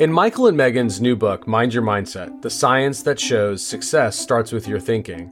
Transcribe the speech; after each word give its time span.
In 0.00 0.10
Michael 0.10 0.46
and 0.46 0.56
Megan's 0.56 0.98
new 0.98 1.14
book, 1.14 1.46
Mind 1.46 1.74
Your 1.74 1.82
Mindset 1.82 2.40
The 2.40 2.48
Science 2.48 3.02
That 3.02 3.20
Shows 3.20 3.62
Success 3.62 4.18
Starts 4.18 4.50
With 4.50 4.66
Your 4.66 4.80
Thinking, 4.80 5.30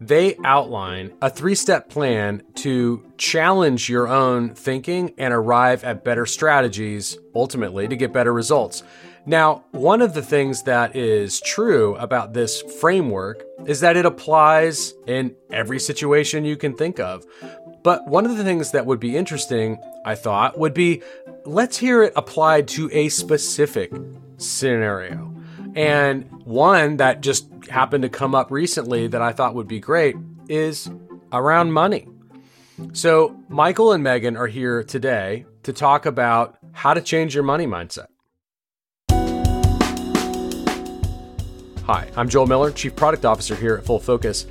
they 0.00 0.36
outline 0.44 1.12
a 1.20 1.28
three 1.28 1.56
step 1.56 1.88
plan 1.88 2.44
to 2.54 3.04
challenge 3.18 3.88
your 3.88 4.06
own 4.06 4.54
thinking 4.54 5.12
and 5.18 5.34
arrive 5.34 5.82
at 5.82 6.04
better 6.04 6.24
strategies, 6.24 7.18
ultimately, 7.34 7.88
to 7.88 7.96
get 7.96 8.12
better 8.12 8.32
results. 8.32 8.84
Now, 9.26 9.64
one 9.72 10.00
of 10.00 10.14
the 10.14 10.22
things 10.22 10.62
that 10.62 10.94
is 10.94 11.40
true 11.40 11.96
about 11.96 12.32
this 12.32 12.62
framework 12.80 13.42
is 13.66 13.80
that 13.80 13.96
it 13.96 14.06
applies 14.06 14.94
in 15.08 15.34
every 15.50 15.80
situation 15.80 16.44
you 16.44 16.56
can 16.56 16.76
think 16.76 17.00
of. 17.00 17.26
But 17.86 18.08
one 18.08 18.26
of 18.26 18.36
the 18.36 18.42
things 18.42 18.72
that 18.72 18.84
would 18.84 18.98
be 18.98 19.16
interesting, 19.16 19.78
I 20.04 20.16
thought, 20.16 20.58
would 20.58 20.74
be 20.74 21.04
let's 21.44 21.76
hear 21.76 22.02
it 22.02 22.12
applied 22.16 22.66
to 22.70 22.90
a 22.92 23.08
specific 23.08 23.92
scenario. 24.38 25.32
And 25.76 26.28
one 26.44 26.96
that 26.96 27.20
just 27.20 27.46
happened 27.70 28.02
to 28.02 28.08
come 28.08 28.34
up 28.34 28.50
recently 28.50 29.06
that 29.06 29.22
I 29.22 29.30
thought 29.30 29.54
would 29.54 29.68
be 29.68 29.78
great 29.78 30.16
is 30.48 30.90
around 31.32 31.70
money. 31.70 32.08
So, 32.92 33.40
Michael 33.48 33.92
and 33.92 34.02
Megan 34.02 34.36
are 34.36 34.48
here 34.48 34.82
today 34.82 35.46
to 35.62 35.72
talk 35.72 36.06
about 36.06 36.58
how 36.72 36.92
to 36.92 37.00
change 37.00 37.36
your 37.36 37.44
money 37.44 37.68
mindset. 37.68 38.08
Hi, 41.84 42.10
I'm 42.16 42.28
Joel 42.28 42.48
Miller, 42.48 42.72
Chief 42.72 42.96
Product 42.96 43.24
Officer 43.24 43.54
here 43.54 43.76
at 43.76 43.84
Full 43.84 44.00
Focus, 44.00 44.48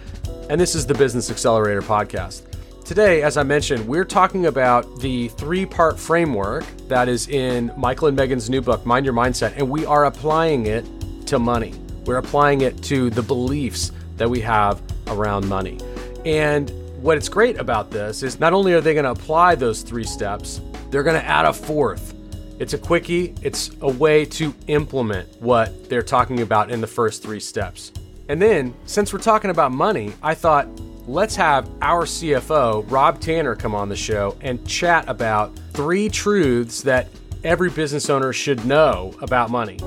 and 0.50 0.62
this 0.62 0.74
is 0.74 0.86
the 0.86 0.94
Business 0.94 1.30
Accelerator 1.30 1.82
Podcast. 1.82 2.55
Today, 2.86 3.24
as 3.24 3.36
I 3.36 3.42
mentioned, 3.42 3.88
we're 3.88 4.06
talking 4.06 4.46
about 4.46 5.00
the 5.00 5.30
three 5.30 5.66
part 5.66 6.00
framework 6.00 6.64
that 6.88 7.10
is 7.10 7.28
in 7.30 7.72
Michael 7.76 8.10
and 8.10 8.16
Megan's 8.16 8.48
new 8.48 8.62
book, 8.62 8.86
Mind 8.86 9.08
Your 9.08 9.16
Mindset, 9.16 9.54
and 9.58 9.68
we 9.68 9.88
are 9.88 10.06
applying 10.06 10.68
it 10.68 10.86
to 11.26 11.40
money. 11.40 11.74
We're 12.06 12.18
applying 12.18 12.62
it 12.62 12.84
to 12.84 13.10
the 13.10 13.24
beliefs 13.24 13.92
that 14.18 14.30
we 14.30 14.40
have 14.42 14.84
around 15.08 15.50
money. 15.50 15.80
And 16.26 16.72
what's 17.02 17.28
great 17.28 17.58
about 17.58 17.90
this 17.90 18.22
is 18.22 18.40
not 18.40 18.54
only 18.54 18.74
are 18.74 18.82
they 18.82 18.94
going 18.94 19.06
to 19.06 19.20
apply 19.20 19.56
those 19.56 19.82
three 19.82 20.04
steps, 20.04 20.62
they're 20.92 21.02
going 21.02 21.20
to 21.20 21.28
add 21.28 21.46
a 21.46 21.54
fourth. 21.54 22.14
It's 22.60 22.76
a 22.76 22.78
quickie, 22.78 23.34
it's 23.42 23.72
a 23.82 23.90
way 23.92 24.26
to 24.26 24.54
implement 24.68 25.42
what 25.42 25.90
they're 25.90 26.04
talking 26.04 26.42
about 26.42 26.70
in 26.70 26.82
the 26.82 26.88
first 26.88 27.24
three 27.24 27.40
steps. 27.40 27.92
And 28.30 28.40
then, 28.40 28.76
since 28.86 29.12
we're 29.12 29.18
talking 29.18 29.50
about 29.50 29.72
money, 29.72 30.14
I 30.22 30.36
thought 30.36 30.68
let's 31.08 31.36
have 31.36 31.70
our 31.82 32.06
CFO, 32.06 32.90
Rob 32.90 33.20
Tanner, 33.20 33.56
come 33.56 33.76
on 33.76 33.90
the 33.90 33.96
show 33.96 34.36
and 34.42 34.66
chat 34.68 35.06
about 35.08 35.56
three 35.74 36.10
truths 36.10 36.82
that 36.82 37.10
every 37.44 37.70
business 37.70 38.10
owner 38.10 38.34
should 38.34 38.66
know 38.66 39.14
about 39.22 39.50
money. 39.52 39.80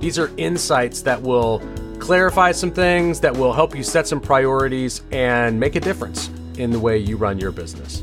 These 0.00 0.18
are 0.18 0.30
insights 0.36 1.02
that 1.02 1.22
will 1.22 1.62
clarify 2.00 2.52
some 2.52 2.70
things, 2.70 3.20
that 3.20 3.36
will 3.36 3.52
help 3.52 3.74
you 3.74 3.82
set 3.82 4.06
some 4.06 4.20
priorities 4.20 5.02
and 5.12 5.58
make 5.58 5.76
a 5.76 5.80
difference 5.80 6.28
in 6.58 6.70
the 6.70 6.78
way 6.78 6.98
you 6.98 7.16
run 7.16 7.38
your 7.38 7.52
business. 7.52 8.02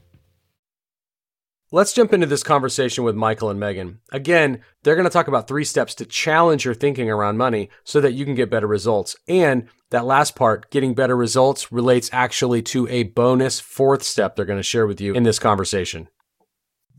Let's 1.73 1.93
jump 1.93 2.11
into 2.11 2.27
this 2.27 2.43
conversation 2.43 3.05
with 3.05 3.15
Michael 3.15 3.49
and 3.49 3.57
Megan. 3.57 4.01
Again, 4.11 4.61
they're 4.83 4.95
going 4.95 5.05
to 5.05 5.09
talk 5.09 5.29
about 5.29 5.47
three 5.47 5.63
steps 5.63 5.95
to 5.95 6.05
challenge 6.05 6.65
your 6.65 6.73
thinking 6.73 7.09
around 7.09 7.37
money 7.37 7.69
so 7.85 8.01
that 8.01 8.11
you 8.11 8.25
can 8.25 8.35
get 8.35 8.49
better 8.49 8.67
results. 8.67 9.15
And 9.25 9.69
that 9.89 10.05
last 10.05 10.35
part, 10.35 10.69
getting 10.69 10.93
better 10.93 11.15
results, 11.15 11.71
relates 11.71 12.09
actually 12.11 12.61
to 12.63 12.89
a 12.89 13.03
bonus 13.03 13.61
fourth 13.61 14.03
step 14.03 14.35
they're 14.35 14.43
going 14.43 14.59
to 14.59 14.63
share 14.63 14.85
with 14.85 14.99
you 14.99 15.13
in 15.13 15.23
this 15.23 15.39
conversation. 15.39 16.09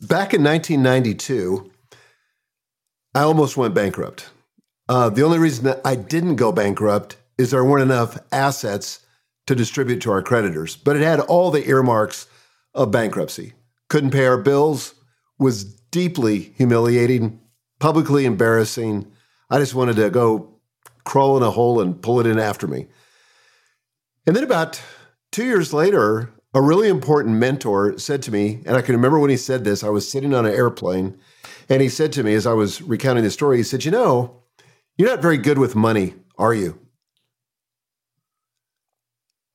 Back 0.01 0.33
in 0.33 0.43
1992, 0.43 1.71
I 3.15 3.21
almost 3.21 3.59
went 3.59 3.75
bankrupt. 3.75 4.31
Uh, 4.89 5.11
the 5.11 5.23
only 5.23 5.39
reason 5.39 5.75
I 5.85 5.97
didn't 5.97 6.37
go 6.37 6.51
bankrupt 6.51 7.19
is 7.37 7.51
there 7.51 7.63
weren't 7.63 7.83
enough 7.83 8.19
assets 8.33 9.01
to 9.47 9.55
distribute 9.55 10.01
to 10.01 10.13
our 10.13 10.23
creditors, 10.23 10.77
but 10.77 10.97
it 10.97 11.03
had 11.03 11.21
all 11.21 11.51
the 11.51 11.69
earmarks 11.69 12.27
of 12.73 12.91
bankruptcy. 12.91 13.53
Couldn't 13.93 14.13
pay 14.13 14.25
our 14.25 14.39
bills, 14.39 14.95
was 15.39 15.65
deeply 15.65 16.55
humiliating, 16.57 17.39
publicly 17.79 18.25
embarrassing. 18.25 19.13
I 19.51 19.59
just 19.59 19.75
wanted 19.75 19.97
to 19.97 20.09
go 20.09 20.49
crawl 21.05 21.37
in 21.37 21.43
a 21.43 21.51
hole 21.51 21.79
and 21.79 22.01
pull 22.01 22.19
it 22.19 22.27
in 22.27 22.39
after 22.39 22.67
me. 22.67 22.87
And 24.27 24.35
then 24.35 24.45
about 24.45 24.81
two 25.31 25.45
years 25.45 25.75
later, 25.75 26.33
a 26.55 26.63
really 26.63 26.89
important 26.89 27.37
mentor 27.37 27.99
said 27.99 28.23
to 28.23 28.31
me, 28.31 28.63
and 28.65 28.79
I 28.79 28.81
can 28.81 28.95
remember 28.95 29.19
when 29.19 29.29
he 29.29 29.37
said 29.37 29.63
this, 29.63 29.85
I 29.85 29.91
was 29.91 30.11
sitting 30.11 30.33
on 30.33 30.47
an 30.47 30.55
airplane, 30.55 31.19
and 31.69 31.83
he 31.83 31.91
said 31.91 32.13
to 32.13 32.23
me 32.23 32.33
as 32.33 32.47
I 32.47 32.55
was 32.55 32.81
recounting 32.81 33.25
the 33.25 33.31
story, 33.31 33.59
he 33.59 33.63
said, 33.63 33.85
You 33.85 33.91
know, 33.91 34.41
you're 34.97 35.11
not 35.11 35.21
very 35.21 35.37
good 35.37 35.59
with 35.59 35.77
money, 35.77 36.15
are 36.39 36.55
you? 36.55 36.79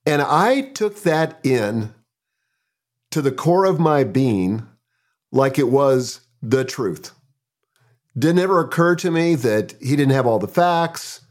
And 0.06 0.22
I 0.22 0.62
took 0.62 1.01
that 1.01 1.44
in 1.44 1.95
to 3.12 3.21
the 3.21 3.31
core 3.31 3.65
of 3.65 3.80
my 3.80 4.04
being 4.04 4.68
like 5.31 5.57
it 5.59 5.69
was 5.69 6.21
the 6.42 6.63
truth. 6.63 7.12
Didn't 8.18 8.39
ever 8.39 8.59
occur 8.59 8.95
to 8.98 9.12
me 9.12 9.36
that 9.36 9.75
he 9.80 9.95
didn't 9.95 10.13
have 10.13 10.25
all 10.25 10.39
the 10.39 10.48
facts, 10.48 11.21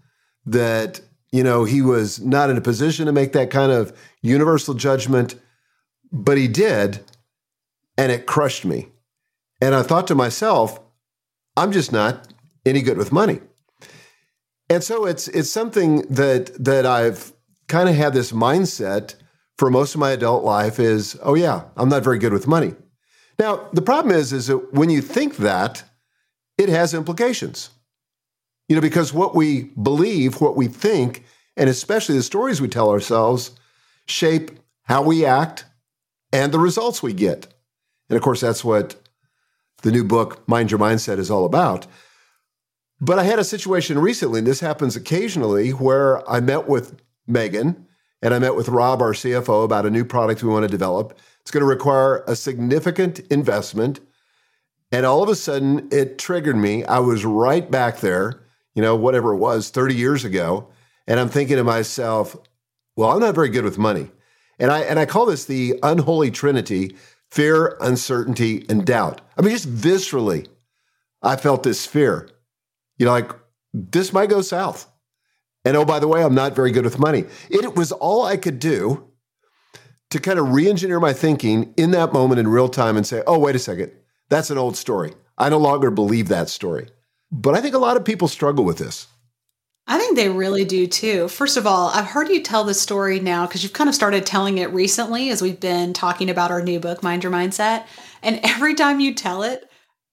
that, 0.44 1.00
you 1.32 1.42
know, 1.42 1.64
he 1.64 1.82
was 1.82 2.20
not 2.20 2.50
in 2.50 2.56
a 2.56 2.60
position 2.60 3.06
to 3.06 3.12
make 3.12 3.32
that 3.32 3.50
kind 3.50 3.72
of 3.72 3.96
universal 4.22 4.74
judgment, 4.74 5.34
but 6.12 6.38
he 6.38 6.46
did, 6.46 7.00
and 7.98 8.12
it 8.12 8.26
crushed 8.26 8.64
me. 8.64 8.88
And 9.60 9.74
I 9.74 9.82
thought 9.82 10.06
to 10.08 10.14
myself, 10.14 10.78
I'm 11.56 11.72
just 11.72 11.92
not 11.92 12.28
any 12.64 12.82
good 12.82 12.98
with 12.98 13.12
money. 13.12 13.40
And 14.68 14.82
so 14.82 15.06
it's 15.06 15.28
it's 15.28 15.50
something 15.50 16.02
that 16.10 16.52
that 16.62 16.84
I've 16.86 17.32
kind 17.68 17.88
of 17.88 17.94
had 17.94 18.12
this 18.12 18.32
mindset 18.32 19.14
for 19.58 19.70
most 19.70 19.94
of 19.94 20.00
my 20.00 20.10
adult 20.10 20.44
life 20.44 20.78
is, 20.78 21.18
oh 21.22 21.34
yeah, 21.34 21.64
I'm 21.76 21.88
not 21.88 22.04
very 22.04 22.18
good 22.18 22.32
with 22.32 22.46
money. 22.46 22.74
Now, 23.38 23.68
the 23.72 23.82
problem 23.82 24.14
is 24.14 24.32
is 24.32 24.46
that 24.46 24.72
when 24.72 24.90
you 24.90 25.00
think 25.00 25.36
that, 25.36 25.84
it 26.58 26.68
has 26.68 26.94
implications. 26.94 27.70
You 28.68 28.76
know, 28.76 28.82
because 28.82 29.12
what 29.12 29.34
we 29.34 29.64
believe, 29.80 30.40
what 30.40 30.56
we 30.56 30.68
think, 30.68 31.24
and 31.56 31.68
especially 31.68 32.16
the 32.16 32.22
stories 32.22 32.60
we 32.60 32.68
tell 32.68 32.90
ourselves 32.90 33.52
shape 34.06 34.50
how 34.84 35.02
we 35.02 35.24
act 35.24 35.64
and 36.32 36.52
the 36.52 36.58
results 36.58 37.02
we 37.02 37.12
get. 37.12 37.46
And 38.08 38.16
of 38.16 38.22
course, 38.22 38.40
that's 38.40 38.64
what 38.64 38.96
the 39.82 39.92
new 39.92 40.04
book, 40.04 40.46
Mind 40.48 40.70
Your 40.70 40.80
Mindset, 40.80 41.18
is 41.18 41.30
all 41.30 41.44
about. 41.44 41.86
But 43.00 43.18
I 43.18 43.24
had 43.24 43.38
a 43.38 43.44
situation 43.44 43.98
recently, 43.98 44.38
and 44.38 44.46
this 44.46 44.60
happens 44.60 44.96
occasionally, 44.96 45.70
where 45.70 46.28
I 46.28 46.40
met 46.40 46.68
with 46.68 47.00
Megan 47.26 47.85
and 48.22 48.32
I 48.34 48.38
met 48.38 48.56
with 48.56 48.68
Rob, 48.68 49.02
our 49.02 49.12
CFO, 49.12 49.64
about 49.64 49.86
a 49.86 49.90
new 49.90 50.04
product 50.04 50.42
we 50.42 50.48
want 50.48 50.64
to 50.64 50.68
develop. 50.68 51.18
It's 51.40 51.50
going 51.50 51.60
to 51.60 51.66
require 51.66 52.24
a 52.26 52.34
significant 52.34 53.20
investment. 53.30 54.00
And 54.90 55.04
all 55.04 55.22
of 55.22 55.28
a 55.28 55.34
sudden, 55.34 55.88
it 55.92 56.18
triggered 56.18 56.56
me. 56.56 56.84
I 56.84 56.98
was 57.00 57.24
right 57.24 57.70
back 57.70 58.00
there, 58.00 58.42
you 58.74 58.82
know, 58.82 58.96
whatever 58.96 59.32
it 59.32 59.38
was, 59.38 59.70
30 59.70 59.94
years 59.94 60.24
ago. 60.24 60.68
And 61.06 61.20
I'm 61.20 61.28
thinking 61.28 61.56
to 61.56 61.64
myself, 61.64 62.36
well, 62.96 63.10
I'm 63.10 63.20
not 63.20 63.34
very 63.34 63.48
good 63.48 63.64
with 63.64 63.78
money. 63.78 64.10
And 64.58 64.70
I, 64.70 64.80
and 64.80 64.98
I 64.98 65.06
call 65.06 65.26
this 65.26 65.44
the 65.44 65.78
unholy 65.82 66.30
trinity 66.30 66.96
fear, 67.30 67.76
uncertainty, 67.80 68.64
and 68.68 68.86
doubt. 68.86 69.20
I 69.36 69.42
mean, 69.42 69.50
just 69.50 69.72
viscerally, 69.72 70.48
I 71.22 71.36
felt 71.36 71.62
this 71.62 71.84
fear. 71.84 72.30
You 72.98 73.06
know, 73.06 73.12
like 73.12 73.30
this 73.74 74.12
might 74.12 74.30
go 74.30 74.40
south. 74.40 74.90
And 75.66 75.76
oh, 75.76 75.84
by 75.84 75.98
the 75.98 76.06
way, 76.06 76.22
I'm 76.22 76.34
not 76.34 76.54
very 76.54 76.70
good 76.70 76.84
with 76.84 77.00
money. 77.00 77.24
It 77.50 77.74
was 77.74 77.90
all 77.90 78.24
I 78.24 78.36
could 78.36 78.60
do 78.60 79.10
to 80.10 80.20
kind 80.20 80.38
of 80.38 80.52
re 80.52 80.70
engineer 80.70 81.00
my 81.00 81.12
thinking 81.12 81.74
in 81.76 81.90
that 81.90 82.12
moment 82.12 82.38
in 82.38 82.46
real 82.46 82.68
time 82.68 82.96
and 82.96 83.04
say, 83.04 83.24
oh, 83.26 83.40
wait 83.40 83.56
a 83.56 83.58
second, 83.58 83.90
that's 84.28 84.48
an 84.50 84.58
old 84.58 84.76
story. 84.76 85.12
I 85.36 85.48
no 85.48 85.58
longer 85.58 85.90
believe 85.90 86.28
that 86.28 86.48
story. 86.48 86.86
But 87.32 87.56
I 87.56 87.60
think 87.60 87.74
a 87.74 87.78
lot 87.78 87.96
of 87.96 88.04
people 88.04 88.28
struggle 88.28 88.64
with 88.64 88.78
this. 88.78 89.08
I 89.88 89.98
think 89.98 90.14
they 90.14 90.28
really 90.28 90.64
do 90.64 90.86
too. 90.86 91.26
First 91.26 91.56
of 91.56 91.66
all, 91.66 91.88
I've 91.88 92.06
heard 92.06 92.28
you 92.28 92.44
tell 92.44 92.62
the 92.62 92.72
story 92.72 93.18
now 93.18 93.44
because 93.44 93.64
you've 93.64 93.72
kind 93.72 93.88
of 93.88 93.94
started 93.94 94.24
telling 94.24 94.58
it 94.58 94.72
recently 94.72 95.30
as 95.30 95.42
we've 95.42 95.58
been 95.58 95.92
talking 95.92 96.30
about 96.30 96.52
our 96.52 96.62
new 96.62 96.78
book, 96.78 97.02
Mind 97.02 97.24
Your 97.24 97.32
Mindset. 97.32 97.86
And 98.22 98.38
every 98.44 98.74
time 98.74 99.00
you 99.00 99.14
tell 99.14 99.42
it, 99.42 99.68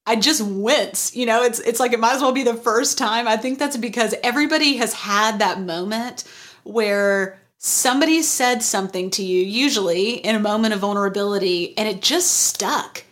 I 0.05 0.15
just 0.17 0.41
wince. 0.41 1.15
You 1.15 1.25
know, 1.25 1.43
it's 1.43 1.59
it's 1.59 1.79
like 1.79 1.93
it 1.93 1.99
might 1.99 2.15
as 2.15 2.21
well 2.21 2.31
be 2.31 2.43
the 2.43 2.53
first 2.53 2.97
time. 2.97 3.27
I 3.27 3.37
think 3.37 3.59
that's 3.59 3.77
because 3.77 4.15
everybody 4.23 4.77
has 4.77 4.93
had 4.93 5.39
that 5.39 5.61
moment 5.61 6.23
where 6.63 7.39
somebody 7.57 8.21
said 8.21 8.61
something 8.61 9.09
to 9.11 9.23
you, 9.23 9.41
usually 9.41 10.15
in 10.15 10.35
a 10.35 10.39
moment 10.39 10.73
of 10.73 10.81
vulnerability, 10.81 11.77
and 11.77 11.87
it 11.87 12.01
just 12.01 12.31
stuck. 12.31 13.03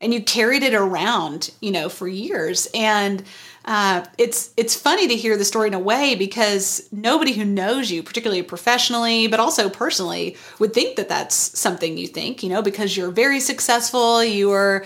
And 0.00 0.14
you 0.14 0.22
carried 0.22 0.62
it 0.62 0.74
around, 0.74 1.50
you 1.60 1.70
know, 1.70 1.88
for 1.88 2.08
years. 2.08 2.68
And 2.74 3.22
uh, 3.66 4.04
it's 4.18 4.52
it's 4.56 4.74
funny 4.74 5.06
to 5.06 5.14
hear 5.14 5.36
the 5.36 5.44
story 5.44 5.68
in 5.68 5.74
a 5.74 5.78
way 5.78 6.14
because 6.14 6.88
nobody 6.90 7.32
who 7.32 7.44
knows 7.44 7.90
you, 7.90 8.02
particularly 8.02 8.42
professionally, 8.42 9.28
but 9.28 9.38
also 9.38 9.68
personally, 9.68 10.36
would 10.58 10.72
think 10.72 10.96
that 10.96 11.08
that's 11.08 11.36
something 11.36 11.96
you 11.96 12.08
think. 12.08 12.42
You 12.42 12.48
know, 12.48 12.62
because 12.62 12.96
you're 12.96 13.10
very 13.10 13.38
successful, 13.38 14.24
you 14.24 14.50
are 14.50 14.84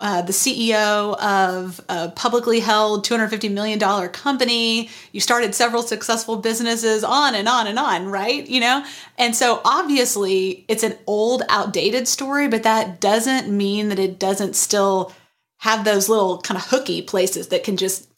uh, 0.00 0.22
the 0.22 0.32
CEO 0.32 1.16
of 1.18 1.80
a 1.88 2.10
publicly 2.10 2.60
held 2.60 3.04
$250 3.04 3.50
million 3.50 3.78
company. 4.10 4.88
You 5.12 5.20
started 5.20 5.54
several 5.54 5.82
successful 5.82 6.36
businesses, 6.36 7.04
on 7.04 7.34
and 7.34 7.48
on 7.48 7.66
and 7.66 7.78
on, 7.78 8.06
right? 8.06 8.46
You 8.46 8.60
know? 8.60 8.84
And 9.18 9.34
so 9.34 9.60
obviously 9.64 10.64
it's 10.68 10.82
an 10.82 10.96
old, 11.06 11.42
outdated 11.48 12.08
story, 12.08 12.48
but 12.48 12.62
that 12.62 13.00
doesn't 13.00 13.48
mean 13.48 13.88
that 13.88 13.98
it 13.98 14.18
doesn't 14.18 14.56
still 14.56 15.12
have 15.58 15.84
those 15.84 16.08
little 16.08 16.40
kind 16.40 16.58
of 16.58 16.66
hooky 16.66 17.02
places 17.02 17.48
that 17.48 17.64
can 17.64 17.76
just 17.76 18.08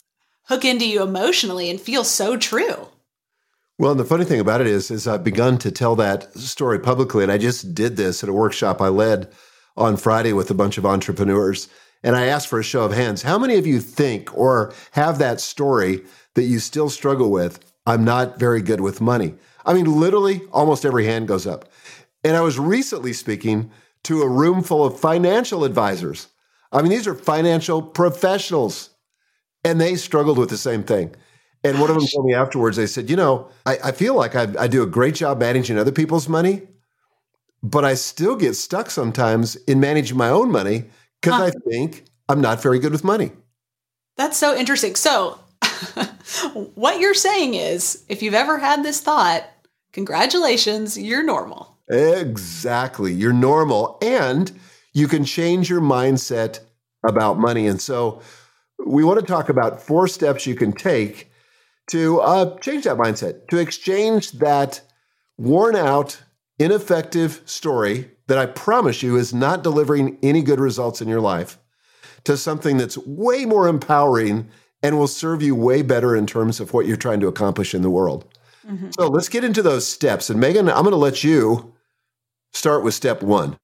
hook 0.43 0.65
into 0.65 0.87
you 0.87 1.01
emotionally 1.03 1.69
and 1.69 1.79
feel 1.79 2.03
so 2.03 2.37
true. 2.37 2.87
Well, 3.77 3.91
and 3.91 3.99
the 3.99 4.05
funny 4.05 4.25
thing 4.25 4.41
about 4.41 4.59
it 4.59 4.67
is, 4.67 4.91
is 4.91 5.07
I've 5.07 5.23
begun 5.23 5.57
to 5.59 5.71
tell 5.71 5.95
that 5.95 6.33
story 6.33 6.79
publicly, 6.79 7.23
and 7.23 7.31
I 7.31 7.37
just 7.37 7.73
did 7.73 7.95
this 7.95 8.23
at 8.23 8.29
a 8.29 8.33
workshop 8.33 8.81
I 8.81 8.89
led 8.89 9.31
on 9.79 9.97
Friday 9.97 10.33
with 10.33 10.51
a 10.51 10.55
bunch 10.55 10.77
of 10.77 10.85
entrepreneurs. 10.85 11.69
And 12.03 12.15
I 12.15 12.25
asked 12.25 12.47
for 12.47 12.59
a 12.59 12.63
show 12.63 12.83
of 12.83 12.93
hands. 12.93 13.23
How 13.23 13.37
many 13.37 13.55
of 13.55 13.67
you 13.67 13.79
think 13.79 14.35
or 14.37 14.73
have 14.91 15.17
that 15.19 15.41
story 15.41 16.03
that 16.35 16.43
you 16.43 16.59
still 16.59 16.89
struggle 16.89 17.31
with? 17.31 17.59
I'm 17.85 18.03
not 18.03 18.39
very 18.39 18.61
good 18.61 18.81
with 18.81 19.01
money. 19.01 19.35
I 19.65 19.73
mean, 19.73 19.85
literally, 19.85 20.41
almost 20.51 20.85
every 20.85 21.05
hand 21.05 21.27
goes 21.27 21.47
up. 21.47 21.69
And 22.23 22.37
I 22.37 22.41
was 22.41 22.59
recently 22.59 23.13
speaking 23.13 23.71
to 24.03 24.21
a 24.21 24.29
room 24.29 24.63
full 24.63 24.85
of 24.85 24.99
financial 24.99 25.63
advisors 25.63 26.27
I 26.71 26.81
mean, 26.81 26.91
these 26.91 27.07
are 27.07 27.15
financial 27.15 27.81
professionals, 27.81 28.91
and 29.63 29.81
they 29.81 29.95
struggled 29.95 30.37
with 30.37 30.49
the 30.49 30.57
same 30.57 30.83
thing. 30.83 31.15
And 31.63 31.79
one 31.79 31.89
of 31.89 31.95
them 31.95 32.05
told 32.07 32.25
me 32.25 32.33
afterwards, 32.33 32.77
they 32.77 32.87
said, 32.87 33.09
You 33.09 33.15
know, 33.15 33.49
I, 33.65 33.77
I 33.85 33.91
feel 33.91 34.15
like 34.15 34.35
I, 34.35 34.47
I 34.57 34.67
do 34.67 34.83
a 34.83 34.87
great 34.87 35.15
job 35.15 35.39
managing 35.39 35.77
other 35.77 35.91
people's 35.91 36.29
money, 36.29 36.67
but 37.61 37.85
I 37.85 37.93
still 37.93 38.35
get 38.35 38.55
stuck 38.55 38.89
sometimes 38.89 39.55
in 39.55 39.79
managing 39.79 40.17
my 40.17 40.29
own 40.29 40.51
money 40.51 40.85
because 41.21 41.39
huh. 41.39 41.45
I 41.45 41.69
think 41.69 42.05
I'm 42.27 42.41
not 42.41 42.61
very 42.61 42.79
good 42.79 42.91
with 42.91 43.03
money. 43.03 43.31
That's 44.17 44.37
so 44.37 44.55
interesting. 44.55 44.95
So, 44.95 45.39
what 46.75 46.99
you're 46.99 47.13
saying 47.13 47.53
is 47.53 48.03
if 48.09 48.21
you've 48.21 48.33
ever 48.33 48.59
had 48.59 48.83
this 48.83 49.01
thought, 49.01 49.43
congratulations, 49.93 50.97
you're 50.97 51.23
normal. 51.23 51.77
Exactly. 51.89 53.13
You're 53.13 53.33
normal. 53.33 53.97
And 54.01 54.51
you 54.93 55.07
can 55.07 55.25
change 55.25 55.69
your 55.69 55.81
mindset 55.81 56.59
about 57.07 57.39
money. 57.39 57.67
And 57.67 57.81
so 57.81 58.21
we 58.85 59.03
want 59.03 59.19
to 59.19 59.25
talk 59.25 59.49
about 59.49 59.81
four 59.81 60.07
steps 60.07 60.45
you 60.45 60.55
can 60.55 60.71
take 60.71 61.31
to 61.91 62.19
uh, 62.19 62.57
change 62.59 62.83
that 62.83 62.97
mindset, 62.97 63.47
to 63.47 63.57
exchange 63.57 64.33
that 64.33 64.81
worn 65.37 65.75
out, 65.75 66.21
ineffective 66.59 67.41
story 67.45 68.11
that 68.27 68.37
I 68.37 68.45
promise 68.45 69.01
you 69.01 69.15
is 69.15 69.33
not 69.33 69.63
delivering 69.63 70.17
any 70.21 70.43
good 70.43 70.59
results 70.59 71.01
in 71.01 71.07
your 71.07 71.21
life 71.21 71.57
to 72.25 72.35
something 72.35 72.77
that's 72.77 72.97
way 72.97 73.45
more 73.45 73.67
empowering 73.67 74.49
and 74.83 74.97
will 74.97 75.07
serve 75.07 75.41
you 75.41 75.55
way 75.55 75.81
better 75.81 76.15
in 76.15 76.27
terms 76.27 76.59
of 76.59 76.73
what 76.73 76.85
you're 76.85 76.97
trying 76.97 77.21
to 77.21 77.27
accomplish 77.27 77.73
in 77.73 77.81
the 77.81 77.89
world. 77.89 78.25
Mm-hmm. 78.67 78.89
So 78.91 79.07
let's 79.07 79.29
get 79.29 79.43
into 79.43 79.61
those 79.61 79.87
steps. 79.87 80.29
And 80.29 80.39
Megan, 80.39 80.69
I'm 80.69 80.83
going 80.83 80.91
to 80.91 80.97
let 80.97 81.23
you 81.23 81.73
start 82.51 82.83
with 82.83 82.93
step 82.93 83.23
one. 83.23 83.57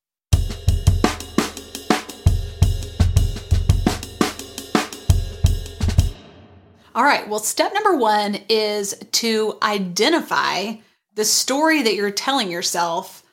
All 6.96 7.04
right. 7.04 7.28
Well, 7.28 7.40
step 7.40 7.74
number 7.74 7.98
one 7.98 8.38
is 8.48 8.96
to 9.12 9.58
identify 9.62 10.76
the 11.16 11.26
story 11.26 11.82
that 11.82 11.96
you're 11.96 12.12
telling 12.12 12.52
yourself 12.52 13.24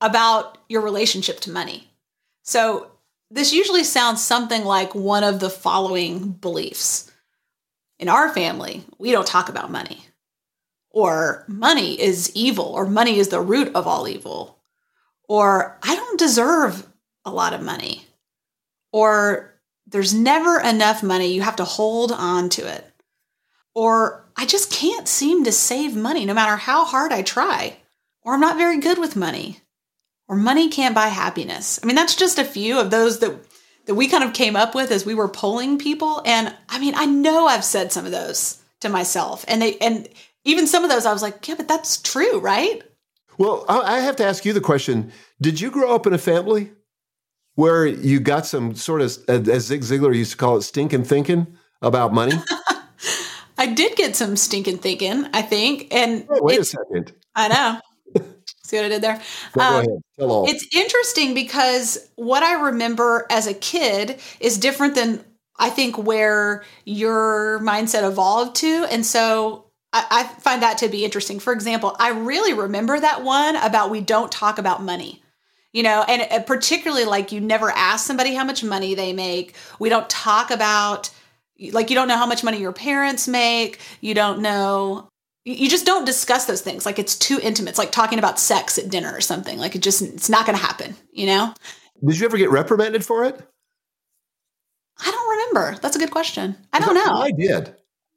about 0.00 0.58
your 0.68 0.82
relationship 0.82 1.40
to 1.40 1.50
money. 1.50 1.88
So, 2.42 2.90
this 3.30 3.52
usually 3.52 3.84
sounds 3.84 4.24
something 4.24 4.64
like 4.64 4.94
one 4.94 5.22
of 5.22 5.38
the 5.38 5.50
following 5.50 6.30
beliefs. 6.30 7.10
In 7.98 8.08
our 8.08 8.32
family, 8.32 8.84
we 8.98 9.10
don't 9.10 9.26
talk 9.26 9.48
about 9.48 9.70
money. 9.70 10.06
Or 10.90 11.44
money 11.46 12.00
is 12.00 12.32
evil, 12.34 12.64
or 12.64 12.86
money 12.86 13.18
is 13.18 13.28
the 13.28 13.40
root 13.40 13.74
of 13.74 13.86
all 13.86 14.08
evil. 14.08 14.58
Or 15.28 15.78
I 15.82 15.94
don't 15.94 16.18
deserve 16.18 16.86
a 17.24 17.30
lot 17.30 17.52
of 17.52 17.60
money. 17.60 18.06
Or 18.92 19.52
there's 19.86 20.14
never 20.14 20.60
enough 20.60 21.02
money, 21.02 21.32
you 21.32 21.42
have 21.42 21.56
to 21.56 21.64
hold 21.64 22.12
on 22.12 22.48
to 22.50 22.66
it. 22.66 22.86
Or 23.74 24.24
I 24.38 24.46
just 24.46 24.70
can't 24.70 25.08
seem 25.08 25.42
to 25.44 25.52
save 25.52 25.96
money 25.96 26.24
no 26.24 26.32
matter 26.32 26.56
how 26.56 26.84
hard 26.84 27.12
I 27.12 27.22
try. 27.22 27.76
Or 28.22 28.34
I'm 28.34 28.40
not 28.40 28.56
very 28.56 28.78
good 28.78 28.98
with 28.98 29.16
money. 29.16 29.60
Or 30.28 30.36
money 30.36 30.68
can't 30.68 30.94
buy 30.94 31.08
happiness. 31.08 31.80
I 31.82 31.86
mean, 31.86 31.96
that's 31.96 32.14
just 32.14 32.38
a 32.38 32.44
few 32.44 32.78
of 32.78 32.90
those 32.90 33.18
that 33.18 33.34
that 33.86 33.94
we 33.94 34.06
kind 34.06 34.22
of 34.22 34.34
came 34.34 34.54
up 34.54 34.74
with 34.74 34.90
as 34.90 35.06
we 35.06 35.14
were 35.14 35.28
polling 35.28 35.78
people 35.78 36.22
and 36.26 36.54
I 36.68 36.78
mean, 36.78 36.92
I 36.94 37.06
know 37.06 37.46
I've 37.46 37.64
said 37.64 37.90
some 37.90 38.04
of 38.04 38.12
those 38.12 38.62
to 38.80 38.90
myself 38.90 39.46
and 39.48 39.62
they 39.62 39.78
and 39.78 40.08
even 40.44 40.66
some 40.66 40.84
of 40.84 40.90
those 40.90 41.06
I 41.06 41.12
was 41.12 41.22
like, 41.22 41.48
yeah, 41.48 41.54
but 41.56 41.66
that's 41.66 41.96
true, 41.96 42.38
right? 42.38 42.82
Well, 43.38 43.64
I 43.68 44.00
have 44.00 44.16
to 44.16 44.26
ask 44.26 44.44
you 44.44 44.52
the 44.52 44.60
question, 44.60 45.10
did 45.40 45.60
you 45.60 45.70
grow 45.70 45.94
up 45.94 46.06
in 46.06 46.12
a 46.12 46.18
family 46.18 46.70
where 47.54 47.86
you 47.86 48.20
got 48.20 48.46
some 48.46 48.74
sort 48.74 49.00
of 49.00 49.18
as 49.28 49.64
Zig 49.64 49.80
Ziglar 49.80 50.14
used 50.14 50.32
to 50.32 50.36
call 50.36 50.58
it 50.58 50.62
stinking 50.62 51.04
thinking 51.04 51.46
about 51.80 52.12
money? 52.12 52.34
I 53.58 53.66
did 53.66 53.96
get 53.96 54.16
some 54.16 54.36
stinking 54.36 54.78
thinking, 54.78 55.26
I 55.34 55.42
think. 55.42 55.92
And 55.92 56.26
oh, 56.30 56.42
wait 56.42 56.60
a 56.60 56.64
second. 56.64 57.12
I 57.34 57.48
know. 57.48 58.24
See 58.62 58.76
what 58.76 58.86
I 58.86 58.88
did 58.88 59.02
there? 59.02 59.20
Go, 59.52 59.60
um. 59.60 60.44
It's 60.48 60.74
interesting 60.74 61.34
because 61.34 62.08
what 62.16 62.42
I 62.42 62.66
remember 62.66 63.26
as 63.30 63.46
a 63.46 63.54
kid 63.54 64.20
is 64.40 64.58
different 64.58 64.94
than 64.94 65.24
I 65.58 65.70
think 65.70 65.98
where 65.98 66.64
your 66.84 67.58
mindset 67.60 68.08
evolved 68.08 68.56
to. 68.56 68.86
And 68.90 69.04
so 69.04 69.66
I, 69.92 70.06
I 70.10 70.40
find 70.40 70.62
that 70.62 70.78
to 70.78 70.88
be 70.88 71.04
interesting. 71.04 71.40
For 71.40 71.52
example, 71.52 71.96
I 71.98 72.10
really 72.10 72.52
remember 72.52 72.98
that 72.98 73.24
one 73.24 73.56
about 73.56 73.90
we 73.90 74.00
don't 74.00 74.30
talk 74.30 74.58
about 74.58 74.82
money 74.82 75.22
you 75.72 75.82
know 75.82 76.04
and 76.08 76.22
uh, 76.30 76.42
particularly 76.44 77.04
like 77.04 77.30
you 77.30 77.40
never 77.40 77.70
ask 77.70 78.06
somebody 78.06 78.34
how 78.34 78.44
much 78.44 78.64
money 78.64 78.94
they 78.94 79.12
make 79.12 79.54
we 79.78 79.88
don't 79.88 80.08
talk 80.08 80.50
about 80.50 81.10
like 81.72 81.90
you 81.90 81.96
don't 81.96 82.08
know 82.08 82.16
how 82.16 82.26
much 82.26 82.44
money 82.44 82.58
your 82.58 82.72
parents 82.72 83.26
make 83.28 83.80
you 84.00 84.14
don't 84.14 84.40
know 84.40 85.08
you 85.44 85.68
just 85.68 85.86
don't 85.86 86.04
discuss 86.04 86.44
those 86.46 86.60
things 86.60 86.84
like 86.86 86.98
it's 86.98 87.16
too 87.16 87.38
intimate 87.42 87.70
it's 87.70 87.78
like 87.78 87.92
talking 87.92 88.18
about 88.18 88.38
sex 88.38 88.78
at 88.78 88.90
dinner 88.90 89.12
or 89.14 89.20
something 89.20 89.58
like 89.58 89.74
it 89.74 89.82
just 89.82 90.02
it's 90.02 90.28
not 90.28 90.46
going 90.46 90.56
to 90.58 90.64
happen 90.64 90.94
you 91.12 91.26
know 91.26 91.52
Did 92.04 92.18
you 92.18 92.26
ever 92.26 92.36
get 92.36 92.50
reprimanded 92.50 93.04
for 93.04 93.24
it? 93.24 93.40
i 95.00 95.10
don't 95.10 95.30
remember 95.30 95.78
that's 95.80 95.96
a 95.96 95.98
good 95.98 96.10
question 96.10 96.56
i 96.72 96.80
don't 96.80 96.94
know 96.94 97.20
I 97.22 97.30
did. 97.30 97.74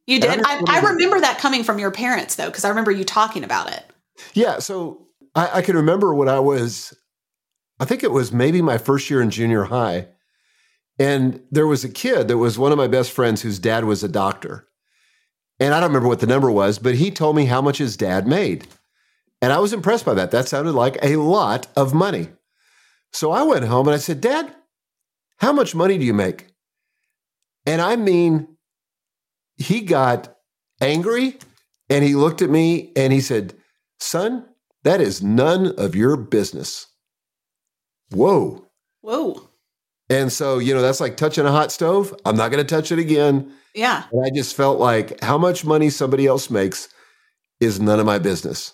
you 0.08 0.18
I 0.18 0.20
did 0.20 0.30
i, 0.30 0.36
remember- 0.36 0.72
I 0.72 0.80
remember 0.80 1.20
that 1.22 1.38
coming 1.40 1.64
from 1.64 1.80
your 1.80 1.92
parents 1.92 2.36
though 2.36 2.48
because 2.48 2.66
i 2.66 2.70
remember 2.70 2.92
you 2.92 3.04
talking 3.04 3.44
about 3.44 3.72
it 3.72 3.84
Yeah. 4.36 4.60
So 4.60 5.08
I, 5.34 5.60
I 5.60 5.62
can 5.62 5.76
remember 5.78 6.14
when 6.14 6.28
I 6.30 6.40
was, 6.40 6.94
I 7.80 7.86
think 7.86 8.04
it 8.04 8.12
was 8.12 8.32
maybe 8.34 8.62
my 8.62 8.78
first 8.78 9.10
year 9.10 9.22
in 9.22 9.30
junior 9.32 9.64
high. 9.64 10.08
And 11.02 11.42
there 11.50 11.66
was 11.66 11.84
a 11.84 11.90
kid 11.90 12.28
that 12.28 12.38
was 12.38 12.60
one 12.60 12.72
of 12.72 12.78
my 12.78 12.86
best 12.86 13.12
friends 13.12 13.42
whose 13.42 13.58
dad 13.58 13.86
was 13.86 14.04
a 14.04 14.08
doctor. 14.08 14.68
And 15.60 15.74
I 15.74 15.80
don't 15.80 15.90
remember 15.90 16.08
what 16.08 16.20
the 16.20 16.28
number 16.28 16.52
was, 16.52 16.78
but 16.78 16.94
he 16.94 17.10
told 17.10 17.36
me 17.36 17.46
how 17.46 17.60
much 17.60 17.80
his 17.80 17.98
dad 17.98 18.28
made. 18.28 18.68
And 19.42 19.52
I 19.52 19.58
was 19.58 19.74
impressed 19.74 20.06
by 20.06 20.14
that. 20.14 20.30
That 20.30 20.48
sounded 20.48 20.74
like 20.74 21.00
a 21.02 21.16
lot 21.16 21.66
of 21.76 21.96
money. 21.96 22.28
So 23.12 23.32
I 23.32 23.42
went 23.42 23.66
home 23.66 23.88
and 23.88 23.96
I 23.96 23.98
said, 23.98 24.22
Dad, 24.22 24.54
how 25.38 25.52
much 25.52 25.74
money 25.74 25.98
do 25.98 26.06
you 26.06 26.14
make? 26.14 26.50
And 27.66 27.82
I 27.82 27.96
mean, 27.96 28.58
he 29.58 29.82
got 29.82 30.36
angry 30.82 31.40
and 31.90 32.04
he 32.06 32.14
looked 32.14 32.44
at 32.44 32.52
me 32.52 32.92
and 32.96 33.12
he 33.12 33.22
said, 33.22 33.56
Son, 34.00 34.46
that 34.84 35.02
is 35.02 35.24
none 35.24 35.74
of 35.80 35.96
your 35.96 36.16
business. 36.16 36.86
Whoa. 38.12 38.68
whoa 39.02 39.51
And 40.12 40.32
so, 40.32 40.58
you 40.60 40.74
know, 40.74 40.82
that's 40.82 41.00
like 41.00 41.16
touching 41.16 41.46
a 41.46 41.52
hot 41.52 41.72
stove. 41.72 42.14
I'm 42.26 42.36
not 42.36 42.52
going 42.52 42.64
to 42.66 42.76
touch 42.76 42.92
it 42.92 43.00
again. 43.00 43.54
yeah 43.74 44.04
And 44.12 44.26
I 44.26 44.30
just 44.30 44.56
felt 44.56 44.78
like 44.80 45.22
how 45.24 45.38
much 45.38 45.64
money 45.64 45.90
somebody 45.90 46.28
else 46.28 46.50
makes 46.50 46.90
is 47.62 47.80
none 47.80 48.00
of 48.00 48.06
my 48.06 48.20
business. 48.20 48.74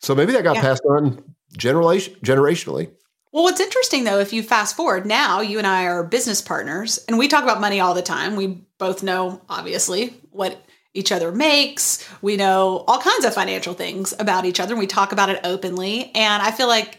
So 0.00 0.14
maybe 0.14 0.32
that 0.32 0.44
got 0.44 0.54
Yeah. 0.56 0.62
passed 0.62 0.82
on 0.88 1.22
generation, 1.56 2.14
generationally. 2.24 2.90
Well, 3.32 3.42
what's 3.44 3.60
interesting 3.60 4.04
though, 4.04 4.18
if 4.20 4.32
you 4.32 4.42
fast 4.44 4.76
forward 4.76 5.06
now, 5.06 5.40
you 5.40 5.58
and 5.58 5.66
I 5.66 5.86
are 5.86 6.04
business 6.04 6.40
partners 6.40 6.98
and 7.08 7.18
we 7.18 7.26
talk 7.26 7.42
about 7.42 7.60
money 7.60 7.80
all 7.80 7.94
the 7.94 8.02
time. 8.02 8.36
We 8.36 8.64
both 8.78 9.02
know, 9.02 9.40
obviously, 9.48 10.14
what 10.30 10.64
each 10.94 11.10
other 11.12 11.32
makes. 11.32 12.08
We 12.22 12.36
know 12.36 12.84
all 12.86 13.00
kinds 13.00 13.24
of 13.24 13.34
financial 13.34 13.74
things 13.74 14.14
about 14.18 14.44
each 14.44 14.60
other 14.60 14.74
and 14.74 14.80
we 14.80 14.86
talk 14.86 15.12
about 15.12 15.30
it 15.30 15.40
openly. 15.44 16.10
And 16.14 16.42
I 16.42 16.50
feel 16.52 16.68
like 16.68 16.98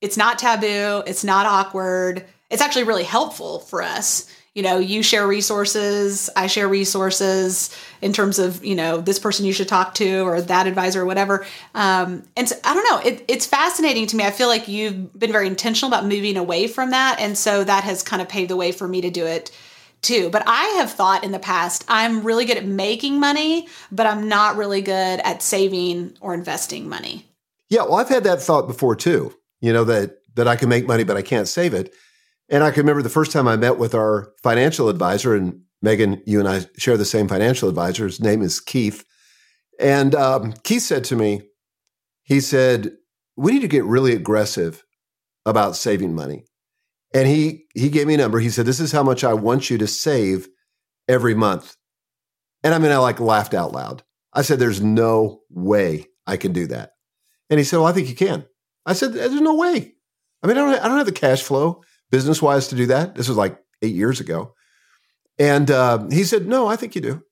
it's 0.00 0.16
not 0.16 0.38
taboo, 0.38 1.02
it's 1.06 1.24
not 1.24 1.46
awkward. 1.46 2.24
It's 2.50 2.62
actually 2.62 2.84
really 2.84 3.04
helpful 3.04 3.60
for 3.60 3.82
us. 3.82 4.30
You 4.54 4.64
know, 4.64 4.78
you 4.78 5.04
share 5.04 5.28
resources, 5.28 6.28
I 6.34 6.48
share 6.48 6.66
resources 6.66 7.74
in 8.02 8.12
terms 8.12 8.40
of, 8.40 8.64
you 8.64 8.74
know, 8.74 9.00
this 9.00 9.20
person 9.20 9.46
you 9.46 9.52
should 9.52 9.68
talk 9.68 9.94
to 9.94 10.22
or 10.22 10.40
that 10.40 10.66
advisor 10.66 11.02
or 11.02 11.04
whatever. 11.04 11.46
Um, 11.72 12.24
and 12.36 12.48
so, 12.48 12.56
I 12.64 12.74
don't 12.74 12.84
know, 12.90 13.08
it, 13.08 13.24
it's 13.28 13.46
fascinating 13.46 14.08
to 14.08 14.16
me. 14.16 14.24
I 14.24 14.32
feel 14.32 14.48
like 14.48 14.66
you've 14.66 15.16
been 15.16 15.30
very 15.30 15.46
intentional 15.46 15.94
about 15.94 16.04
moving 16.04 16.36
away 16.36 16.66
from 16.66 16.90
that. 16.90 17.20
And 17.20 17.38
so 17.38 17.62
that 17.62 17.84
has 17.84 18.02
kind 18.02 18.20
of 18.20 18.28
paved 18.28 18.50
the 18.50 18.56
way 18.56 18.72
for 18.72 18.88
me 18.88 19.00
to 19.02 19.10
do 19.10 19.24
it 19.24 19.52
too. 20.02 20.30
But 20.30 20.42
I 20.46 20.64
have 20.78 20.90
thought 20.90 21.22
in 21.22 21.30
the 21.30 21.38
past, 21.38 21.84
I'm 21.86 22.22
really 22.22 22.44
good 22.44 22.56
at 22.56 22.66
making 22.66 23.20
money, 23.20 23.68
but 23.92 24.06
I'm 24.06 24.28
not 24.28 24.56
really 24.56 24.82
good 24.82 25.20
at 25.20 25.42
saving 25.42 26.16
or 26.20 26.34
investing 26.34 26.88
money. 26.88 27.26
Yeah, 27.68 27.82
well, 27.82 27.96
I've 27.96 28.08
had 28.08 28.24
that 28.24 28.42
thought 28.42 28.66
before 28.66 28.96
too. 28.96 29.32
You 29.60 29.72
know 29.72 29.84
that 29.84 30.16
that 30.34 30.48
I 30.48 30.56
can 30.56 30.68
make 30.68 30.86
money, 30.86 31.04
but 31.04 31.16
I 31.16 31.22
can't 31.22 31.46
save 31.46 31.74
it. 31.74 31.94
And 32.50 32.64
I 32.64 32.70
can 32.70 32.80
remember 32.80 33.02
the 33.02 33.08
first 33.08 33.32
time 33.32 33.46
I 33.46 33.56
met 33.56 33.78
with 33.78 33.94
our 33.94 34.32
financial 34.42 34.88
advisor, 34.88 35.34
and 35.34 35.62
Megan, 35.82 36.22
you 36.26 36.40
and 36.40 36.48
I 36.48 36.66
share 36.76 36.96
the 36.96 37.04
same 37.04 37.28
financial 37.28 37.68
advisor. 37.68 38.06
His 38.06 38.20
name 38.20 38.42
is 38.42 38.60
Keith, 38.60 39.04
and 39.78 40.14
um, 40.14 40.52
Keith 40.64 40.82
said 40.82 41.04
to 41.04 41.16
me, 41.16 41.42
he 42.22 42.40
said, 42.40 42.92
"We 43.36 43.52
need 43.52 43.62
to 43.62 43.68
get 43.68 43.84
really 43.84 44.12
aggressive 44.12 44.84
about 45.46 45.76
saving 45.76 46.14
money." 46.14 46.44
And 47.14 47.26
he 47.26 47.66
he 47.74 47.88
gave 47.88 48.06
me 48.06 48.14
a 48.14 48.18
number. 48.18 48.40
He 48.40 48.50
said, 48.50 48.66
"This 48.66 48.80
is 48.80 48.92
how 48.92 49.02
much 49.02 49.24
I 49.24 49.34
want 49.34 49.70
you 49.70 49.78
to 49.78 49.86
save 49.86 50.48
every 51.08 51.34
month." 51.34 51.76
And 52.62 52.74
I 52.74 52.78
mean, 52.78 52.92
I 52.92 52.98
like 52.98 53.20
laughed 53.20 53.54
out 53.54 53.72
loud. 53.72 54.02
I 54.32 54.42
said, 54.42 54.58
"There's 54.58 54.82
no 54.82 55.42
way 55.48 56.06
I 56.26 56.36
can 56.36 56.52
do 56.52 56.66
that." 56.66 56.92
And 57.50 57.58
he 57.58 57.64
said, 57.64 57.78
Well, 57.78 57.86
I 57.86 57.92
think 57.92 58.08
you 58.08 58.14
can. 58.14 58.46
I 58.86 58.94
said, 58.94 59.12
There's 59.12 59.40
no 59.40 59.56
way. 59.56 59.94
I 60.42 60.46
mean, 60.46 60.56
I 60.56 60.60
don't, 60.60 60.84
I 60.84 60.88
don't 60.88 60.96
have 60.96 61.06
the 61.06 61.12
cash 61.12 61.42
flow 61.42 61.82
business 62.10 62.42
wise 62.42 62.68
to 62.68 62.76
do 62.76 62.86
that. 62.86 63.14
This 63.14 63.28
was 63.28 63.36
like 63.36 63.58
eight 63.82 63.94
years 63.94 64.20
ago. 64.20 64.54
And 65.38 65.70
uh, 65.70 66.06
he 66.10 66.24
said, 66.24 66.46
No, 66.46 66.66
I 66.66 66.76
think 66.76 66.94
you 66.94 67.00
do. 67.00 67.22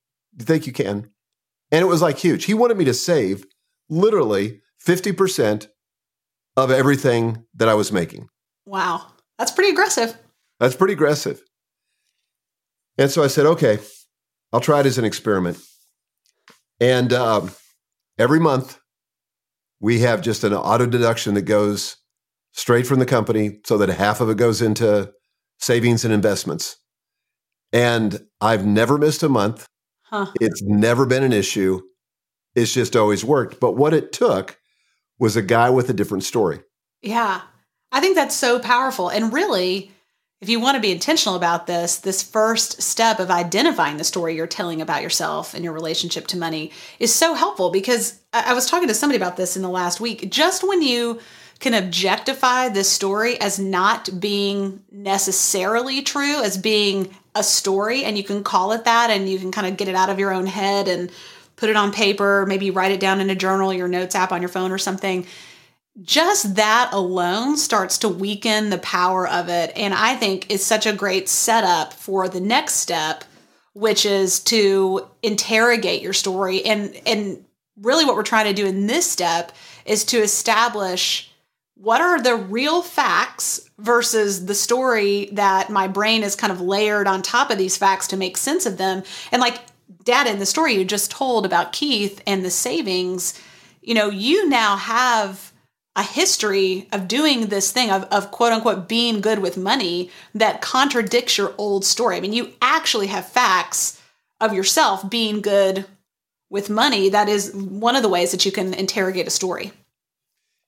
I 0.41 0.45
think 0.45 0.67
you 0.67 0.73
can. 0.73 1.11
And 1.71 1.83
it 1.83 1.87
was 1.87 2.03
like 2.03 2.19
huge. 2.19 2.45
He 2.45 2.55
wanted 2.55 2.79
me 2.79 2.85
to 2.87 2.95
save 2.95 3.45
literally 3.91 4.61
50% 4.85 5.69
of 6.57 6.71
everything 6.71 7.45
that 7.55 7.69
I 7.69 7.75
was 7.75 7.93
making. 7.93 8.29
Wow. 8.67 9.07
That's 9.39 9.53
pretty 9.53 9.71
aggressive. 9.71 10.17
That's 10.59 10.77
pretty 10.77 10.95
aggressive. 10.95 11.43
And 12.97 13.11
so 13.11 13.23
I 13.23 13.29
said, 13.29 13.47
okay, 13.47 13.79
I'll 14.53 14.61
try 14.61 14.81
it 14.81 14.87
as 14.87 14.99
an 14.99 15.05
experiment. 15.05 15.59
And 16.81 17.13
um, 17.13 17.53
every 18.19 18.41
month, 18.41 18.79
we 19.81 20.01
have 20.01 20.21
just 20.21 20.43
an 20.43 20.53
auto 20.53 20.87
deduction 20.87 21.35
that 21.35 21.43
goes 21.43 21.97
straight 22.59 22.89
from 22.89 22.99
the 22.99 23.07
company 23.07 23.61
so 23.65 23.79
that 23.79 23.89
half 23.89 24.21
of 24.21 24.29
it 24.29 24.37
goes 24.37 24.61
into 24.61 25.13
savings 25.61 26.05
and 26.05 26.13
investments. 26.13 26.77
And 27.73 28.27
I've 28.41 28.67
never 28.67 28.99
missed 28.99 29.23
a 29.23 29.29
month. 29.29 29.69
Huh. 30.03 30.27
It's 30.41 30.61
never 30.61 31.07
been 31.07 31.23
an 31.23 31.33
issue. 31.33 31.81
It's 32.57 32.75
just 32.75 32.97
always 32.97 33.25
worked. 33.25 33.61
But 33.61 33.77
what 33.77 33.95
it 33.95 34.13
took 34.13 34.59
was 35.21 35.37
a 35.37 35.43
guy 35.43 35.71
with 35.71 35.89
a 35.89 35.93
different 35.93 36.25
story. 36.25 36.59
Yeah. 37.01 37.43
I 37.93 38.01
think 38.01 38.17
that's 38.17 38.35
so 38.35 38.59
powerful. 38.59 39.09
And 39.09 39.33
really, 39.33 39.93
if 40.41 40.49
you 40.49 40.59
want 40.59 40.75
to 40.75 40.81
be 40.81 40.91
intentional 40.91 41.37
about 41.37 41.69
this, 41.69 41.99
this 41.99 42.25
first 42.25 42.83
step 42.83 43.21
of 43.21 43.31
identifying 43.31 43.99
the 43.99 44.05
story 44.05 44.35
you're 44.35 44.49
telling 44.49 44.81
about 44.81 45.03
yourself 45.03 45.55
and 45.55 45.63
your 45.63 45.73
relationship 45.73 46.27
to 46.29 46.37
money 46.37 46.73
is 46.99 47.15
so 47.15 47.35
helpful 47.35 47.71
because 47.71 48.19
I 48.33 48.51
I 48.51 48.55
was 48.55 48.67
talking 48.67 48.89
to 48.89 48.95
somebody 48.95 49.17
about 49.17 49.37
this 49.37 49.57
in 49.57 49.63
the 49.63 49.69
last 49.69 50.01
week. 50.01 50.29
Just 50.31 50.67
when 50.67 50.83
you 50.83 51.21
can 51.61 51.75
objectify 51.75 52.69
this 52.69 52.89
story 52.89 53.41
as 53.41 53.59
not 53.59 54.21
being 54.21 54.83
necessarily 54.93 56.03
true, 56.03 56.43
as 56.43 56.57
being 56.57 57.15
a 57.35 57.43
story, 57.43 58.05
and 58.05 58.17
you 58.17 58.25
can 58.25 58.45
call 58.45 58.73
it 58.73 58.85
that 58.85 59.11
and 59.11 59.29
you 59.29 59.39
can 59.39 59.51
kind 59.51 59.67
of 59.67 59.77
get 59.77 59.89
it 59.89 59.95
out 59.95 60.11
of 60.11 60.19
your 60.19 60.33
own 60.33 60.47
head 60.47 60.89
and 60.89 61.11
put 61.57 61.69
it 61.69 61.77
on 61.77 61.93
paper, 61.93 62.47
maybe 62.47 62.71
write 62.71 62.93
it 62.93 63.01
down 63.01 63.21
in 63.21 63.31
a 63.31 63.35
journal, 63.35 63.73
your 63.73 63.89
notes 63.89 64.15
app 64.15 64.31
on 64.31 64.41
your 64.41 64.49
phone 64.49 64.71
or 64.71 64.79
something. 64.79 65.27
Just 66.01 66.55
that 66.55 66.91
alone 66.93 67.57
starts 67.57 67.99
to 67.99 68.09
weaken 68.09 68.71
the 68.71 68.79
power 68.79 69.27
of 69.27 69.49
it 69.49 69.73
and 69.75 69.93
i 69.93 70.15
think 70.15 70.49
is 70.49 70.65
such 70.65 70.87
a 70.87 70.93
great 70.93 71.29
setup 71.29 71.93
for 71.93 72.29
the 72.29 72.39
next 72.39 72.75
step 72.75 73.25
which 73.73 74.07
is 74.07 74.39
to 74.39 75.09
interrogate 75.25 76.01
your 76.01 76.13
story 76.13 76.65
and 76.65 76.95
and 77.05 77.45
really 77.81 78.05
what 78.05 78.15
we're 78.15 78.23
trying 78.23 78.47
to 78.47 78.53
do 78.53 78.65
in 78.65 78.87
this 78.87 79.11
step 79.11 79.51
is 79.85 80.05
to 80.05 80.19
establish 80.19 81.28
what 81.81 82.01
are 82.01 82.21
the 82.21 82.35
real 82.35 82.83
facts 82.83 83.69
versus 83.79 84.47
the 84.47 84.55
story 84.55 85.29
that 85.33 85.71
my 85.71 85.87
brain 85.87 86.23
is 86.23 86.35
kind 86.35 86.53
of 86.53 86.61
layered 86.61 87.07
on 87.07 87.23
top 87.23 87.51
of 87.51 87.59
these 87.59 87.77
facts 87.77 88.09
to 88.09 88.17
make 88.17 88.37
sense 88.37 88.67
of 88.67 88.79
them 88.79 89.03
and 89.33 89.41
like 89.41 89.61
dad 90.05 90.27
in 90.27 90.39
the 90.39 90.47
story 90.47 90.75
you 90.75 90.85
just 90.85 91.11
told 91.11 91.47
about 91.47 91.73
keith 91.73 92.21
and 92.27 92.45
the 92.45 92.51
savings 92.51 93.41
you 93.81 93.95
know 93.95 94.11
you 94.11 94.49
now 94.49 94.77
have 94.77 95.53
a 95.99 96.03
history 96.03 96.87
of 96.93 97.09
doing 97.09 97.47
this 97.47 97.73
thing 97.73 97.91
of, 97.91 98.05
of 98.05 98.31
quote 98.31 98.53
unquote 98.53 98.89
being 98.89 99.21
good 99.21 99.41
with 99.41 99.57
money 99.57 100.11
that 100.33 100.61
contradicts 100.61 101.37
your 101.37 101.53
old 101.59 101.85
story. 101.85 102.17
I 102.17 102.21
mean, 102.21 102.33
you 102.33 102.53
actually 102.63 103.09
have 103.09 103.27
facts 103.29 104.01
of 104.41 104.55
yourself 104.55 105.11
being 105.11 105.41
good 105.41 105.85
with 106.51 106.71
money. 106.71 107.09
That 107.09 107.29
is 107.29 107.53
one 107.53 107.97
of 107.97 108.03
the 108.03 108.09
ways 108.09 108.31
that 108.31 108.47
you 108.47 108.53
can 108.53 108.75
interrogate 108.75 109.27
a 109.27 109.31
story. 109.31 109.73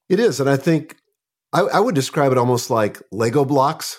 It 0.09 0.19
is. 0.19 0.41
And 0.41 0.51
I 0.51 0.57
think 0.57 0.97
I, 1.53 1.61
I 1.61 1.81
would 1.81 1.95
describe 1.95 2.33
it 2.33 2.39
almost 2.39 2.71
like 2.71 3.03
Lego 3.11 3.45
blocks. 3.45 3.99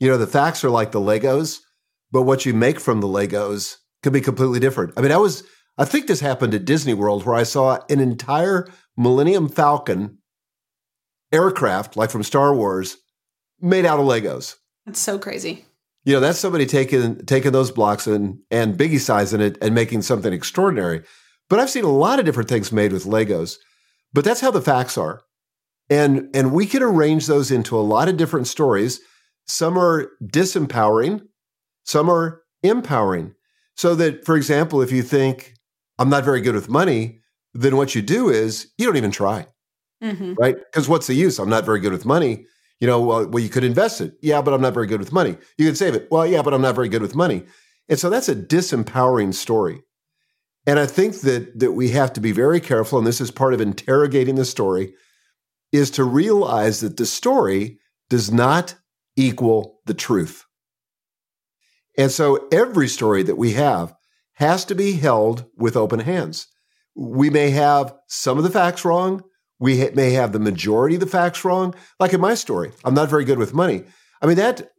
You 0.00 0.08
know, 0.08 0.18
the 0.18 0.26
facts 0.26 0.64
are 0.64 0.70
like 0.70 0.92
the 0.92 1.00
Legos, 1.00 1.60
but 2.10 2.22
what 2.22 2.46
you 2.46 2.54
make 2.54 2.80
from 2.80 3.00
the 3.00 3.06
Legos 3.06 3.76
could 4.02 4.12
be 4.12 4.20
completely 4.20 4.60
different. 4.60 4.92
I 4.96 5.00
mean, 5.00 5.12
I 5.12 5.16
was, 5.16 5.42
I 5.78 5.84
think 5.84 6.06
this 6.06 6.20
happened 6.20 6.54
at 6.54 6.64
Disney 6.64 6.94
World 6.94 7.24
where 7.24 7.34
I 7.34 7.42
saw 7.42 7.78
an 7.88 8.00
entire 8.00 8.66
Millennium 8.96 9.48
Falcon 9.48 10.18
aircraft, 11.32 11.96
like 11.96 12.10
from 12.10 12.22
Star 12.22 12.54
Wars, 12.54 12.96
made 13.60 13.84
out 13.84 13.98
of 13.98 14.06
Legos. 14.06 14.56
That's 14.84 15.00
so 15.00 15.18
crazy. 15.18 15.64
You 16.04 16.14
know, 16.14 16.20
that's 16.20 16.38
somebody 16.38 16.66
taking 16.66 17.24
taking 17.26 17.50
those 17.50 17.72
blocks 17.72 18.06
and 18.06 18.38
and 18.50 18.78
biggie 18.78 19.00
sizing 19.00 19.40
it 19.40 19.58
and 19.60 19.74
making 19.74 20.02
something 20.02 20.32
extraordinary. 20.32 21.02
But 21.48 21.58
I've 21.58 21.70
seen 21.70 21.84
a 21.84 21.90
lot 21.90 22.18
of 22.18 22.24
different 22.24 22.48
things 22.48 22.70
made 22.70 22.92
with 22.92 23.04
Legos. 23.04 23.56
But 24.12 24.24
that's 24.24 24.40
how 24.40 24.50
the 24.50 24.62
facts 24.62 24.96
are. 24.96 25.22
And 25.88 26.28
and 26.34 26.52
we 26.52 26.66
can 26.66 26.82
arrange 26.82 27.26
those 27.26 27.50
into 27.50 27.76
a 27.76 27.80
lot 27.80 28.08
of 28.08 28.16
different 28.16 28.46
stories. 28.48 29.00
Some 29.46 29.78
are 29.78 30.10
disempowering, 30.24 31.22
some 31.84 32.10
are 32.10 32.42
empowering. 32.62 33.34
So 33.76 33.94
that, 33.94 34.24
for 34.24 34.36
example, 34.36 34.82
if 34.82 34.90
you 34.90 35.02
think 35.02 35.54
I'm 35.98 36.08
not 36.08 36.24
very 36.24 36.40
good 36.40 36.54
with 36.54 36.68
money, 36.68 37.20
then 37.54 37.76
what 37.76 37.94
you 37.94 38.02
do 38.02 38.28
is 38.28 38.72
you 38.78 38.86
don't 38.86 38.96
even 38.96 39.10
try, 39.10 39.46
Mm-hmm. 40.02 40.34
right? 40.34 40.56
Because 40.56 40.88
what's 40.88 41.06
the 41.06 41.14
use? 41.14 41.38
I'm 41.38 41.48
not 41.48 41.64
very 41.64 41.80
good 41.80 41.92
with 41.92 42.04
money. 42.04 42.46
You 42.80 42.86
know, 42.86 43.00
well, 43.00 43.26
well, 43.28 43.42
you 43.42 43.48
could 43.48 43.64
invest 43.64 44.00
it. 44.00 44.14
Yeah, 44.20 44.42
but 44.42 44.52
I'm 44.52 44.60
not 44.60 44.74
very 44.74 44.86
good 44.86 45.00
with 45.00 45.12
money. 45.12 45.36
You 45.56 45.66
could 45.66 45.78
save 45.78 45.94
it. 45.94 46.08
Well, 46.10 46.26
yeah, 46.26 46.42
but 46.42 46.52
I'm 46.52 46.60
not 46.60 46.74
very 46.74 46.88
good 46.88 47.00
with 47.00 47.14
money. 47.14 47.44
And 47.88 47.98
so 47.98 48.10
that's 48.10 48.28
a 48.28 48.34
disempowering 48.34 49.32
story. 49.32 49.82
And 50.66 50.78
I 50.78 50.86
think 50.86 51.20
that 51.20 51.58
that 51.58 51.72
we 51.72 51.90
have 51.90 52.12
to 52.14 52.20
be 52.20 52.32
very 52.32 52.60
careful, 52.60 52.98
and 52.98 53.06
this 53.06 53.20
is 53.20 53.30
part 53.30 53.54
of 53.54 53.60
interrogating 53.60 54.34
the 54.34 54.44
story, 54.44 54.94
is 55.76 55.90
to 55.92 56.04
realize 56.04 56.80
that 56.80 56.96
the 56.96 57.06
story 57.06 57.78
does 58.08 58.32
not 58.32 58.74
equal 59.16 59.80
the 59.86 59.94
truth. 59.94 60.44
And 61.98 62.10
so 62.10 62.46
every 62.52 62.88
story 62.88 63.22
that 63.22 63.38
we 63.38 63.52
have 63.52 63.94
has 64.34 64.64
to 64.66 64.74
be 64.74 64.92
held 64.92 65.46
with 65.56 65.76
open 65.76 66.00
hands. 66.00 66.46
We 66.94 67.30
may 67.30 67.50
have 67.50 67.94
some 68.08 68.38
of 68.38 68.44
the 68.44 68.50
facts 68.50 68.84
wrong. 68.84 69.22
We 69.58 69.90
may 69.90 70.10
have 70.12 70.32
the 70.32 70.38
majority 70.38 70.96
of 70.96 71.00
the 71.00 71.06
facts 71.06 71.44
wrong. 71.44 71.74
Like 71.98 72.12
in 72.12 72.20
my 72.20 72.34
story, 72.34 72.72
I'm 72.84 72.94
not 72.94 73.08
very 73.08 73.24
good 73.24 73.38
with 73.38 73.54
money. 73.54 73.84
I 74.20 74.26
mean 74.26 74.36
that 74.36 74.70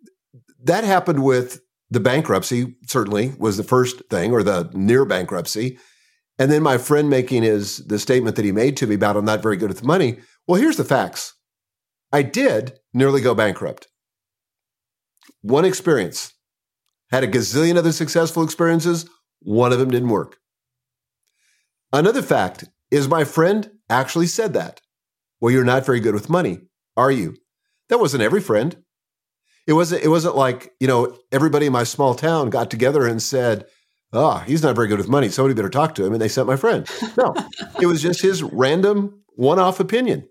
that 0.63 0.83
happened 0.83 1.23
with 1.23 1.61
the 1.89 1.99
bankruptcy. 1.99 2.75
Certainly 2.87 3.33
was 3.39 3.57
the 3.57 3.63
first 3.63 4.03
thing, 4.09 4.31
or 4.31 4.43
the 4.43 4.69
near 4.73 5.05
bankruptcy, 5.05 5.79
and 6.37 6.51
then 6.51 6.61
my 6.61 6.77
friend 6.77 7.09
making 7.09 7.43
his 7.43 7.77
the 7.87 7.99
statement 7.99 8.35
that 8.35 8.45
he 8.45 8.51
made 8.51 8.77
to 8.77 8.87
me 8.87 8.95
about 8.95 9.17
I'm 9.17 9.25
not 9.25 9.41
very 9.41 9.57
good 9.57 9.69
with 9.69 9.83
money. 9.83 10.17
Well, 10.47 10.61
here's 10.61 10.77
the 10.77 10.85
facts. 10.85 11.33
I 12.11 12.21
did 12.21 12.79
nearly 12.93 13.21
go 13.21 13.35
bankrupt. 13.35 13.87
One 15.41 15.65
experience. 15.65 16.33
Had 17.11 17.23
a 17.23 17.27
gazillion 17.27 17.77
other 17.77 17.91
successful 17.91 18.43
experiences. 18.43 19.09
One 19.41 19.73
of 19.73 19.79
them 19.79 19.91
didn't 19.91 20.09
work. 20.09 20.37
Another 21.91 22.21
fact 22.21 22.65
is 22.91 23.07
my 23.07 23.23
friend 23.23 23.69
actually 23.89 24.27
said 24.27 24.53
that. 24.53 24.81
Well, 25.39 25.51
you're 25.51 25.63
not 25.63 25.85
very 25.85 25.99
good 25.99 26.13
with 26.13 26.29
money, 26.29 26.61
are 26.95 27.11
you? 27.11 27.35
That 27.89 27.99
wasn't 27.99 28.23
every 28.23 28.41
friend. 28.41 28.75
It 29.67 29.73
wasn't, 29.73 30.03
it 30.03 30.07
wasn't 30.07 30.35
like, 30.35 30.73
you 30.79 30.87
know, 30.87 31.17
everybody 31.31 31.65
in 31.65 31.73
my 31.73 31.83
small 31.83 32.15
town 32.15 32.49
got 32.49 32.71
together 32.71 33.05
and 33.05 33.21
said, 33.21 33.65
ah, 34.13 34.39
he's 34.39 34.63
not 34.63 34.75
very 34.75 34.87
good 34.87 34.97
with 34.97 35.09
money. 35.09 35.29
Somebody 35.29 35.53
better 35.53 35.69
talk 35.69 35.93
to 35.95 36.05
him. 36.05 36.13
And 36.13 36.21
they 36.21 36.29
sent 36.29 36.47
my 36.47 36.55
friend. 36.55 36.89
No, 37.17 37.33
it 37.81 37.85
was 37.85 38.01
just 38.01 38.21
his 38.21 38.43
random 38.43 39.23
one 39.35 39.59
off 39.59 39.79
opinion. 39.79 40.27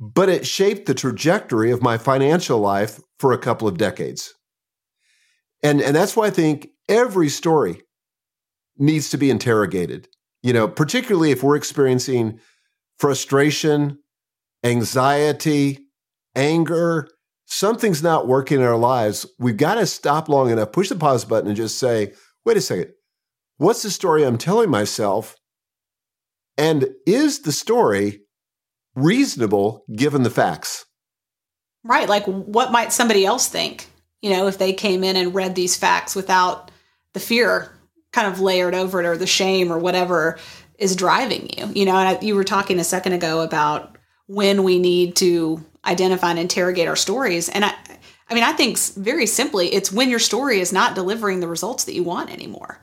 But 0.00 0.30
it 0.30 0.46
shaped 0.46 0.86
the 0.86 0.94
trajectory 0.94 1.70
of 1.70 1.82
my 1.82 1.98
financial 1.98 2.58
life 2.58 3.00
for 3.18 3.32
a 3.32 3.38
couple 3.38 3.68
of 3.68 3.76
decades. 3.76 4.32
And, 5.62 5.82
and 5.82 5.94
that's 5.94 6.16
why 6.16 6.28
I 6.28 6.30
think 6.30 6.68
every 6.88 7.28
story 7.28 7.82
needs 8.78 9.10
to 9.10 9.18
be 9.18 9.30
interrogated, 9.30 10.08
you 10.42 10.54
know, 10.54 10.66
particularly 10.66 11.32
if 11.32 11.42
we're 11.42 11.56
experiencing 11.56 12.40
frustration, 12.98 13.98
anxiety, 14.64 15.80
anger, 16.34 17.06
something's 17.44 18.02
not 18.02 18.26
working 18.26 18.60
in 18.60 18.66
our 18.66 18.78
lives. 18.78 19.26
We've 19.38 19.56
got 19.56 19.74
to 19.74 19.86
stop 19.86 20.30
long 20.30 20.50
enough, 20.50 20.72
push 20.72 20.88
the 20.88 20.94
pause 20.94 21.26
button, 21.26 21.48
and 21.48 21.56
just 21.56 21.78
say, 21.78 22.14
wait 22.46 22.56
a 22.56 22.60
second, 22.62 22.92
what's 23.58 23.82
the 23.82 23.90
story 23.90 24.24
I'm 24.24 24.38
telling 24.38 24.70
myself? 24.70 25.36
And 26.56 26.88
is 27.06 27.40
the 27.40 27.52
story 27.52 28.20
reasonable 28.94 29.84
given 29.94 30.22
the 30.22 30.30
facts? 30.30 30.86
Right. 31.84 32.08
Like, 32.08 32.24
what 32.26 32.72
might 32.72 32.92
somebody 32.92 33.24
else 33.24 33.48
think? 33.48 33.88
You 34.20 34.30
know, 34.30 34.46
if 34.48 34.58
they 34.58 34.72
came 34.72 35.02
in 35.02 35.16
and 35.16 35.34
read 35.34 35.54
these 35.54 35.76
facts 35.76 36.14
without 36.14 36.70
the 37.14 37.20
fear 37.20 37.72
kind 38.12 38.26
of 38.26 38.40
layered 38.40 38.74
over 38.74 39.00
it 39.00 39.06
or 39.06 39.16
the 39.16 39.26
shame 39.26 39.72
or 39.72 39.78
whatever 39.78 40.38
is 40.78 40.96
driving 40.96 41.48
you. 41.56 41.66
You 41.74 41.84
know, 41.86 41.94
I, 41.94 42.18
you 42.20 42.34
were 42.34 42.44
talking 42.44 42.78
a 42.78 42.84
second 42.84 43.12
ago 43.12 43.40
about 43.40 43.96
when 44.26 44.62
we 44.62 44.78
need 44.78 45.16
to 45.16 45.64
identify 45.84 46.30
and 46.30 46.38
interrogate 46.38 46.88
our 46.88 46.96
stories. 46.96 47.48
And 47.48 47.64
I, 47.64 47.72
I 48.28 48.34
mean, 48.34 48.44
I 48.44 48.52
think 48.52 48.78
very 48.78 49.26
simply, 49.26 49.72
it's 49.74 49.92
when 49.92 50.10
your 50.10 50.18
story 50.18 50.60
is 50.60 50.72
not 50.72 50.94
delivering 50.94 51.40
the 51.40 51.48
results 51.48 51.84
that 51.84 51.94
you 51.94 52.02
want 52.02 52.32
anymore. 52.32 52.78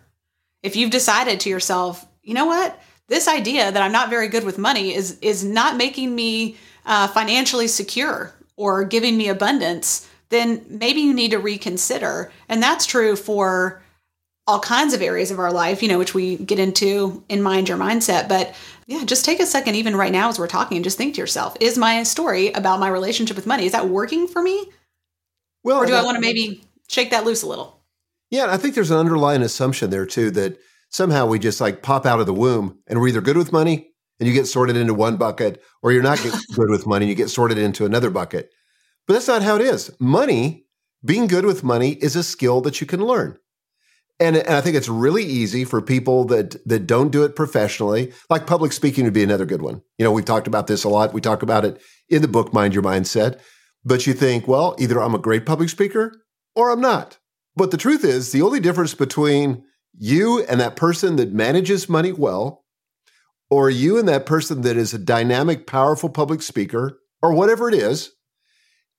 If 0.63 0.75
you've 0.75 0.91
decided 0.91 1.39
to 1.41 1.49
yourself, 1.49 2.05
you 2.21 2.33
know 2.33 2.45
what, 2.45 2.79
this 3.09 3.27
idea 3.27 3.71
that 3.71 3.81
I'm 3.81 3.91
not 3.91 4.09
very 4.09 4.27
good 4.27 4.43
with 4.43 4.57
money 4.57 4.93
is 4.93 5.17
is 5.21 5.43
not 5.43 5.77
making 5.77 6.15
me 6.15 6.57
uh, 6.85 7.07
financially 7.07 7.67
secure 7.67 8.33
or 8.55 8.83
giving 8.83 9.17
me 9.17 9.29
abundance, 9.29 10.07
then 10.29 10.65
maybe 10.69 11.01
you 11.01 11.13
need 11.13 11.31
to 11.31 11.37
reconsider. 11.37 12.31
And 12.49 12.61
that's 12.61 12.85
true 12.85 13.15
for 13.15 13.81
all 14.47 14.59
kinds 14.59 14.93
of 14.93 15.01
areas 15.01 15.29
of 15.29 15.39
our 15.39 15.51
life, 15.51 15.83
you 15.83 15.89
know, 15.89 15.99
which 15.99 16.13
we 16.13 16.37
get 16.37 16.57
into 16.57 17.23
in 17.27 17.41
Mind 17.41 17.67
Your 17.67 17.77
Mindset. 17.77 18.29
But 18.29 18.55
yeah, 18.87 19.03
just 19.03 19.25
take 19.25 19.41
a 19.41 19.45
second, 19.45 19.75
even 19.75 19.95
right 19.95 20.11
now 20.11 20.29
as 20.29 20.39
we're 20.39 20.47
talking, 20.47 20.77
and 20.77 20.83
just 20.83 20.97
think 20.97 21.15
to 21.15 21.21
yourself, 21.21 21.57
is 21.59 21.77
my 21.77 22.03
story 22.03 22.51
about 22.53 22.79
my 22.79 22.87
relationship 22.87 23.35
with 23.35 23.45
money, 23.45 23.65
is 23.65 23.73
that 23.73 23.89
working 23.89 24.25
for 24.27 24.41
me? 24.41 24.71
Well, 25.63 25.83
Or 25.83 25.85
do 25.85 25.93
I 25.93 26.03
want 26.03 26.15
to 26.15 26.21
maybe 26.21 26.63
shake 26.87 27.11
that 27.11 27.25
loose 27.25 27.43
a 27.43 27.47
little? 27.47 27.81
Yeah, 28.31 28.45
I 28.49 28.55
think 28.55 28.73
there's 28.73 28.91
an 28.91 28.97
underlying 28.97 29.41
assumption 29.41 29.89
there 29.89 30.05
too 30.05 30.31
that 30.31 30.57
somehow 30.89 31.25
we 31.25 31.39
just 31.39 31.61
like 31.61 31.81
pop 31.81 32.05
out 32.05 32.19
of 32.19 32.25
the 32.25 32.33
womb 32.33 32.79
and 32.87 32.99
we're 32.99 33.09
either 33.09 33.21
good 33.21 33.37
with 33.37 33.51
money 33.51 33.91
and 34.19 34.27
you 34.27 34.33
get 34.33 34.47
sorted 34.47 34.75
into 34.75 34.93
one 34.93 35.17
bucket, 35.17 35.61
or 35.81 35.91
you're 35.91 36.03
not 36.03 36.19
good 36.55 36.69
with 36.69 36.87
money 36.87 37.05
and 37.05 37.09
you 37.09 37.15
get 37.15 37.29
sorted 37.29 37.57
into 37.57 37.85
another 37.85 38.09
bucket. 38.09 38.51
But 39.05 39.13
that's 39.13 39.27
not 39.27 39.43
how 39.43 39.55
it 39.55 39.61
is. 39.61 39.91
Money, 39.99 40.65
being 41.05 41.27
good 41.27 41.45
with 41.45 41.63
money, 41.63 41.91
is 41.91 42.15
a 42.15 42.23
skill 42.23 42.61
that 42.61 42.81
you 42.81 42.87
can 42.87 43.05
learn. 43.05 43.37
And, 44.19 44.35
and 44.35 44.49
I 44.49 44.61
think 44.61 44.75
it's 44.75 44.89
really 44.89 45.23
easy 45.23 45.63
for 45.63 45.79
people 45.79 46.25
that 46.25 46.55
that 46.67 46.87
don't 46.87 47.11
do 47.11 47.23
it 47.23 47.35
professionally. 47.35 48.11
Like 48.29 48.47
public 48.47 48.71
speaking 48.71 49.03
would 49.03 49.13
be 49.13 49.23
another 49.23 49.45
good 49.45 49.61
one. 49.61 49.83
You 49.99 50.05
know, 50.05 50.11
we've 50.11 50.25
talked 50.25 50.47
about 50.47 50.65
this 50.65 50.83
a 50.83 50.89
lot. 50.89 51.13
We 51.13 51.21
talk 51.21 51.43
about 51.43 51.65
it 51.65 51.79
in 52.09 52.23
the 52.23 52.27
book 52.27 52.51
Mind 52.51 52.73
Your 52.73 52.83
Mindset. 52.83 53.39
But 53.85 54.07
you 54.07 54.13
think, 54.13 54.47
well, 54.47 54.75
either 54.79 55.01
I'm 55.01 55.13
a 55.13 55.19
great 55.19 55.45
public 55.45 55.69
speaker 55.69 56.23
or 56.55 56.71
I'm 56.71 56.81
not. 56.81 57.19
But 57.55 57.71
the 57.71 57.77
truth 57.77 58.03
is, 58.03 58.31
the 58.31 58.41
only 58.41 58.59
difference 58.59 58.95
between 58.95 59.63
you 59.97 60.43
and 60.43 60.59
that 60.59 60.75
person 60.75 61.15
that 61.15 61.33
manages 61.33 61.89
money 61.89 62.11
well, 62.11 62.65
or 63.49 63.69
you 63.69 63.97
and 63.97 64.07
that 64.07 64.25
person 64.25 64.61
that 64.61 64.77
is 64.77 64.93
a 64.93 64.99
dynamic, 64.99 65.65
powerful 65.65 66.09
public 66.09 66.41
speaker, 66.41 66.99
or 67.21 67.33
whatever 67.33 67.67
it 67.67 67.73
is, 67.73 68.11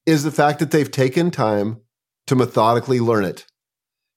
is 0.07 0.25
the 0.25 0.31
fact 0.31 0.59
that 0.59 0.71
they've 0.71 0.91
taken 0.91 1.31
time 1.31 1.81
to 2.27 2.35
methodically 2.35 2.99
learn 2.99 3.25
it. 3.25 3.47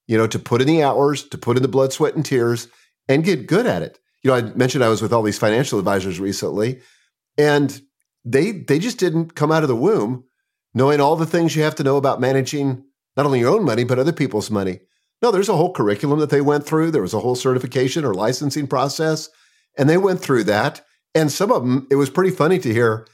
You 0.07 0.17
know, 0.17 0.27
to 0.27 0.39
put 0.39 0.61
in 0.61 0.67
the 0.67 0.83
hours, 0.83 1.23
to 1.29 1.37
put 1.37 1.57
in 1.57 1.63
the 1.63 1.69
blood, 1.69 1.93
sweat, 1.93 2.15
and 2.15 2.25
tears, 2.25 2.67
and 3.07 3.23
get 3.23 3.47
good 3.47 3.65
at 3.65 3.81
it. 3.81 3.99
You 4.23 4.31
know, 4.31 4.37
I 4.37 4.41
mentioned 4.41 4.83
I 4.83 4.89
was 4.89 5.01
with 5.01 5.13
all 5.13 5.23
these 5.23 5.39
financial 5.39 5.79
advisors 5.79 6.19
recently, 6.19 6.81
and 7.37 7.81
they 8.25 8.51
they 8.51 8.79
just 8.79 8.99
didn't 8.99 9.35
come 9.35 9.51
out 9.51 9.63
of 9.63 9.69
the 9.69 9.75
womb 9.75 10.25
knowing 10.73 11.01
all 11.01 11.15
the 11.15 11.25
things 11.25 11.55
you 11.55 11.63
have 11.63 11.75
to 11.75 11.83
know 11.83 11.97
about 11.97 12.21
managing 12.21 12.83
not 13.17 13.25
only 13.25 13.39
your 13.39 13.53
own 13.53 13.65
money, 13.65 13.83
but 13.83 13.99
other 13.99 14.13
people's 14.13 14.49
money. 14.49 14.79
No, 15.21 15.31
there's 15.31 15.49
a 15.49 15.55
whole 15.55 15.71
curriculum 15.71 16.19
that 16.19 16.29
they 16.29 16.41
went 16.41 16.65
through. 16.65 16.91
There 16.91 17.01
was 17.01 17.13
a 17.13 17.19
whole 17.19 17.35
certification 17.35 18.03
or 18.03 18.13
licensing 18.13 18.67
process, 18.67 19.29
and 19.77 19.89
they 19.89 19.97
went 19.97 20.19
through 20.19 20.45
that. 20.45 20.81
And 21.13 21.31
some 21.31 21.51
of 21.51 21.61
them, 21.61 21.87
it 21.91 21.95
was 21.95 22.09
pretty 22.09 22.31
funny 22.31 22.57
to 22.59 22.73
hear 22.73 23.07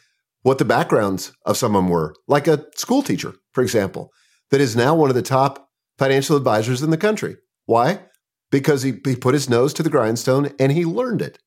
what 0.44 0.60
the 0.60 0.66
backgrounds 0.66 1.34
of 1.46 1.58
some 1.58 1.76
of 1.76 1.84
them 1.84 1.90
were, 1.90 2.16
like 2.28 2.48
a 2.48 2.66
school 2.76 3.02
teacher, 3.02 3.34
for 3.52 3.62
example, 3.62 4.12
that 4.52 4.62
is 4.62 4.76
now 4.76 4.96
one 4.96 5.10
of 5.10 5.16
the 5.16 5.22
top 5.22 5.70
financial 5.98 6.38
advisors 6.38 6.82
in 6.82 6.92
the 6.92 6.98
country. 6.98 7.38
Why? 7.66 8.04
Because 8.50 8.84
he, 8.84 8.94
he 9.04 9.16
put 9.16 9.34
his 9.34 9.50
nose 9.50 9.74
to 9.74 9.84
the 9.84 9.90
grindstone 9.90 10.54
and 10.60 10.72
he 10.72 10.86
learned 10.86 11.22
it. 11.22 11.40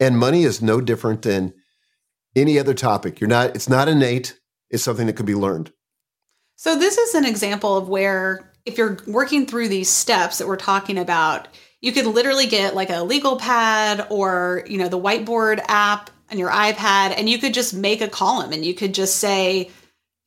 And 0.00 0.16
money 0.16 0.44
is 0.44 0.62
no 0.62 0.80
different 0.80 1.22
than 1.22 1.52
any 2.34 2.58
other 2.58 2.74
topic. 2.74 3.20
You're 3.20 3.28
not, 3.28 3.54
it's 3.54 3.68
not 3.68 3.88
innate, 3.88 4.38
it's 4.70 4.82
something 4.82 5.08
that 5.08 5.16
can 5.16 5.26
be 5.26 5.34
learned. 5.34 5.72
So 6.56 6.78
this 6.78 6.96
is 6.96 7.14
an 7.14 7.24
example 7.24 7.76
of 7.76 7.88
where 7.88 8.47
if 8.68 8.78
you're 8.78 8.98
working 9.06 9.46
through 9.46 9.68
these 9.68 9.88
steps 9.88 10.38
that 10.38 10.46
we're 10.46 10.56
talking 10.56 10.98
about, 10.98 11.48
you 11.80 11.92
could 11.92 12.06
literally 12.06 12.46
get 12.46 12.74
like 12.74 12.90
a 12.90 13.02
legal 13.02 13.36
pad 13.36 14.06
or, 14.10 14.64
you 14.68 14.78
know, 14.78 14.88
the 14.88 14.98
whiteboard 14.98 15.64
app 15.68 16.10
on 16.30 16.38
your 16.38 16.50
iPad 16.50 17.14
and 17.16 17.28
you 17.28 17.38
could 17.38 17.54
just 17.54 17.72
make 17.72 18.00
a 18.00 18.08
column 18.08 18.52
and 18.52 18.64
you 18.64 18.74
could 18.74 18.92
just 18.94 19.16
say 19.16 19.70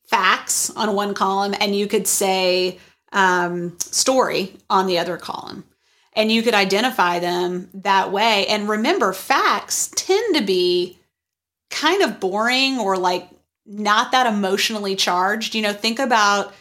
facts 0.06 0.70
on 0.70 0.94
one 0.94 1.14
column 1.14 1.54
and 1.60 1.76
you 1.76 1.86
could 1.86 2.06
say 2.06 2.78
um, 3.12 3.78
story 3.78 4.56
on 4.68 4.86
the 4.86 4.98
other 4.98 5.16
column. 5.16 5.64
And 6.14 6.30
you 6.30 6.42
could 6.42 6.52
identify 6.52 7.20
them 7.20 7.70
that 7.72 8.12
way. 8.12 8.46
And 8.48 8.68
remember, 8.68 9.14
facts 9.14 9.90
tend 9.94 10.36
to 10.36 10.42
be 10.42 10.98
kind 11.70 12.02
of 12.02 12.20
boring 12.20 12.78
or 12.78 12.98
like 12.98 13.30
not 13.64 14.12
that 14.12 14.26
emotionally 14.26 14.94
charged. 14.94 15.54
You 15.54 15.62
know, 15.62 15.72
think 15.72 15.98
about 15.98 16.52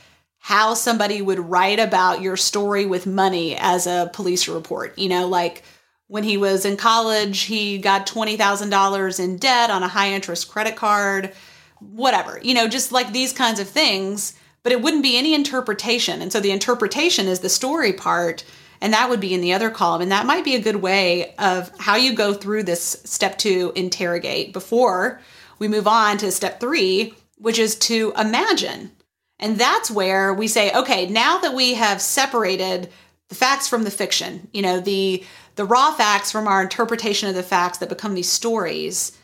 how 0.43 0.73
somebody 0.73 1.21
would 1.21 1.39
write 1.39 1.79
about 1.79 2.19
your 2.19 2.35
story 2.35 2.83
with 2.83 3.05
money 3.05 3.55
as 3.55 3.85
a 3.85 4.09
police 4.11 4.47
report. 4.47 4.97
You 4.97 5.07
know, 5.07 5.27
like 5.27 5.61
when 6.07 6.23
he 6.23 6.35
was 6.35 6.65
in 6.65 6.77
college, 6.77 7.41
he 7.41 7.77
got 7.77 8.07
$20,000 8.07 9.19
in 9.19 9.37
debt 9.37 9.69
on 9.69 9.83
a 9.83 9.87
high 9.87 10.11
interest 10.11 10.49
credit 10.49 10.75
card, 10.75 11.33
whatever, 11.79 12.39
you 12.41 12.55
know, 12.55 12.67
just 12.67 12.91
like 12.91 13.13
these 13.13 13.31
kinds 13.31 13.59
of 13.59 13.69
things. 13.69 14.33
But 14.63 14.71
it 14.71 14.81
wouldn't 14.81 15.03
be 15.03 15.15
any 15.15 15.35
interpretation. 15.35 16.23
And 16.23 16.33
so 16.33 16.39
the 16.39 16.51
interpretation 16.51 17.27
is 17.27 17.41
the 17.41 17.49
story 17.49 17.93
part. 17.93 18.43
And 18.81 18.93
that 18.93 19.09
would 19.09 19.19
be 19.19 19.35
in 19.35 19.41
the 19.41 19.53
other 19.53 19.69
column. 19.69 20.01
And 20.01 20.11
that 20.11 20.25
might 20.25 20.43
be 20.43 20.55
a 20.55 20.61
good 20.61 20.77
way 20.77 21.35
of 21.37 21.71
how 21.77 21.97
you 21.97 22.15
go 22.15 22.33
through 22.33 22.63
this 22.63 22.99
step 23.05 23.37
two 23.37 23.71
interrogate 23.75 24.53
before 24.53 25.21
we 25.59 25.67
move 25.67 25.87
on 25.87 26.17
to 26.17 26.31
step 26.31 26.59
three, 26.59 27.13
which 27.37 27.59
is 27.59 27.75
to 27.75 28.11
imagine. 28.17 28.91
And 29.41 29.57
that's 29.57 29.89
where 29.89 30.33
we 30.33 30.47
say, 30.47 30.71
okay, 30.71 31.07
now 31.07 31.39
that 31.39 31.55
we 31.55 31.73
have 31.73 31.99
separated 31.99 32.89
the 33.29 33.35
facts 33.35 33.67
from 33.67 33.83
the 33.83 33.91
fiction, 33.91 34.47
you 34.53 34.61
know, 34.61 34.79
the 34.79 35.23
the 35.55 35.65
raw 35.65 35.91
facts 35.91 36.31
from 36.31 36.47
our 36.47 36.61
interpretation 36.61 37.27
of 37.27 37.35
the 37.35 37.43
facts 37.43 37.79
that 37.79 37.89
become 37.89 38.13
these 38.13 38.29
stories, 38.29 39.17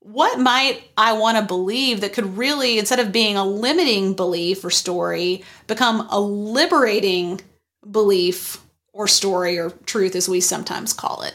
what 0.00 0.38
might 0.38 0.82
I 0.96 1.12
want 1.12 1.38
to 1.38 1.44
believe 1.44 2.00
that 2.00 2.12
could 2.12 2.38
really, 2.38 2.78
instead 2.78 3.00
of 3.00 3.12
being 3.12 3.36
a 3.36 3.44
limiting 3.44 4.14
belief 4.14 4.64
or 4.64 4.70
story, 4.70 5.42
become 5.66 6.06
a 6.10 6.20
liberating 6.20 7.40
belief 7.90 8.62
or 8.92 9.08
story 9.08 9.58
or 9.58 9.70
truth, 9.70 10.14
as 10.14 10.28
we 10.28 10.40
sometimes 10.40 10.92
call 10.92 11.22
it? 11.22 11.34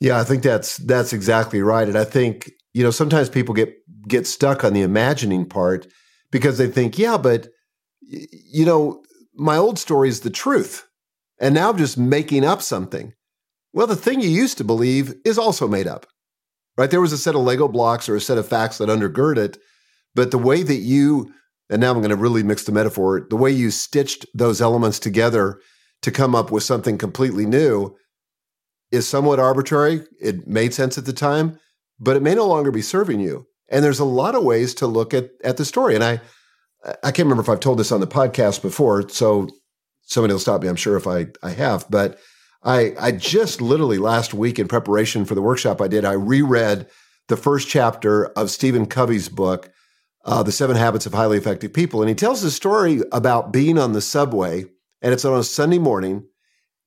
Yeah, 0.00 0.20
I 0.20 0.24
think 0.24 0.42
that's 0.42 0.76
that's 0.78 1.12
exactly 1.12 1.62
right. 1.62 1.88
And 1.88 1.96
I 1.96 2.04
think, 2.04 2.50
you 2.72 2.82
know, 2.82 2.90
sometimes 2.90 3.28
people 3.28 3.54
get 3.54 3.74
get 4.08 4.26
stuck 4.26 4.64
on 4.64 4.72
the 4.72 4.82
imagining 4.82 5.46
part 5.46 5.86
because 6.34 6.58
they 6.58 6.66
think, 6.66 6.98
yeah, 6.98 7.16
but 7.16 7.46
you 8.00 8.66
know, 8.66 9.04
my 9.36 9.56
old 9.56 9.78
story 9.78 10.08
is 10.08 10.22
the 10.22 10.30
truth. 10.30 10.84
And 11.38 11.54
now 11.54 11.70
I'm 11.70 11.78
just 11.78 11.96
making 11.96 12.44
up 12.44 12.60
something. 12.60 13.12
Well, 13.72 13.86
the 13.86 13.94
thing 13.94 14.20
you 14.20 14.28
used 14.28 14.58
to 14.58 14.64
believe 14.64 15.14
is 15.24 15.38
also 15.38 15.68
made 15.68 15.86
up. 15.86 16.06
Right? 16.76 16.90
There 16.90 17.00
was 17.00 17.12
a 17.12 17.18
set 17.18 17.36
of 17.36 17.42
Lego 17.42 17.68
blocks 17.68 18.08
or 18.08 18.16
a 18.16 18.20
set 18.20 18.36
of 18.36 18.48
facts 18.48 18.78
that 18.78 18.88
undergird 18.88 19.36
it, 19.36 19.58
but 20.16 20.32
the 20.32 20.38
way 20.38 20.64
that 20.64 20.78
you 20.78 21.32
and 21.70 21.80
now 21.80 21.92
I'm 21.92 21.98
going 21.98 22.10
to 22.10 22.16
really 22.16 22.42
mix 22.42 22.64
the 22.64 22.72
metaphor, 22.72 23.24
the 23.30 23.36
way 23.36 23.52
you 23.52 23.70
stitched 23.70 24.26
those 24.34 24.60
elements 24.60 24.98
together 24.98 25.60
to 26.02 26.10
come 26.10 26.34
up 26.34 26.50
with 26.50 26.64
something 26.64 26.98
completely 26.98 27.46
new 27.46 27.94
is 28.90 29.08
somewhat 29.08 29.38
arbitrary. 29.38 30.04
It 30.20 30.48
made 30.48 30.74
sense 30.74 30.98
at 30.98 31.06
the 31.06 31.12
time, 31.12 31.60
but 32.00 32.16
it 32.16 32.22
may 32.22 32.34
no 32.34 32.46
longer 32.48 32.72
be 32.72 32.82
serving 32.82 33.20
you. 33.20 33.46
And 33.68 33.84
there's 33.84 34.00
a 34.00 34.04
lot 34.04 34.34
of 34.34 34.44
ways 34.44 34.74
to 34.74 34.86
look 34.86 35.14
at 35.14 35.30
at 35.42 35.56
the 35.56 35.64
story. 35.64 35.94
And 35.94 36.04
I 36.04 36.20
I 37.02 37.12
can't 37.12 37.26
remember 37.26 37.42
if 37.42 37.48
I've 37.48 37.60
told 37.60 37.78
this 37.78 37.92
on 37.92 38.00
the 38.00 38.06
podcast 38.06 38.62
before, 38.62 39.08
so 39.08 39.48
somebody 40.02 40.32
will 40.34 40.40
stop 40.40 40.62
me, 40.62 40.68
I'm 40.68 40.76
sure 40.76 40.96
if 40.96 41.06
I 41.06 41.28
I 41.42 41.50
have, 41.50 41.86
but 41.90 42.18
I 42.62 42.94
I 42.98 43.12
just 43.12 43.60
literally 43.60 43.98
last 43.98 44.34
week 44.34 44.58
in 44.58 44.68
preparation 44.68 45.24
for 45.24 45.34
the 45.34 45.42
workshop 45.42 45.80
I 45.80 45.88
did, 45.88 46.04
I 46.04 46.12
reread 46.12 46.86
the 47.28 47.36
first 47.36 47.68
chapter 47.68 48.26
of 48.32 48.50
Stephen 48.50 48.86
Covey's 48.86 49.30
book, 49.30 49.70
uh, 50.24 50.42
The 50.42 50.52
Seven 50.52 50.76
Habits 50.76 51.06
of 51.06 51.14
Highly 51.14 51.38
Effective 51.38 51.72
People. 51.72 52.02
And 52.02 52.08
he 52.08 52.14
tells 52.14 52.42
a 52.44 52.50
story 52.50 53.00
about 53.12 53.52
being 53.52 53.78
on 53.78 53.94
the 53.94 54.02
subway, 54.02 54.66
and 55.00 55.14
it's 55.14 55.24
on 55.24 55.38
a 55.38 55.44
Sunday 55.44 55.78
morning, 55.78 56.26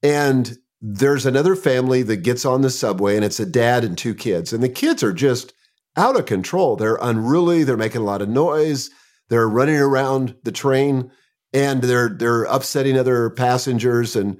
and 0.03 0.57
there's 0.79 1.25
another 1.25 1.55
family 1.55 2.03
that 2.03 2.17
gets 2.17 2.45
on 2.45 2.61
the 2.61 2.69
subway, 2.69 3.15
and 3.15 3.25
it's 3.25 3.39
a 3.39 3.47
dad 3.47 3.83
and 3.83 3.97
two 3.97 4.13
kids. 4.13 4.53
And 4.53 4.61
the 4.61 4.69
kids 4.69 5.01
are 5.01 5.13
just 5.13 5.53
out 5.97 6.17
of 6.17 6.25
control. 6.25 6.75
They're 6.75 6.99
unruly. 7.01 7.63
They're 7.63 7.77
making 7.77 8.01
a 8.01 8.05
lot 8.05 8.21
of 8.21 8.29
noise. 8.29 8.89
They're 9.29 9.49
running 9.49 9.77
around 9.77 10.35
the 10.43 10.51
train 10.51 11.11
and 11.53 11.81
they're 11.81 12.09
they're 12.09 12.43
upsetting 12.43 12.97
other 12.97 13.29
passengers. 13.29 14.15
And 14.15 14.37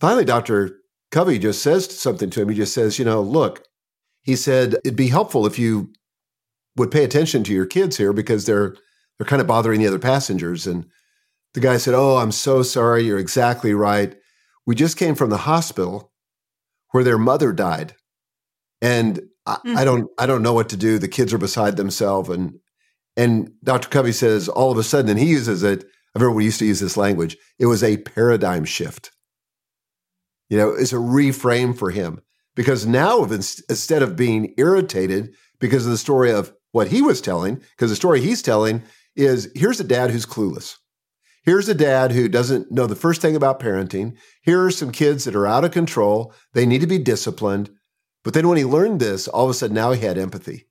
finally, 0.00 0.24
Dr. 0.24 0.78
Covey 1.10 1.38
just 1.38 1.62
says 1.62 1.98
something 1.98 2.30
to 2.30 2.42
him. 2.42 2.48
He 2.48 2.56
just 2.56 2.74
says, 2.74 2.98
you 2.98 3.04
know, 3.04 3.20
look, 3.20 3.64
he 4.22 4.36
said, 4.36 4.74
it'd 4.84 4.96
be 4.96 5.08
helpful 5.08 5.46
if 5.46 5.58
you 5.58 5.92
would 6.76 6.90
pay 6.90 7.02
attention 7.04 7.42
to 7.44 7.52
your 7.52 7.66
kids 7.66 7.96
here 7.96 8.12
because 8.12 8.46
they're 8.46 8.76
they're 9.18 9.26
kind 9.26 9.42
of 9.42 9.48
bothering 9.48 9.80
the 9.80 9.86
other 9.86 9.98
passengers. 9.98 10.66
And 10.66 10.86
the 11.54 11.60
guy 11.60 11.76
said, 11.76 11.94
Oh, 11.94 12.16
I'm 12.16 12.32
so 12.32 12.62
sorry. 12.62 13.02
You're 13.02 13.18
exactly 13.18 13.74
right. 13.74 14.16
We 14.66 14.74
just 14.74 14.96
came 14.96 15.14
from 15.14 15.30
the 15.30 15.38
hospital 15.38 16.12
where 16.92 17.04
their 17.04 17.18
mother 17.18 17.52
died. 17.52 17.94
And 18.80 19.20
I, 19.46 19.54
mm-hmm. 19.54 19.78
I 19.78 19.84
don't 19.84 20.10
I 20.18 20.26
don't 20.26 20.42
know 20.42 20.52
what 20.52 20.68
to 20.70 20.76
do. 20.76 20.98
The 20.98 21.08
kids 21.08 21.32
are 21.32 21.38
beside 21.38 21.76
themselves. 21.76 22.28
And 22.28 22.58
and 23.16 23.52
Dr. 23.62 23.88
Covey 23.88 24.12
says 24.12 24.48
all 24.48 24.70
of 24.70 24.78
a 24.78 24.82
sudden, 24.82 25.10
and 25.10 25.18
he 25.18 25.26
uses 25.26 25.62
it, 25.62 25.84
I 26.14 26.18
remember 26.18 26.36
we 26.36 26.44
used 26.44 26.58
to 26.60 26.66
use 26.66 26.80
this 26.80 26.96
language, 26.96 27.36
it 27.58 27.66
was 27.66 27.82
a 27.82 27.98
paradigm 27.98 28.64
shift. 28.64 29.10
You 30.48 30.58
know, 30.58 30.70
it's 30.70 30.92
a 30.92 30.96
reframe 30.96 31.76
for 31.76 31.90
him 31.90 32.20
because 32.56 32.86
now 32.86 33.22
instead 33.24 34.02
of 34.02 34.16
being 34.16 34.54
irritated 34.58 35.34
because 35.60 35.86
of 35.86 35.92
the 35.92 35.98
story 35.98 36.32
of 36.32 36.52
what 36.72 36.88
he 36.88 37.02
was 37.02 37.20
telling, 37.20 37.56
because 37.56 37.90
the 37.90 37.96
story 37.96 38.20
he's 38.20 38.42
telling 38.42 38.82
is 39.16 39.50
here's 39.54 39.80
a 39.80 39.84
dad 39.84 40.10
who's 40.10 40.26
clueless. 40.26 40.76
Here's 41.42 41.68
a 41.68 41.74
dad 41.74 42.12
who 42.12 42.28
doesn't 42.28 42.70
know 42.70 42.86
the 42.86 42.94
first 42.94 43.22
thing 43.22 43.34
about 43.34 43.60
parenting. 43.60 44.16
Here 44.42 44.62
are 44.64 44.70
some 44.70 44.92
kids 44.92 45.24
that 45.24 45.34
are 45.34 45.46
out 45.46 45.64
of 45.64 45.70
control. 45.70 46.34
They 46.52 46.66
need 46.66 46.82
to 46.82 46.86
be 46.86 46.98
disciplined. 46.98 47.70
But 48.22 48.34
then 48.34 48.48
when 48.48 48.58
he 48.58 48.64
learned 48.64 49.00
this, 49.00 49.28
all 49.28 49.44
of 49.44 49.50
a 49.50 49.54
sudden 49.54 49.74
now 49.74 49.92
he 49.92 50.04
had 50.04 50.18
empathy. 50.18 50.66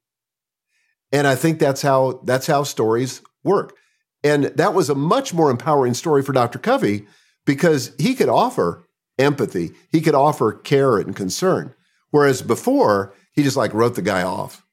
And 1.11 1.25
I 1.25 1.35
think 1.35 1.59
that's 1.59 1.81
how 1.81 2.21
that's 2.23 2.47
how 2.47 2.63
stories 2.63 3.21
work. 3.43 3.75
And 4.23 4.45
that 4.45 4.73
was 4.73 4.89
a 4.89 4.95
much 4.95 5.33
more 5.33 5.49
empowering 5.49 5.93
story 5.93 6.21
for 6.21 6.33
Dr. 6.33 6.59
Covey 6.59 7.07
because 7.45 7.93
he 7.97 8.13
could 8.15 8.29
offer 8.29 8.85
empathy, 9.17 9.71
he 9.91 10.01
could 10.01 10.15
offer 10.15 10.53
care 10.53 10.97
and 10.97 11.15
concern. 11.15 11.73
Whereas 12.11 12.41
before, 12.41 13.13
he 13.31 13.43
just 13.43 13.57
like 13.57 13.73
wrote 13.73 13.95
the 13.95 14.01
guy 14.01 14.23
off. 14.23 14.65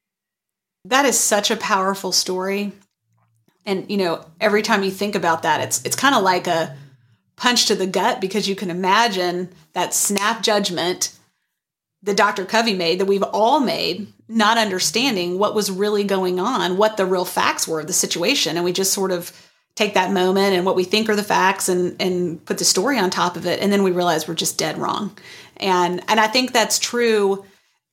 That 0.84 1.04
is 1.04 1.18
such 1.18 1.50
a 1.50 1.56
powerful 1.56 2.12
story. 2.12 2.72
And 3.64 3.90
you 3.90 3.96
know, 3.96 4.24
every 4.40 4.62
time 4.62 4.82
you 4.82 4.90
think 4.90 5.14
about 5.14 5.42
that, 5.42 5.60
it's 5.60 5.82
it's 5.84 5.96
kind 5.96 6.14
of 6.14 6.22
like 6.22 6.46
a 6.46 6.76
punch 7.36 7.66
to 7.66 7.74
the 7.74 7.86
gut 7.86 8.20
because 8.20 8.48
you 8.48 8.56
can 8.56 8.70
imagine 8.70 9.50
that 9.72 9.94
snap 9.94 10.42
judgment 10.42 11.15
that 12.02 12.16
Dr. 12.16 12.44
Covey 12.44 12.74
made, 12.74 13.00
that 13.00 13.06
we've 13.06 13.22
all 13.22 13.61
made, 13.61 14.06
not 14.28 14.59
understanding 14.59 15.38
what 15.38 15.54
was 15.54 15.70
really 15.70 16.04
going 16.04 16.38
on, 16.38 16.76
what 16.76 16.96
the 16.96 17.06
real 17.06 17.24
facts 17.24 17.66
were 17.66 17.80
of 17.80 17.87
the 17.87 17.92
situation. 17.92 18.56
And 18.56 18.64
we 18.64 18.72
just 18.72 18.92
sort 18.92 19.11
of 19.11 19.32
take 19.74 19.94
that 19.94 20.12
moment 20.12 20.54
and 20.54 20.64
what 20.64 20.76
we 20.76 20.85
think 20.85 21.09
are 21.09 21.16
the 21.16 21.22
facts 21.22 21.68
and 21.68 22.00
and 22.00 22.42
put 22.46 22.59
the 22.59 22.64
story 22.64 22.98
on 22.98 23.11
top 23.11 23.37
of 23.37 23.46
it. 23.46 23.61
And 23.61 23.72
then 23.72 23.82
we 23.82 23.92
realize 23.92 24.26
we're 24.26 24.35
just 24.35 24.59
dead 24.59 24.78
wrong. 24.78 25.16
And 25.59 26.02
and 26.09 26.18
I 26.18 26.28
think 26.28 26.52
that's 26.52 26.78
true 26.78 27.44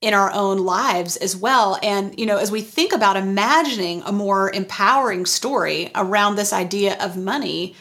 in 0.03 0.13
our 0.13 0.31
own 0.33 0.57
lives 0.57 1.15
as 1.15 1.33
well. 1.33 1.79
And, 1.81 2.19
you 2.19 2.25
know, 2.25 2.37
as 2.37 2.51
we 2.51 2.61
think 2.61 2.91
about 2.91 3.15
imagining 3.15 4.01
a 4.05 4.11
more 4.11 4.51
empowering 4.51 5.25
story 5.25 5.91
around 5.95 6.35
this 6.35 6.51
idea 6.51 6.97
of 6.99 7.15
money, 7.15 7.73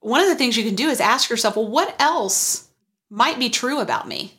one 0.00 0.20
of 0.20 0.26
the 0.26 0.34
things 0.34 0.56
you 0.56 0.64
can 0.64 0.74
do 0.74 0.88
is 0.88 1.00
ask 1.00 1.30
yourself, 1.30 1.54
well, 1.54 1.68
what 1.68 1.94
else 2.00 2.68
might 3.08 3.38
be 3.38 3.50
true 3.50 3.78
about 3.78 4.08
me? 4.08 4.32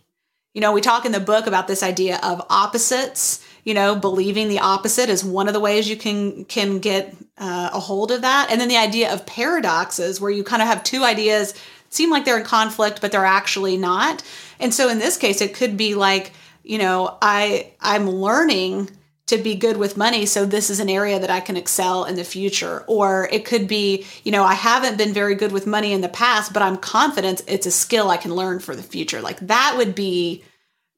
You 0.56 0.62
know, 0.62 0.72
we 0.72 0.80
talk 0.80 1.06
in 1.06 1.12
the 1.12 1.20
book 1.20 1.48
about 1.48 1.68
this 1.68 1.84
idea 1.84 2.18
of 2.24 2.42
opposites. 2.50 3.46
You 3.66 3.74
know, 3.74 3.94
believing 3.94 4.48
the 4.48 4.60
opposite 4.60 5.10
is 5.10 5.22
one 5.22 5.50
of 5.50 5.54
the 5.54 5.60
ways 5.60 5.90
you 5.90 5.98
can 5.98 6.46
can 6.46 6.80
get 6.80 7.14
uh, 7.38 7.72
a 7.74 7.80
hold 7.80 8.10
of 8.10 8.22
that, 8.22 8.48
and 8.50 8.62
then 8.62 8.70
the 8.70 8.78
idea 8.78 9.14
of 9.14 9.26
paradoxes, 9.26 10.22
where 10.22 10.32
you 10.32 10.46
kind 10.46 10.62
of 10.62 10.70
have 10.70 10.82
two 10.82 11.04
ideas 11.04 11.54
seem 11.90 12.10
like 12.10 12.24
they're 12.24 12.38
in 12.38 12.46
conflict, 12.46 13.02
but 13.02 13.12
they're 13.12 13.26
actually 13.26 13.76
not. 13.76 14.24
And 14.58 14.74
so, 14.74 14.88
in 14.88 14.98
this 14.98 15.18
case, 15.18 15.42
it 15.42 15.54
could 15.54 15.76
be 15.76 15.94
like, 15.94 16.32
you 16.64 16.78
know, 16.78 17.18
I 17.22 17.74
I'm 17.82 18.10
learning 18.10 18.92
to 19.28 19.38
be 19.38 19.56
good 19.56 19.78
with 19.78 19.98
money 19.98 20.26
so 20.26 20.46
this 20.46 20.70
is 20.70 20.80
an 20.80 20.90
area 20.90 21.20
that 21.20 21.32
I 21.32 21.40
can 21.40 21.58
excel 21.58 22.06
in 22.06 22.16
the 22.16 22.24
future. 22.24 22.84
Or 22.88 23.28
it 23.32 23.46
could 23.46 23.68
be 23.68 24.06
you 24.24 24.32
know 24.32 24.44
I 24.44 24.54
haven't 24.54 24.98
been 24.98 25.14
very 25.14 25.36
good 25.36 25.52
with 25.52 25.68
money 25.68 25.94
in 25.94 26.02
the 26.02 26.10
past 26.10 26.54
but 26.54 26.62
I'm 26.62 26.78
confident 26.78 27.42
it's 27.48 27.66
a 27.66 27.72
skill 27.72 28.10
I 28.10 28.18
can 28.18 28.36
learn 28.36 28.60
for 28.60 28.76
the 28.76 28.84
future. 28.84 29.22
Like 29.22 29.40
that 29.42 29.76
would 29.78 29.96
be 29.96 30.44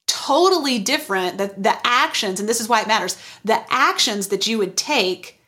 totally 0.08 0.80
different 0.80 1.38
that 1.38 1.62
the 1.62 1.76
actions 1.86 2.40
and 2.40 2.48
this 2.48 2.62
is 2.62 2.70
why 2.70 2.82
it 2.82 2.88
matters 2.88 3.18
the 3.44 3.62
actions 3.70 4.28
that 4.28 4.48
you 4.48 4.58
would 4.58 4.78
take 4.78 5.40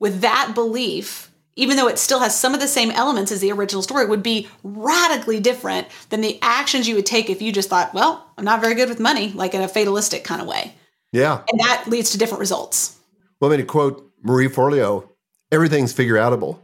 with 0.00 0.20
that 0.20 0.52
belief 0.54 1.30
even 1.54 1.76
though 1.76 1.88
it 1.88 1.98
still 1.98 2.20
has 2.20 2.38
some 2.38 2.54
of 2.54 2.60
the 2.60 2.68
same 2.68 2.90
elements 2.92 3.32
as 3.32 3.40
the 3.40 3.50
original 3.50 3.82
story 3.82 4.06
would 4.06 4.22
be 4.22 4.48
radically 4.62 5.40
different 5.40 5.88
than 6.10 6.20
the 6.20 6.38
actions 6.42 6.86
you 6.86 6.94
would 6.94 7.06
take 7.06 7.30
if 7.30 7.40
you 7.40 7.52
just 7.52 7.68
thought 7.68 7.94
well 7.94 8.28
I'm 8.36 8.44
not 8.44 8.60
very 8.60 8.74
good 8.74 8.88
with 8.88 8.98
money 8.98 9.30
like 9.30 9.54
in 9.54 9.62
a 9.62 9.68
fatalistic 9.68 10.24
kind 10.24 10.42
of 10.42 10.48
way 10.48 10.74
yeah. 11.12 11.42
And 11.50 11.60
that 11.60 11.84
leads 11.86 12.10
to 12.10 12.18
different 12.18 12.40
results. 12.40 12.96
Well, 13.40 13.50
I 13.50 13.56
mean, 13.56 13.66
to 13.66 13.70
quote 13.70 14.10
Marie 14.22 14.48
Forleo, 14.48 15.08
everything's 15.52 15.92
figure 15.92 16.16
outable. 16.16 16.58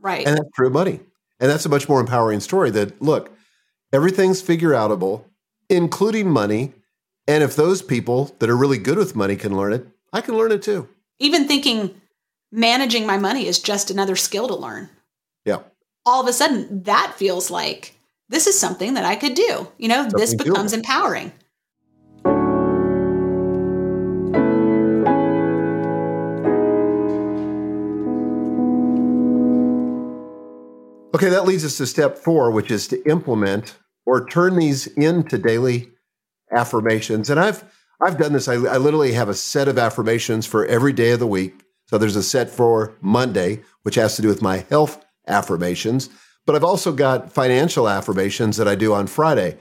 Right. 0.00 0.26
And 0.26 0.36
that's 0.36 0.50
true 0.54 0.70
money. 0.70 1.00
And 1.40 1.50
that's 1.50 1.66
a 1.66 1.68
much 1.68 1.88
more 1.88 2.00
empowering 2.00 2.40
story 2.40 2.70
that, 2.70 3.00
look, 3.02 3.30
everything's 3.92 4.40
figure 4.42 4.70
outable, 4.70 5.24
including 5.68 6.30
money. 6.30 6.72
And 7.28 7.42
if 7.42 7.56
those 7.56 7.82
people 7.82 8.34
that 8.38 8.48
are 8.48 8.56
really 8.56 8.78
good 8.78 8.98
with 8.98 9.16
money 9.16 9.36
can 9.36 9.56
learn 9.56 9.72
it, 9.72 9.86
I 10.12 10.20
can 10.20 10.36
learn 10.36 10.52
it 10.52 10.62
too. 10.62 10.88
Even 11.18 11.46
thinking 11.48 12.00
managing 12.52 13.06
my 13.06 13.18
money 13.18 13.46
is 13.46 13.58
just 13.58 13.90
another 13.90 14.16
skill 14.16 14.48
to 14.48 14.54
learn. 14.54 14.88
Yeah. 15.44 15.58
all 16.06 16.22
of 16.22 16.28
a 16.28 16.32
sudden 16.32 16.84
that 16.84 17.14
feels 17.16 17.50
like 17.50 17.94
this 18.28 18.46
is 18.46 18.58
something 18.58 18.94
that 18.94 19.04
I 19.04 19.16
could 19.16 19.34
do. 19.34 19.68
You 19.76 19.88
know, 19.88 20.08
this 20.08 20.34
becomes 20.34 20.72
doable. 20.72 20.78
empowering. 20.78 21.32
Okay, 31.16 31.30
that 31.30 31.46
leads 31.46 31.64
us 31.64 31.78
to 31.78 31.86
step 31.86 32.18
four, 32.18 32.50
which 32.50 32.70
is 32.70 32.86
to 32.88 33.02
implement 33.08 33.78
or 34.04 34.26
turn 34.26 34.56
these 34.56 34.86
into 34.86 35.38
daily 35.38 35.88
affirmations. 36.52 37.30
And 37.30 37.40
I've 37.40 37.64
I've 38.02 38.18
done 38.18 38.34
this. 38.34 38.48
I, 38.48 38.56
I 38.56 38.76
literally 38.76 39.12
have 39.12 39.30
a 39.30 39.34
set 39.34 39.66
of 39.66 39.78
affirmations 39.78 40.44
for 40.44 40.66
every 40.66 40.92
day 40.92 41.12
of 41.12 41.18
the 41.18 41.26
week. 41.26 41.54
So 41.86 41.96
there's 41.96 42.16
a 42.16 42.22
set 42.22 42.50
for 42.50 42.98
Monday, 43.00 43.62
which 43.82 43.94
has 43.94 44.14
to 44.16 44.20
do 44.20 44.28
with 44.28 44.42
my 44.42 44.66
health 44.68 45.02
affirmations. 45.26 46.10
But 46.44 46.54
I've 46.54 46.62
also 46.62 46.92
got 46.92 47.32
financial 47.32 47.88
affirmations 47.88 48.58
that 48.58 48.68
I 48.68 48.74
do 48.74 48.92
on 48.92 49.06
Friday. 49.06 49.56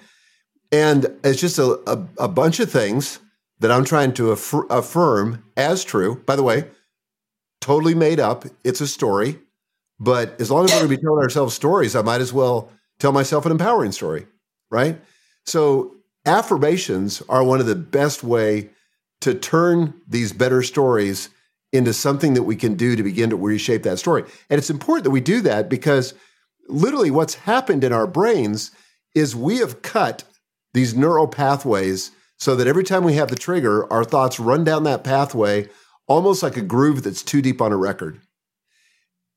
And 0.74 1.06
it's 1.24 1.40
just 1.40 1.58
a, 1.58 1.80
a, 1.90 2.06
a 2.20 2.28
bunch 2.28 2.60
of 2.60 2.70
things 2.70 3.20
that 3.60 3.72
I'm 3.72 3.86
trying 3.86 4.14
to 4.16 4.24
affir- 4.24 4.70
affirm 4.70 5.46
as 5.56 5.86
true. 5.86 6.22
By 6.26 6.36
the 6.36 6.44
way, 6.44 6.66
totally 7.62 7.96
made 7.96 8.20
up. 8.20 8.44
It's 8.66 8.82
a 8.82 8.88
story. 8.88 9.40
But 10.00 10.40
as 10.42 10.52
long 10.52 10.66
as 10.66 10.72
we're 10.72 10.80
going 10.80 10.92
to 10.92 10.98
be 10.98 11.02
telling 11.02 11.24
ourselves 11.24 11.54
stories, 11.54 11.96
I 11.96 12.02
might 12.02 12.22
as 12.22 12.34
well 12.34 12.70
tell 13.00 13.12
myself 13.12 13.46
an 13.46 13.52
empowering 13.52 13.92
story, 13.92 14.28
right? 14.70 15.00
So 15.46 15.96
affirmations 16.26 17.22
are 17.30 17.44
one 17.44 17.60
of 17.60 17.66
the 17.66 17.76
best 17.76 18.24
way 18.24 18.70
to 19.22 19.34
turn 19.34 19.94
these 20.08 20.34
better 20.34 20.62
stories 20.64 21.30
into 21.72 21.94
something 21.94 22.34
that 22.34 22.44
we 22.44 22.56
can 22.56 22.76
do 22.76 22.96
to 22.96 23.04
begin 23.04 23.30
to 23.30 23.36
reshape 23.36 23.84
that 23.84 24.00
story. 24.00 24.24
And 24.50 24.58
it's 24.58 24.70
important 24.70 25.04
that 25.06 25.12
we 25.12 25.22
do 25.22 25.42
that 25.42 25.70
because 25.70 26.14
literally 26.68 27.12
what's 27.12 27.36
happened 27.36 27.84
in 27.84 27.94
our 27.94 28.08
brains 28.08 28.72
is 29.14 29.36
we 29.36 29.58
have 29.58 29.82
cut 29.82 30.24
these 30.74 30.96
neural 30.96 31.28
pathways 31.28 32.12
so 32.38 32.56
that 32.56 32.68
every 32.68 32.84
time 32.84 33.04
we 33.04 33.14
have 33.14 33.30
the 33.30 33.36
trigger, 33.36 33.92
our 33.92 34.04
thoughts 34.04 34.40
run 34.40 34.64
down 34.64 34.84
that 34.84 35.04
pathway 35.04 35.70
almost 36.08 36.44
like 36.44 36.58
a 36.58 36.62
groove 36.62 37.04
that's 37.04 37.24
too 37.24 37.42
deep 37.42 37.62
on 37.62 37.72
a 37.72 37.78
record. 37.78 38.20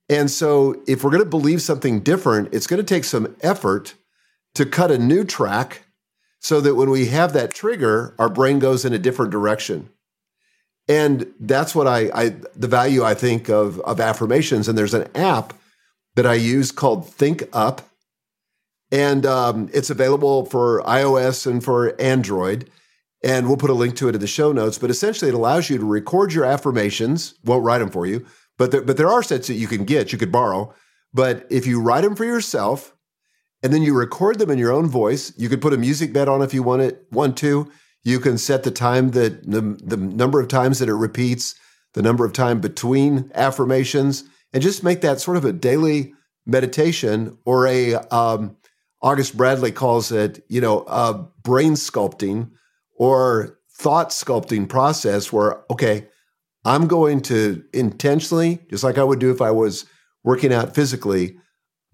And 0.08 0.30
so, 0.30 0.80
if 0.86 1.04
we're 1.04 1.10
going 1.10 1.22
to 1.22 1.28
believe 1.28 1.60
something 1.60 2.00
different, 2.00 2.54
it's 2.54 2.66
going 2.66 2.78
to 2.78 2.94
take 2.94 3.04
some 3.04 3.36
effort 3.42 3.94
to 4.54 4.64
cut 4.64 4.90
a 4.90 4.98
new 4.98 5.22
track 5.24 5.84
so 6.40 6.60
that 6.60 6.76
when 6.76 6.90
we 6.90 7.06
have 7.06 7.32
that 7.32 7.52
trigger, 7.52 8.14
our 8.18 8.28
brain 8.28 8.58
goes 8.58 8.84
in 8.84 8.92
a 8.92 8.98
different 8.98 9.30
direction. 9.30 9.90
And 10.88 11.26
that's 11.38 11.74
what 11.74 11.86
I, 11.86 12.10
I 12.14 12.28
the 12.56 12.68
value 12.68 13.04
I 13.04 13.14
think 13.14 13.50
of, 13.50 13.78
of 13.80 14.00
affirmations. 14.00 14.68
And 14.68 14.78
there's 14.78 14.94
an 14.94 15.08
app 15.14 15.52
that 16.16 16.26
I 16.26 16.34
use 16.34 16.72
called 16.72 17.06
Think 17.08 17.44
Up. 17.52 17.82
And 18.90 19.26
um, 19.26 19.68
it's 19.74 19.90
available 19.90 20.46
for 20.46 20.82
iOS 20.84 21.46
and 21.46 21.62
for 21.62 22.00
Android. 22.00 22.70
And 23.22 23.46
we'll 23.46 23.58
put 23.58 23.68
a 23.68 23.74
link 23.74 23.96
to 23.96 24.08
it 24.08 24.14
in 24.14 24.20
the 24.20 24.26
show 24.26 24.52
notes. 24.52 24.78
But 24.78 24.90
essentially, 24.90 25.28
it 25.28 25.34
allows 25.34 25.68
you 25.68 25.76
to 25.76 25.84
record 25.84 26.32
your 26.32 26.44
affirmations, 26.44 27.34
won't 27.44 27.64
write 27.64 27.78
them 27.78 27.90
for 27.90 28.06
you, 28.06 28.24
but 28.58 28.70
there, 28.70 28.82
but 28.82 28.96
there 28.96 29.08
are 29.08 29.22
sets 29.22 29.46
that 29.46 29.54
you 29.54 29.66
can 29.66 29.84
get, 29.84 30.12
you 30.12 30.18
could 30.18 30.32
borrow. 30.32 30.74
But 31.14 31.46
if 31.50 31.66
you 31.66 31.80
write 31.80 32.02
them 32.02 32.16
for 32.16 32.24
yourself 32.24 32.94
and 33.62 33.72
then 33.72 33.82
you 33.82 33.94
record 33.94 34.38
them 34.38 34.50
in 34.50 34.58
your 34.58 34.72
own 34.72 34.88
voice, 34.88 35.32
you 35.38 35.48
could 35.48 35.62
put 35.62 35.72
a 35.72 35.78
music 35.78 36.12
bed 36.12 36.28
on 36.28 36.42
if 36.42 36.52
you 36.52 36.62
want 36.62 36.82
it, 36.82 37.06
want 37.10 37.36
to. 37.38 37.70
You 38.04 38.20
can 38.20 38.36
set 38.36 38.62
the 38.62 38.70
time 38.70 39.12
that 39.12 39.50
the, 39.50 39.60
the 39.82 39.96
number 39.96 40.40
of 40.40 40.48
times 40.48 40.78
that 40.78 40.88
it 40.88 40.94
repeats, 40.94 41.54
the 41.94 42.02
number 42.02 42.24
of 42.24 42.32
time 42.32 42.60
between 42.60 43.30
affirmations, 43.34 44.24
and 44.52 44.62
just 44.62 44.84
make 44.84 45.00
that 45.00 45.20
sort 45.20 45.36
of 45.36 45.44
a 45.44 45.52
daily 45.52 46.12
meditation 46.46 47.38
or 47.44 47.66
a 47.66 47.94
um, 47.94 48.56
August 49.02 49.36
Bradley 49.36 49.72
calls 49.72 50.10
it, 50.10 50.44
you 50.48 50.60
know, 50.60 50.80
a 50.88 51.14
brain 51.42 51.72
sculpting 51.72 52.50
or 52.96 53.58
thought 53.70 54.10
sculpting 54.10 54.68
process 54.68 55.32
where, 55.32 55.62
okay, 55.70 56.08
I'm 56.68 56.86
going 56.86 57.22
to 57.22 57.64
intentionally, 57.72 58.58
just 58.68 58.84
like 58.84 58.98
I 58.98 59.02
would 59.02 59.18
do 59.18 59.30
if 59.30 59.40
I 59.40 59.50
was 59.50 59.86
working 60.22 60.52
out 60.52 60.74
physically, 60.74 61.38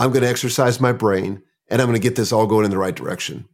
I'm 0.00 0.10
going 0.10 0.24
to 0.24 0.28
exercise 0.28 0.80
my 0.80 0.90
brain 0.90 1.42
and 1.70 1.80
I'm 1.80 1.86
going 1.86 2.00
to 2.00 2.02
get 2.02 2.16
this 2.16 2.32
all 2.32 2.48
going 2.48 2.64
in 2.64 2.72
the 2.72 2.78
right 2.78 2.94
direction. 2.94 3.48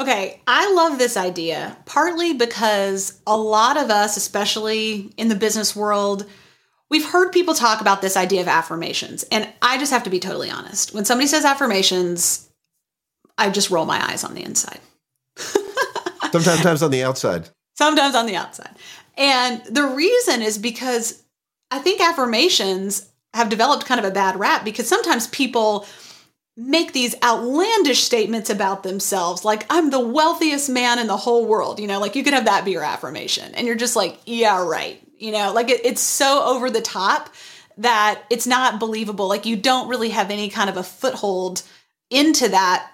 Okay, 0.00 0.40
I 0.46 0.72
love 0.72 0.98
this 0.98 1.16
idea, 1.16 1.76
partly 1.86 2.34
because 2.34 3.20
a 3.26 3.36
lot 3.36 3.76
of 3.76 3.90
us, 3.90 4.16
especially 4.16 5.12
in 5.16 5.28
the 5.28 5.34
business 5.34 5.74
world, 5.74 6.24
we've 6.88 7.04
heard 7.04 7.32
people 7.32 7.54
talk 7.54 7.80
about 7.80 8.00
this 8.00 8.16
idea 8.16 8.40
of 8.40 8.46
affirmations. 8.46 9.24
And 9.32 9.52
I 9.60 9.76
just 9.76 9.90
have 9.90 10.04
to 10.04 10.10
be 10.10 10.20
totally 10.20 10.50
honest. 10.50 10.94
When 10.94 11.04
somebody 11.04 11.26
says 11.26 11.44
affirmations, 11.44 12.48
I 13.36 13.50
just 13.50 13.70
roll 13.70 13.86
my 13.86 14.00
eyes 14.08 14.22
on 14.22 14.34
the 14.34 14.44
inside. 14.44 14.78
Sometimes 16.30 16.82
on 16.82 16.92
the 16.92 17.02
outside. 17.02 17.48
sometimes 17.76 18.14
on 18.14 18.26
the 18.26 18.36
outside. 18.36 18.70
And 19.16 19.64
the 19.64 19.86
reason 19.86 20.42
is 20.42 20.58
because 20.58 21.22
I 21.70 21.78
think 21.78 22.00
affirmations 22.00 23.10
have 23.32 23.48
developed 23.48 23.86
kind 23.86 23.98
of 23.98 24.06
a 24.06 24.14
bad 24.14 24.38
rap 24.38 24.64
because 24.64 24.88
sometimes 24.88 25.26
people 25.28 25.86
make 26.56 26.92
these 26.92 27.16
outlandish 27.22 28.04
statements 28.04 28.48
about 28.48 28.84
themselves 28.84 29.44
like 29.44 29.66
I'm 29.70 29.90
the 29.90 29.98
wealthiest 29.98 30.70
man 30.70 31.00
in 31.00 31.08
the 31.08 31.16
whole 31.16 31.46
world, 31.46 31.80
you 31.80 31.88
know, 31.88 31.98
like 31.98 32.14
you 32.14 32.22
could 32.22 32.32
have 32.32 32.44
that 32.44 32.64
be 32.64 32.70
your 32.70 32.84
affirmation 32.84 33.54
and 33.54 33.66
you're 33.66 33.74
just 33.76 33.96
like, 33.96 34.20
yeah, 34.24 34.64
right. 34.64 35.00
You 35.18 35.32
know, 35.32 35.52
like 35.52 35.68
it, 35.68 35.84
it's 35.84 36.00
so 36.00 36.44
over 36.44 36.70
the 36.70 36.80
top 36.80 37.30
that 37.78 38.22
it's 38.30 38.46
not 38.46 38.78
believable. 38.78 39.26
Like 39.26 39.46
you 39.46 39.56
don't 39.56 39.88
really 39.88 40.10
have 40.10 40.30
any 40.30 40.48
kind 40.48 40.70
of 40.70 40.76
a 40.76 40.84
foothold 40.84 41.62
into 42.10 42.48
that 42.48 42.88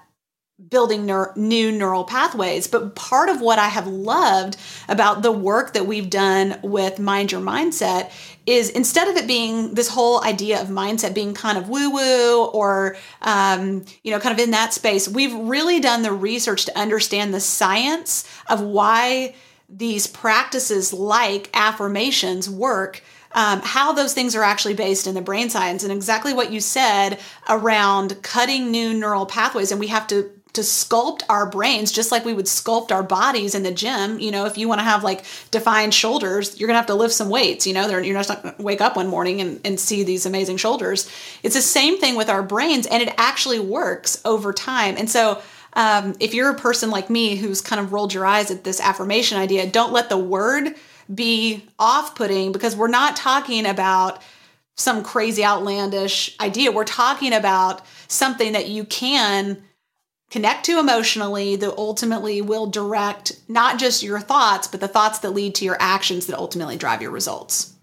building 0.69 1.07
neur- 1.07 1.37
new 1.37 1.73
neural 1.73 2.05
pathways. 2.05 2.67
But 2.67 2.95
part 2.95 3.29
of 3.29 3.41
what 3.41 3.59
I 3.59 3.69
have 3.69 3.87
loved 3.87 4.57
about 4.89 5.23
the 5.23 5.33
work 5.33 5.73
that 5.73 5.87
we've 5.87 6.11
done 6.11 6.59
with 6.63 6.99
Mind 6.99 7.33
Your 7.33 7.41
Mindset 7.41 8.11
is 8.47 8.71
instead 8.71 9.09
of 9.09 9.17
it 9.17 9.27
being 9.27 9.75
this 9.75 9.89
whole 9.89 10.23
idea 10.25 10.61
of 10.61 10.69
mindset 10.69 11.15
being 11.15 11.35
kind 11.35 11.57
of 11.57 11.69
woo 11.69 11.91
woo 11.91 12.45
or, 12.47 12.97
um, 13.23 13.85
you 14.03 14.11
know, 14.11 14.21
kind 14.21 14.39
of 14.39 14.45
in 14.45 14.51
that 14.51 14.75
space, 14.75 15.09
we've 15.09 15.35
really 15.35 15.81
done 15.81 16.03
the 16.03 16.13
research 16.13 16.65
to 16.67 16.79
understand 16.79 17.33
the 17.33 17.41
science 17.41 18.29
of 18.49 18.61
why 18.61 19.35
these 19.69 20.07
practices 20.07 20.93
like 20.93 21.49
affirmations 21.55 22.51
work 22.51 23.03
um, 23.33 23.61
how 23.63 23.93
those 23.93 24.13
things 24.13 24.35
are 24.35 24.43
actually 24.43 24.75
based 24.75 25.07
in 25.07 25.15
the 25.15 25.21
brain 25.21 25.51
science 25.51 25.85
and 25.85 25.93
exactly 25.93 26.35
what 26.35 26.51
you 26.51 26.61
said 26.61 27.21
around 27.49 28.21
cutting 28.23 28.71
new 28.71 28.93
neural 28.93 29.27
pathways 29.27 29.71
and 29.71 29.79
we 29.79 29.87
have 29.87 30.07
to 30.09 30.31
to 30.53 30.63
sculpt 30.63 31.23
our 31.29 31.49
brains 31.49 31.93
just 31.93 32.11
like 32.11 32.25
we 32.25 32.35
would 32.35 32.47
sculpt 32.47 32.91
our 32.91 33.03
bodies 33.03 33.55
in 33.55 33.63
the 33.63 33.71
gym 33.71 34.19
you 34.19 34.31
know 34.31 34.47
if 34.47 34.59
you 34.59 34.69
want 34.69 34.81
to 34.81 34.85
have 34.85 35.05
like 35.05 35.25
defined 35.51 35.95
shoulders 35.95 36.59
you're 36.59 36.67
gonna 36.67 36.79
have 36.79 36.87
to 36.87 36.95
lift 36.95 37.15
some 37.15 37.29
weights 37.29 37.67
you 37.67 37.75
know 37.75 37.87
They're, 37.87 38.03
you're 38.03 38.17
not 38.17 38.29
gonna 38.29 38.55
wake 38.59 38.81
up 38.81 38.97
one 38.97 39.09
morning 39.09 39.41
and, 39.41 39.61
and 39.65 39.79
see 39.79 40.03
these 40.03 40.27
amazing 40.27 40.57
shoulders 40.57 41.11
it's 41.43 41.55
the 41.55 41.63
same 41.63 41.99
thing 41.99 42.17
with 42.17 42.29
our 42.29 42.43
brains 42.43 42.87
and 42.87 43.03
it 43.03 43.15
actually 43.17 43.61
works 43.61 44.21
over 44.25 44.53
time 44.53 44.97
and 44.97 45.09
so 45.09 45.41
um, 45.75 46.15
if 46.19 46.35
you're 46.35 46.51
a 46.51 46.59
person 46.59 46.91
like 46.91 47.11
me 47.11 47.37
who's 47.37 47.61
kind 47.61 47.81
of 47.81 47.93
rolled 47.93 48.13
your 48.13 48.27
eyes 48.27 48.51
at 48.51 48.65
this 48.65 48.81
affirmation 48.81 49.39
idea 49.39 49.71
don't 49.71 49.93
let 49.93 50.09
the 50.09 50.19
word 50.19 50.75
be 51.13 51.65
off 51.79 52.15
putting 52.15 52.53
because 52.53 52.77
we're 52.77 52.89
not 52.89 53.17
talking 53.17 53.67
about 53.67 54.23
some 54.81 55.03
crazy 55.03 55.45
outlandish 55.45 56.35
idea. 56.41 56.73
We're 56.73 56.85
talking 56.85 57.33
about 57.33 57.83
something 58.09 58.53
that 58.53 58.69
you 58.69 58.85
can 58.85 59.63
connect 60.31 60.65
to 60.65 60.79
emotionally 60.79 61.57
that 61.57 61.77
ultimately 61.77 62.41
will 62.41 62.67
direct 62.67 63.33
not 63.49 63.79
just 63.79 64.03
your 64.03 64.21
thoughts, 64.21 64.69
but 64.69 64.81
the 64.81 64.89
thoughts 64.89 65.19
that 65.19 65.31
lead 65.31 65.55
to 65.57 65.65
your 65.65 65.77
actions 65.81 66.27
that 66.27 66.39
ultimately 66.39 66.77
drive 66.77 67.03
your 67.03 67.11
results. 67.11 67.75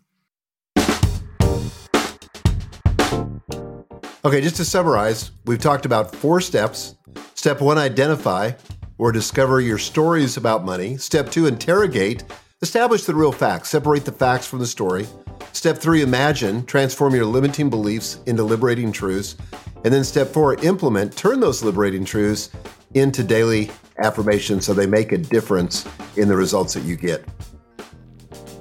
Okay, 4.25 4.41
just 4.41 4.57
to 4.57 4.65
summarize, 4.65 5.31
we've 5.45 5.59
talked 5.59 5.85
about 5.85 6.13
four 6.15 6.41
steps. 6.41 6.95
Step 7.33 7.61
one, 7.61 7.77
identify 7.77 8.51
or 8.97 9.11
discover 9.11 9.61
your 9.61 9.77
stories 9.77 10.37
about 10.37 10.65
money. 10.65 10.97
Step 10.97 11.29
two, 11.29 11.45
interrogate, 11.45 12.23
establish 12.61 13.03
the 13.03 13.13
real 13.13 13.31
facts, 13.31 13.69
separate 13.69 14.05
the 14.05 14.11
facts 14.11 14.47
from 14.47 14.59
the 14.59 14.67
story. 14.67 15.05
Step 15.53 15.77
three, 15.77 16.01
imagine, 16.01 16.65
transform 16.65 17.15
your 17.15 17.25
limiting 17.25 17.69
beliefs 17.69 18.19
into 18.25 18.43
liberating 18.43 18.91
truths. 18.91 19.35
And 19.83 19.93
then 19.93 20.03
step 20.03 20.27
four, 20.27 20.55
implement, 20.63 21.15
turn 21.15 21.39
those 21.39 21.63
liberating 21.63 22.05
truths 22.05 22.49
into 22.93 23.23
daily 23.23 23.71
affirmations 23.99 24.65
so 24.65 24.73
they 24.73 24.87
make 24.87 25.11
a 25.11 25.17
difference 25.17 25.87
in 26.15 26.27
the 26.27 26.35
results 26.35 26.73
that 26.73 26.83
you 26.83 26.95
get. 26.95 27.25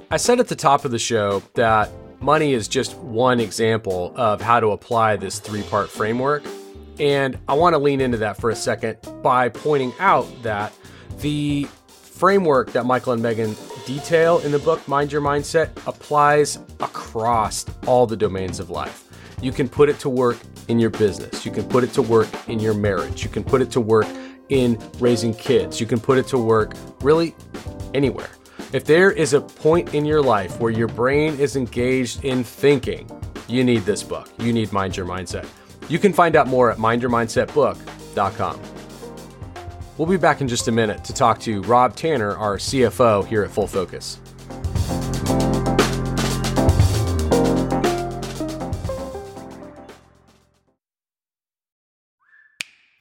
I 0.09 0.17
said 0.17 0.39
at 0.39 0.47
the 0.47 0.55
top 0.55 0.85
of 0.85 0.91
the 0.91 0.99
show 0.99 1.43
that 1.55 1.91
money 2.19 2.53
is 2.53 2.67
just 2.67 2.95
one 2.97 3.39
example 3.39 4.13
of 4.15 4.41
how 4.41 4.59
to 4.59 4.71
apply 4.71 5.17
this 5.17 5.39
three 5.39 5.63
part 5.63 5.89
framework. 5.89 6.43
And 6.99 7.37
I 7.47 7.53
want 7.53 7.73
to 7.73 7.77
lean 7.77 8.01
into 8.01 8.17
that 8.17 8.37
for 8.37 8.49
a 8.49 8.55
second 8.55 8.97
by 9.21 9.49
pointing 9.49 9.93
out 9.99 10.25
that 10.43 10.73
the 11.19 11.67
framework 12.17 12.71
that 12.73 12.85
Michael 12.85 13.13
and 13.13 13.21
Megan 13.21 13.55
detail 13.85 14.39
in 14.39 14.51
the 14.51 14.59
book, 14.59 14.85
Mind 14.87 15.11
Your 15.11 15.21
Mindset, 15.21 15.69
applies 15.87 16.59
across 16.79 17.65
all 17.85 18.07
the 18.07 18.17
domains 18.17 18.59
of 18.59 18.69
life. 18.69 19.03
You 19.41 19.51
can 19.51 19.69
put 19.69 19.87
it 19.87 19.99
to 19.99 20.09
work 20.09 20.37
in 20.67 20.79
your 20.79 20.89
business. 20.89 21.45
You 21.45 21.51
can 21.51 21.63
put 21.63 21.83
it 21.83 21.93
to 21.93 22.01
work 22.01 22.27
in 22.47 22.59
your 22.59 22.73
marriage. 22.73 23.23
You 23.23 23.29
can 23.29 23.43
put 23.43 23.61
it 23.61 23.69
to 23.71 23.81
work 23.81 24.07
in 24.49 24.79
raising 24.99 25.33
kids. 25.33 25.79
You 25.79 25.85
can 25.85 25.99
put 25.99 26.17
it 26.17 26.27
to 26.27 26.37
work 26.37 26.73
really 27.01 27.35
anywhere. 27.93 28.29
If 28.73 28.85
there 28.85 29.11
is 29.11 29.33
a 29.33 29.41
point 29.41 29.93
in 29.93 30.05
your 30.05 30.21
life 30.21 30.59
where 30.59 30.71
your 30.71 30.87
brain 30.87 31.39
is 31.39 31.55
engaged 31.55 32.25
in 32.25 32.43
thinking, 32.43 33.09
you 33.47 33.63
need 33.63 33.83
this 33.83 34.03
book. 34.03 34.29
You 34.39 34.51
need 34.51 34.73
Mind 34.73 34.97
Your 34.97 35.05
Mindset. 35.05 35.47
You 35.87 35.99
can 35.99 36.11
find 36.11 36.35
out 36.35 36.47
more 36.47 36.71
at 36.71 36.77
mindyourmindsetbook.com. 36.77 38.76
We'll 39.97 40.07
be 40.07 40.17
back 40.17 40.41
in 40.41 40.47
just 40.47 40.67
a 40.67 40.71
minute 40.71 41.03
to 41.05 41.13
talk 41.13 41.39
to 41.39 41.63
Rob 41.63 41.95
Tanner, 41.95 42.37
our 42.37 42.57
CFO 42.57 43.25
here 43.25 43.43
at 43.43 43.49
Full 43.49 43.65
Focus. 43.65 44.19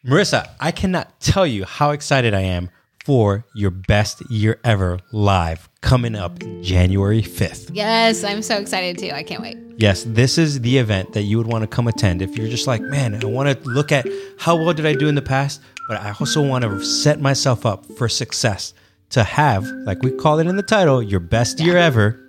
Marissa, 0.06 0.48
I 0.59 0.70
cannot 0.70 1.20
tell 1.20 1.46
you 1.46 1.66
how 1.66 1.90
excited 1.90 2.32
I 2.32 2.40
am 2.40 2.70
for 3.04 3.44
your 3.54 3.70
best 3.70 4.22
year 4.30 4.59
ever 4.64 4.98
live 5.12 5.68
coming 5.82 6.14
up 6.14 6.38
January 6.62 7.22
5th. 7.22 7.70
Yes, 7.74 8.24
I'm 8.24 8.40
so 8.40 8.56
excited 8.56 8.98
too. 8.98 9.11
I 9.11 9.22
can't 9.22 9.42
wait. 9.42 9.59
Yes, 9.76 10.04
this 10.04 10.38
is 10.38 10.61
the 10.62 10.78
event 10.78 11.12
that 11.12 11.22
you 11.22 11.37
would 11.37 11.46
want 11.46 11.62
to 11.62 11.68
come 11.68 11.87
attend 11.88 12.22
if 12.22 12.38
you're 12.38 12.48
just 12.48 12.66
like, 12.66 12.80
man, 12.80 13.22
I 13.22 13.26
want 13.26 13.62
to 13.62 13.68
look 13.68 13.92
at 13.92 14.06
how 14.38 14.56
well 14.56 14.72
did 14.72 14.87
I 14.87 14.94
do 14.94 15.09
in 15.09 15.14
the 15.14 15.22
past, 15.22 15.61
but 15.88 16.01
I 16.01 16.11
also 16.18 16.42
want 16.42 16.64
to 16.64 16.85
set 16.85 17.20
myself 17.20 17.64
up 17.66 17.87
for 17.96 18.09
success 18.09 18.75
to 19.11 19.22
have, 19.25 19.64
like 19.87 20.03
we 20.03 20.11
call 20.11 20.38
it 20.40 20.46
in 20.46 20.57
the 20.57 20.62
title, 20.62 21.03
your 21.03 21.20
best 21.20 21.61
year 21.61 21.77
ever. 21.77 22.20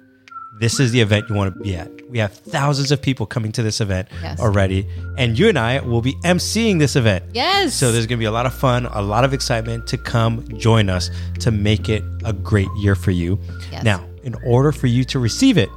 This 0.59 0.79
is 0.79 0.91
the 0.91 1.01
event 1.01 1.29
you 1.29 1.35
want 1.35 1.53
to 1.53 1.59
be 1.61 1.75
at. 1.75 1.89
We 2.09 2.17
have 2.19 2.33
thousands 2.33 2.91
of 2.91 3.01
people 3.01 3.25
coming 3.25 3.51
to 3.51 3.61
this 3.63 3.79
event 3.81 4.07
Yes. 4.23 4.39
already, 4.39 4.87
and 5.17 5.37
you 5.37 5.49
and 5.49 5.59
I 5.59 5.79
will 5.81 6.01
be 6.01 6.13
emceeing 6.23 6.79
this 6.79 6.95
event. 6.95 7.25
Yes. 7.33 7.73
So 7.75 7.91
there's 7.91 8.07
going 8.07 8.17
to 8.17 8.21
be 8.21 8.25
a 8.25 8.31
lot 8.31 8.45
of 8.45 8.53
fun, 8.55 8.85
a 8.87 9.01
lot 9.01 9.23
of 9.23 9.33
excitement 9.33 9.85
to 9.87 9.97
come 9.97 10.47
join 10.57 10.89
us 10.89 11.11
to 11.41 11.51
make 11.51 11.89
it 11.89 12.03
a 12.25 12.33
great 12.33 12.69
year 12.77 12.95
for 12.95 13.11
you. 13.11 13.39
Yes. 13.71 13.83
Now, 13.83 14.05
in 14.23 14.35
order 14.45 14.71
for 14.71 14.87
you 14.87 15.03
to 15.05 15.19
receive 15.19 15.57
it, 15.57 15.69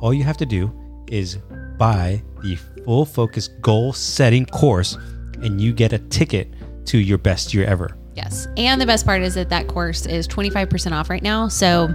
all 0.00 0.12
you 0.14 0.24
have 0.24 0.36
to 0.38 0.46
do 0.46 0.72
is 1.08 1.36
buy 1.78 2.22
the 2.42 2.56
full 2.84 3.04
focus 3.04 3.48
goal 3.60 3.92
setting 3.92 4.46
course 4.46 4.96
and 5.42 5.60
you 5.60 5.72
get 5.72 5.92
a 5.92 5.98
ticket 5.98 6.48
to 6.86 6.98
your 6.98 7.18
best 7.18 7.54
year 7.54 7.64
ever. 7.64 7.96
Yes. 8.14 8.46
And 8.56 8.80
the 8.80 8.86
best 8.86 9.04
part 9.06 9.22
is 9.22 9.34
that 9.34 9.48
that 9.50 9.66
course 9.68 10.06
is 10.06 10.28
25% 10.28 10.92
off 10.92 11.10
right 11.10 11.22
now. 11.22 11.48
So 11.48 11.88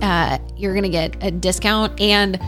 uh, 0.00 0.38
you're 0.56 0.72
going 0.72 0.84
to 0.84 0.88
get 0.88 1.16
a 1.22 1.30
discount 1.30 2.00
and 2.00 2.40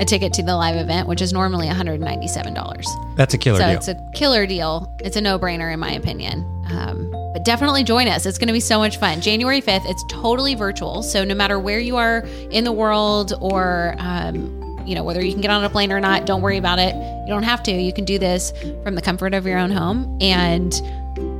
a 0.00 0.04
ticket 0.04 0.32
to 0.34 0.42
the 0.42 0.56
live 0.56 0.76
event, 0.76 1.08
which 1.08 1.20
is 1.20 1.32
normally 1.32 1.66
$197. 1.66 3.16
That's 3.16 3.34
a 3.34 3.38
killer 3.38 3.58
so 3.58 3.66
deal. 3.66 3.76
it's 3.76 3.88
a 3.88 4.10
killer 4.14 4.46
deal. 4.46 4.96
It's 5.00 5.16
a 5.16 5.20
no 5.20 5.38
brainer, 5.38 5.72
in 5.72 5.80
my 5.80 5.92
opinion. 5.92 6.40
Um, 6.70 7.10
but 7.32 7.44
definitely 7.44 7.84
join 7.84 8.08
us. 8.08 8.26
It's 8.26 8.38
going 8.38 8.48
to 8.48 8.52
be 8.52 8.60
so 8.60 8.78
much 8.78 8.98
fun. 8.98 9.20
January 9.20 9.60
5th, 9.60 9.88
it's 9.88 10.04
totally 10.08 10.54
virtual. 10.54 11.02
So 11.02 11.24
no 11.24 11.34
matter 11.34 11.58
where 11.58 11.80
you 11.80 11.96
are 11.96 12.20
in 12.50 12.64
the 12.64 12.72
world 12.72 13.32
or, 13.40 13.94
um, 13.98 14.67
you 14.88 14.94
know, 14.94 15.04
whether 15.04 15.22
you 15.24 15.32
can 15.32 15.40
get 15.42 15.50
on 15.50 15.62
a 15.62 15.68
plane 15.70 15.92
or 15.92 16.00
not, 16.00 16.24
don't 16.26 16.40
worry 16.42 16.56
about 16.56 16.78
it. 16.78 16.94
You 16.94 17.26
don't 17.28 17.42
have 17.44 17.62
to. 17.64 17.72
You 17.72 17.92
can 17.92 18.04
do 18.04 18.18
this 18.18 18.52
from 18.82 18.94
the 18.94 19.02
comfort 19.02 19.34
of 19.34 19.46
your 19.46 19.58
own 19.58 19.70
home 19.70 20.16
and 20.20 20.72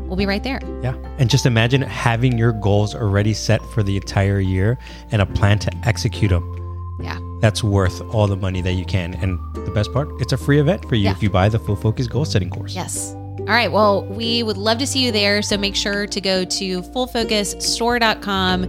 we'll 0.07 0.17
be 0.17 0.27
right 0.27 0.43
there. 0.43 0.61
yeah. 0.83 0.95
And 1.19 1.29
just 1.31 1.47
imagine 1.47 1.83
having 1.83 2.39
your 2.39 2.53
goals 2.53 2.95
already 2.95 3.33
set 3.35 3.61
for 3.75 3.83
the 3.83 3.97
entire 3.97 4.39
year 4.41 4.79
and 5.11 5.21
a 5.23 5.27
plan 5.27 5.59
to 5.61 5.71
execute 5.85 6.31
them. 6.31 6.55
Yeah. 7.03 7.19
That's 7.41 7.63
worth 7.65 8.01
all 8.15 8.27
the 8.27 8.37
money 8.37 8.61
that 8.63 8.73
you 8.73 8.85
can. 8.85 9.15
And 9.15 9.39
the 9.55 9.71
best 9.71 9.93
part, 9.93 10.09
it's 10.21 10.33
a 10.33 10.37
free 10.37 10.59
event 10.61 10.85
for 10.89 10.95
you 10.97 11.05
Yeah. 11.05 11.13
if 11.13 11.23
you 11.23 11.31
buy 11.31 11.49
the 11.49 11.59
full 11.59 11.77
focus 11.77 12.07
goal 12.07 12.25
setting 12.25 12.51
course. 12.51 12.75
Yes. 12.75 13.15
All 13.41 13.45
right. 13.55 13.71
Well, 13.71 14.05
we 14.07 14.43
would 14.43 14.57
love 14.57 14.79
to 14.79 14.87
see 14.87 15.05
you 15.05 15.13
there. 15.13 15.43
So 15.43 15.57
make 15.57 15.77
sure 15.77 16.07
to 16.09 16.21
go 16.21 16.45
to 16.45 16.83
fullfocusstore.com 16.83 18.65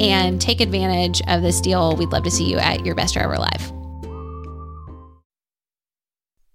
and 0.00 0.40
take 0.40 0.60
advantage 0.60 1.20
of 1.28 1.42
this 1.42 1.60
deal. 1.60 1.94
We'd 1.96 2.08
love 2.10 2.24
to 2.24 2.30
see 2.30 2.50
you 2.50 2.56
at 2.58 2.84
your 2.86 2.94
best 2.94 3.14
year 3.14 3.24
ever 3.24 3.36
live. 3.38 3.72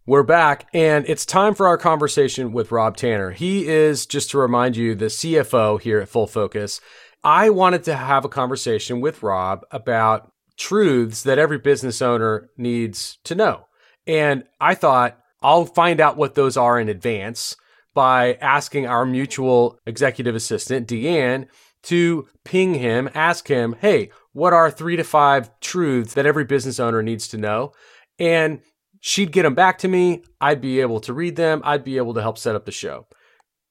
We're 0.10 0.24
back, 0.24 0.68
and 0.74 1.06
it's 1.08 1.24
time 1.24 1.54
for 1.54 1.68
our 1.68 1.78
conversation 1.78 2.52
with 2.52 2.72
Rob 2.72 2.98
Tanner. 2.98 3.30
He 3.30 3.68
is, 3.68 4.08
just 4.08 4.32
to 4.32 4.40
remind 4.40 4.76
you, 4.76 4.96
the 4.96 5.06
CFO 5.06 5.80
here 5.80 6.00
at 6.00 6.10
Full 6.10 6.26
Focus. 6.26 6.82
I 7.24 7.52
wanted 7.52 7.84
to 7.84 7.96
have 7.96 8.26
a 8.26 8.28
conversation 8.28 9.02
with 9.02 9.22
Rob 9.22 9.68
about 9.70 10.32
truths 10.58 11.22
that 11.22 11.38
every 11.38 11.60
business 11.60 12.02
owner 12.02 12.50
needs 12.58 13.20
to 13.26 13.36
know. 13.36 13.68
And 14.08 14.46
I 14.60 14.74
thought 14.74 15.20
I'll 15.44 15.68
find 15.68 16.02
out 16.02 16.18
what 16.18 16.34
those 16.34 16.58
are 16.58 16.80
in 16.80 16.90
advance 16.90 17.56
by 17.94 18.34
asking 18.42 18.88
our 18.88 19.06
mutual 19.06 19.78
executive 19.86 20.34
assistant, 20.34 20.88
Deanne, 20.88 21.46
to 21.84 22.28
ping 22.44 22.74
him, 22.74 23.12
ask 23.14 23.48
him, 23.48 23.76
hey, 23.80 24.10
what 24.34 24.54
are 24.54 24.72
three 24.72 24.96
to 24.96 25.04
five 25.04 25.52
truths 25.60 26.16
that 26.16 26.26
every 26.26 26.46
business 26.46 26.80
owner 26.80 27.04
needs 27.04 27.28
to 27.28 27.38
know? 27.38 27.74
And 28.18 28.62
she'd 29.00 29.32
get 29.32 29.44
them 29.44 29.56
back 29.56 29.78
to 29.80 29.88
me. 29.88 30.24
I'd 30.40 30.62
be 30.62 30.80
able 30.82 31.00
to 31.02 31.14
read 31.14 31.36
them. 31.36 31.62
I'd 31.64 31.84
be 31.84 31.98
able 31.98 32.14
to 32.14 32.22
help 32.22 32.38
set 32.38 32.56
up 32.56 32.66
the 32.66 32.72
show. 32.72 33.08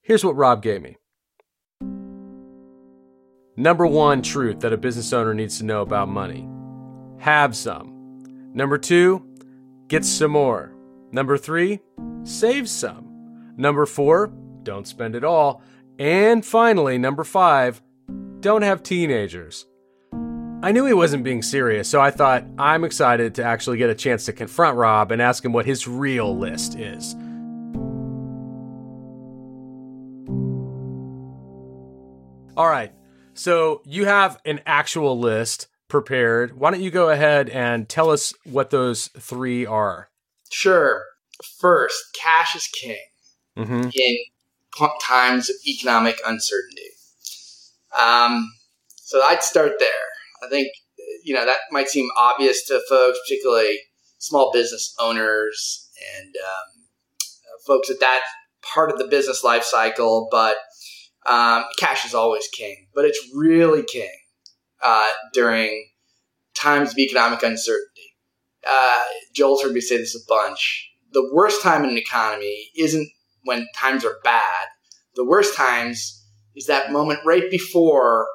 Here's 0.03 0.25
what 0.25 0.37
Rob 0.37 0.63
gave 0.63 0.83
me. 0.83 0.97
Number 3.57 3.87
one 3.87 4.23
truth 4.23 4.61
that 4.61 4.73
a 4.73 4.77
business 4.77 5.13
owner 5.13 5.35
needs 5.35 5.59
to 5.59 5.65
know 5.65 5.83
about 5.83 6.09
money 6.09 6.49
have 7.19 7.57
some. 7.57 8.53
Number 8.55 8.79
two, 8.79 9.25
get 9.89 10.05
some 10.05 10.31
more. 10.31 10.73
Number 11.13 11.37
three, 11.37 11.81
save 12.23 12.69
some. 12.69 13.55
Number 13.57 13.87
four, 13.87 14.33
don't 14.63 14.87
spend 14.87 15.15
it 15.15 15.25
all. 15.25 15.63
And 15.99 16.45
finally, 16.45 16.99
number 16.99 17.25
five, 17.25 17.83
don't 18.41 18.63
have 18.63 18.83
teenagers. 18.83 19.67
I 20.61 20.73
knew 20.73 20.85
he 20.87 20.93
wasn't 20.93 21.23
being 21.23 21.43
serious, 21.43 21.89
so 21.89 22.01
I 22.01 22.11
thought 22.11 22.45
I'm 22.59 22.83
excited 22.83 23.37
to 23.37 23.45
actually 23.45 23.79
get 23.79 23.91
a 23.91 23.95
chance 23.95 24.25
to 24.25 24.33
confront 24.33 24.77
Rob 24.77 25.13
and 25.13 25.23
ask 25.23 25.45
him 25.45 25.53
what 25.53 25.67
his 25.67 25.87
real 25.87 26.37
list 26.37 26.75
is. 26.77 27.15
All 32.57 32.69
right, 32.69 32.93
so 33.35 33.83
you 33.85 34.07
have 34.07 34.41
an 34.45 34.61
actual 34.67 35.17
list 35.17 35.69
prepared. 35.87 36.59
Why 36.59 36.73
don't 36.73 36.81
you 36.81 36.91
go 36.91 37.09
ahead 37.11 37.49
and 37.49 37.89
tell 37.89 38.11
us 38.11 38.35
what 38.43 38.71
those 38.71 39.07
three 39.17 39.65
are? 39.65 40.11
Sure. 40.51 41.05
First, 41.61 42.19
cash 42.21 42.57
is 42.57 42.67
king 42.67 42.99
Mm-hmm. 43.57 43.91
in 43.93 44.89
times 45.03 45.51
of 45.51 45.57
economic 45.67 46.17
uncertainty. 46.25 46.91
Um, 48.01 48.53
so 48.95 49.21
I'd 49.23 49.43
start 49.43 49.73
there. 49.81 50.08
I 50.49 50.51
think 50.51 50.69
you 51.23 51.35
know 51.35 51.45
that 51.45 51.59
might 51.71 51.89
seem 51.89 52.09
obvious 52.17 52.67
to 52.67 52.81
folks, 52.89 53.19
particularly 53.27 53.79
small 54.19 54.51
business 54.53 54.95
owners 54.99 55.91
and 56.17 56.35
um, 56.37 56.85
uh, 57.21 57.59
folks 57.67 57.91
at 57.91 58.01
that 58.01 58.21
part 58.63 58.91
of 58.91 58.99
the 58.99 59.07
business 59.07 59.45
life 59.45 59.63
cycle. 59.63 60.29
But 60.31 60.57
um, 61.27 61.65
cash 61.79 62.07
is 62.07 62.15
always 62.15 62.49
king, 62.49 62.87
but 62.95 63.05
it's 63.05 63.21
really 63.35 63.83
king 63.83 64.11
uh, 64.83 65.11
during 65.35 65.89
times 66.55 66.93
of 66.93 66.99
economic 66.99 67.43
uncertainty. 67.43 68.17
Uh, 68.69 69.05
Joel's 69.35 69.63
heard 69.63 69.73
me 69.73 69.81
say 69.81 69.99
this 69.99 70.17
a 70.17 70.27
bunch. 70.29 70.91
The 71.13 71.31
worst 71.33 71.63
time 71.63 71.85
in 71.85 71.91
an 71.91 71.99
economy 71.99 72.71
isn't 72.77 73.09
when 73.45 73.67
times 73.77 74.05
are 74.05 74.19
bad. 74.25 74.67
The 75.15 75.25
worst 75.25 75.57
times 75.57 76.27
is 76.57 76.67
that 76.67 76.93
moment 76.93 77.21
right 77.25 77.51
before 77.51 78.27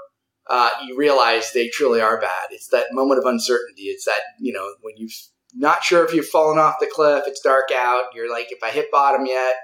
uh, 0.50 0.70
you 0.86 0.98
realize 0.98 1.52
they 1.52 1.70
truly 1.70 2.02
are 2.02 2.20
bad. 2.20 2.48
It's 2.52 2.68
that 2.68 2.88
moment 2.92 3.20
of 3.20 3.26
uncertainty. 3.26 3.84
It's 3.84 4.06
that, 4.06 4.20
you 4.40 4.54
know, 4.54 4.74
when 4.82 4.96
you're 4.98 5.10
not 5.56 5.84
sure 5.84 6.04
if 6.04 6.14
you've 6.14 6.28
fallen 6.28 6.58
off 6.58 6.76
the 6.80 6.90
cliff, 6.92 7.24
it's 7.28 7.42
dark 7.42 7.70
out, 7.74 8.06
you're 8.14 8.32
like, 8.32 8.52
if 8.52 8.64
I 8.64 8.72
hit 8.72 8.92
bottom 8.92 9.26
yet. 9.26 9.56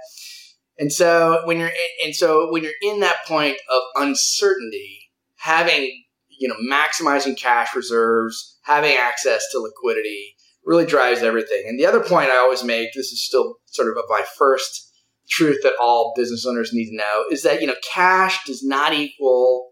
And 0.79 0.93
so 0.93 1.41
when 1.43 1.59
you're 1.59 1.71
and 2.05 2.15
so 2.15 2.49
when 2.51 2.63
you're 2.63 2.71
in 2.81 3.01
that 3.01 3.25
point 3.27 3.57
of 3.69 3.81
uncertainty, 3.95 5.11
having 5.35 6.03
you 6.29 6.47
know 6.47 6.55
maximizing 6.71 7.37
cash 7.37 7.75
reserves, 7.75 8.57
having 8.61 8.95
access 8.95 9.45
to 9.51 9.59
liquidity 9.59 10.35
really 10.63 10.85
drives 10.85 11.21
everything. 11.21 11.65
And 11.67 11.77
the 11.77 11.85
other 11.85 11.99
point 11.99 12.29
I 12.29 12.37
always 12.37 12.63
make, 12.63 12.93
this 12.93 13.11
is 13.11 13.25
still 13.25 13.55
sort 13.65 13.89
of 13.89 14.03
my 14.07 14.23
first 14.37 14.93
truth 15.29 15.59
that 15.63 15.73
all 15.81 16.13
business 16.15 16.45
owners 16.45 16.71
need 16.71 16.89
to 16.91 16.95
know, 16.95 17.25
is 17.29 17.43
that 17.43 17.59
you 17.59 17.67
know 17.67 17.75
cash 17.91 18.39
does 18.45 18.63
not 18.63 18.93
equal 18.93 19.68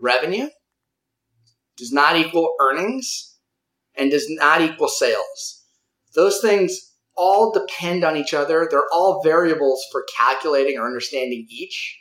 revenue, 0.00 0.48
does 1.76 1.92
not 1.92 2.16
equal 2.16 2.54
earnings, 2.60 3.36
and 3.94 4.10
does 4.10 4.26
not 4.28 4.60
equal 4.60 4.88
sales. 4.88 5.64
Those 6.14 6.40
things 6.40 6.94
all 7.16 7.52
depend 7.52 8.04
on 8.04 8.16
each 8.16 8.32
other. 8.32 8.68
They're 8.70 8.92
all 8.92 9.22
variables 9.22 9.84
for 9.90 10.04
calculating 10.16 10.78
or 10.78 10.86
understanding 10.86 11.46
each. 11.48 11.98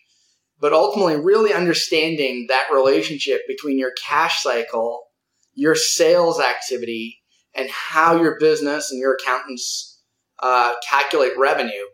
But 0.59 0.73
ultimately, 0.73 1.17
really 1.17 1.53
understanding 1.53 2.45
that 2.49 2.69
relationship 2.71 3.41
between 3.47 3.77
your 3.77 3.91
cash 4.03 4.41
cycle, 4.41 5.01
your 5.53 5.75
sales 5.75 6.39
activity, 6.39 7.19
and 7.53 7.69
how 7.69 8.21
your 8.21 8.37
business 8.39 8.91
and 8.91 8.99
your 8.99 9.15
accountants 9.15 10.01
uh, 10.39 10.73
calculate 10.87 11.37
revenue 11.37 11.85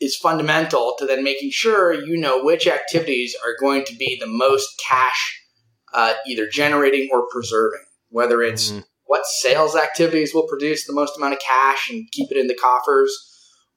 is 0.00 0.16
fundamental 0.16 0.94
to 0.98 1.06
then 1.06 1.22
making 1.24 1.50
sure 1.50 1.92
you 1.92 2.16
know 2.16 2.42
which 2.42 2.66
activities 2.66 3.34
are 3.44 3.54
going 3.58 3.84
to 3.84 3.94
be 3.96 4.16
the 4.20 4.26
most 4.26 4.68
cash 4.86 5.42
uh, 5.92 6.14
either 6.26 6.46
generating 6.48 7.08
or 7.12 7.26
preserving, 7.30 7.84
whether 8.10 8.42
it's 8.42 8.70
mm-hmm. 8.70 8.80
what 9.06 9.24
sales 9.24 9.74
activities 9.74 10.34
will 10.34 10.46
produce 10.46 10.86
the 10.86 10.92
most 10.92 11.16
amount 11.16 11.34
of 11.34 11.40
cash 11.40 11.90
and 11.90 12.10
keep 12.12 12.30
it 12.30 12.36
in 12.36 12.46
the 12.46 12.58
coffers, 12.60 13.10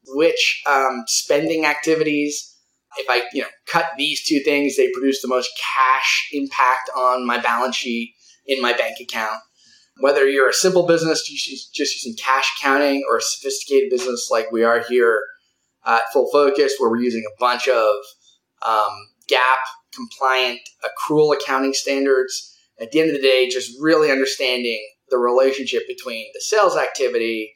which 0.08 0.62
um, 0.70 1.04
spending 1.08 1.66
activities 1.66 2.52
if 2.98 3.10
I 3.10 3.24
you 3.34 3.42
know 3.42 3.48
cut 3.68 3.92
these 3.98 4.26
two 4.26 4.40
things, 4.40 4.76
they 4.76 4.92
produce 4.92 5.22
the 5.22 5.28
most 5.28 5.50
cash 5.76 6.30
impact 6.34 6.90
on 6.96 7.26
my 7.26 7.38
balance 7.38 7.76
sheet 7.76 8.16
in 8.46 8.62
my 8.62 8.74
bank 8.74 8.98
account. 9.00 9.40
Whether 10.00 10.28
you're 10.28 10.50
a 10.50 10.54
simple 10.54 10.88
business 10.88 11.22
just 11.24 11.96
using 11.96 12.16
cash 12.18 12.52
accounting 12.58 13.04
or 13.10 13.18
a 13.18 13.22
sophisticated 13.22 13.90
business 13.90 14.30
like 14.32 14.52
we 14.52 14.64
are 14.64 14.84
here 14.88 15.22
at 15.86 16.02
Full 16.14 16.30
Focus, 16.32 16.76
where 16.78 16.90
we're 16.90 17.02
using 17.02 17.24
a 17.26 17.40
bunch 17.40 17.68
of 17.68 17.96
um, 18.66 19.10
GAAP 19.30 19.60
compliant 19.94 20.60
accrual 20.84 21.34
accounting 21.34 21.74
standards. 21.74 22.56
At 22.80 22.92
the 22.92 23.00
end 23.00 23.10
of 23.10 23.16
the 23.16 23.22
day, 23.22 23.48
just 23.50 23.72
really 23.80 24.12
understanding 24.12 24.80
the 25.10 25.18
relationship 25.18 25.84
between 25.88 26.26
the 26.34 26.42
sales 26.42 26.76
activity, 26.76 27.54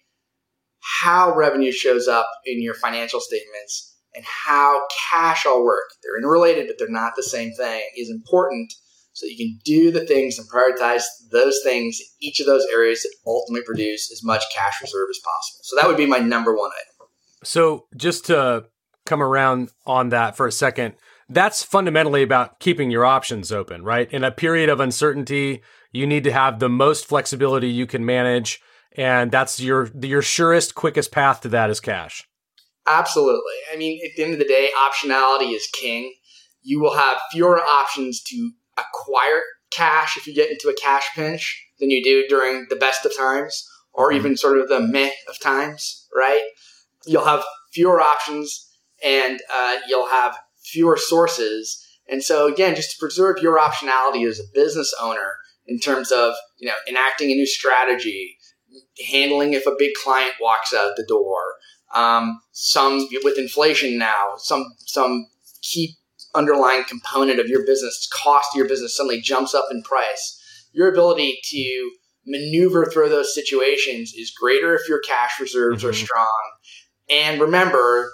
how 1.02 1.34
revenue 1.36 1.72
shows 1.72 2.08
up 2.08 2.28
in 2.46 2.62
your 2.62 2.76
financial 2.76 3.20
statements, 3.20 3.96
and 4.14 4.24
how 4.26 4.82
cash 5.10 5.46
all 5.46 5.64
work. 5.64 5.90
They're 6.04 6.18
interrelated, 6.18 6.68
but 6.68 6.78
they're 6.78 6.90
not 6.90 7.14
the 7.16 7.24
same 7.24 7.54
thing, 7.54 7.82
is 7.98 8.10
important 8.10 8.72
so 9.16 9.26
you 9.26 9.38
can 9.38 9.60
do 9.64 9.92
the 9.92 10.06
things 10.06 10.38
and 10.38 10.48
prioritize 10.50 11.04
those 11.32 11.62
things, 11.64 12.00
each 12.20 12.42
of 12.42 12.46
those 12.46 12.66
areas 12.70 13.02
that 13.02 13.16
ultimately 13.26 13.64
produce 13.66 14.12
as 14.12 14.22
much 14.22 14.44
cash 14.54 14.82
reserve 14.82 15.08
as 15.10 15.20
possible. 15.24 15.62
So 15.64 15.78
that 15.78 15.88
would 15.88 15.96
be 15.96 16.06
my 16.06 16.20
number 16.20 16.54
one 16.54 16.70
item. 16.70 16.95
So 17.46 17.86
just 17.96 18.26
to 18.26 18.66
come 19.06 19.22
around 19.22 19.70
on 19.86 20.10
that 20.10 20.36
for 20.36 20.48
a 20.48 20.52
second, 20.52 20.96
that's 21.30 21.64
fundamentally 21.64 22.24
about 22.24 22.60
keeping 22.60 22.92
your 22.92 23.06
options 23.06 23.52
open, 23.52 23.84
right? 23.84 24.12
In 24.12 24.24
a 24.24 24.32
period 24.32 24.70
of 24.70 24.80
uncertainty, 24.80 25.62
you 25.92 26.06
need 26.06 26.24
to 26.26 26.32
have 26.32 26.60
the 26.60 26.70
most 26.70 27.06
flexibility 27.06 27.70
you 27.70 27.88
can 27.88 28.06
manage, 28.06 28.62
and 28.96 29.32
that's 29.32 29.60
your 29.60 29.90
your 30.02 30.22
surest, 30.22 30.76
quickest 30.76 31.12
path 31.12 31.42
to 31.42 31.50
that 31.50 31.70
is 31.70 31.80
cash. 31.80 32.28
Absolutely. 32.88 33.56
I 33.74 33.78
mean, 33.78 34.00
at 34.06 34.16
the 34.16 34.24
end 34.24 34.34
of 34.34 34.40
the 34.40 34.46
day, 34.46 34.70
optionality 34.78 35.56
is 35.56 35.68
king. 35.68 36.14
You 36.62 36.80
will 36.80 36.96
have 36.96 37.18
fewer 37.32 37.60
options 37.60 38.22
to 38.24 38.52
acquire 38.78 39.42
cash 39.72 40.18
if 40.18 40.28
you 40.28 40.36
get 40.36 40.52
into 40.52 40.68
a 40.68 40.76
cash 40.76 41.08
pinch 41.16 41.64
than 41.80 41.90
you 41.90 42.04
do 42.04 42.26
during 42.28 42.68
the 42.70 42.76
best 42.76 43.06
of 43.06 43.16
times 43.18 43.68
or 43.94 44.10
mm-hmm. 44.10 44.18
even 44.18 44.38
sort 44.38 44.60
of 44.60 44.68
the 44.68 44.80
meh 44.80 45.12
of 45.28 45.40
times, 45.40 46.08
right? 46.16 46.42
You'll 47.08 47.26
have 47.26 47.44
fewer 47.74 48.02
options 48.02 48.70
and 49.04 49.40
uh, 49.54 49.78
you'll 49.88 50.10
have 50.10 50.38
fewer 50.64 50.98
sources. 50.98 51.82
And 52.08 52.24
so, 52.24 52.48
again, 52.48 52.76
just 52.76 52.92
to 52.92 52.98
preserve 53.00 53.38
your 53.42 53.60
optionality 53.60 54.28
as 54.28 54.40
a 54.40 54.44
business 54.54 54.94
owner 55.02 55.38
in 55.68 55.80
terms 55.80 56.12
of 56.12 56.34
you 56.58 56.68
know 56.68 56.76
enacting 56.88 57.32
a 57.32 57.36
new 57.36 57.48
strategy, 57.48 58.38
handling 59.10 59.54
if 59.54 59.66
a 59.66 59.76
big 59.78 59.94
client 60.04 60.34
walks 60.40 60.74
out 60.74 60.94
the 60.96 61.06
door, 61.08 61.56
um, 61.94 62.40
some 62.52 63.08
with 63.24 63.38
inflation 63.38 63.98
now, 63.98 64.34
some 64.38 64.66
some 64.86 65.26
key 65.62 65.98
underlying 66.36 66.84
component 66.84 67.40
of 67.40 67.48
your 67.48 67.66
business, 67.66 68.08
cost 68.24 68.50
of 68.54 68.58
your 68.58 68.68
business 68.68 68.96
suddenly 68.96 69.22
jumps 69.22 69.56
up 69.56 69.66
in 69.72 69.82
price. 69.84 70.42
Your 70.74 70.92
ability 70.92 71.40
to 71.46 71.92
maneuver 72.28 72.86
through 72.86 73.10
those 73.10 73.34
situations 73.34 74.14
is 74.14 74.32
greater 74.32 74.76
if 74.76 74.90
your 74.90 75.00
cash 75.00 75.40
reserves 75.40 75.80
mm-hmm. 75.80 75.90
are 75.90 75.94
strong. 75.94 76.55
And 77.10 77.40
remember, 77.40 78.12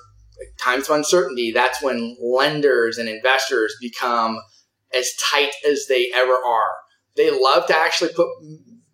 times 0.59 0.89
of 0.89 0.95
uncertainty, 0.95 1.51
that's 1.51 1.81
when 1.81 2.17
lenders 2.21 2.97
and 2.97 3.07
investors 3.07 3.75
become 3.79 4.39
as 4.97 5.11
tight 5.31 5.51
as 5.69 5.85
they 5.87 6.11
ever 6.13 6.33
are. 6.33 6.71
They 7.15 7.31
love 7.31 7.67
to 7.67 7.77
actually 7.77 8.11
put 8.13 8.27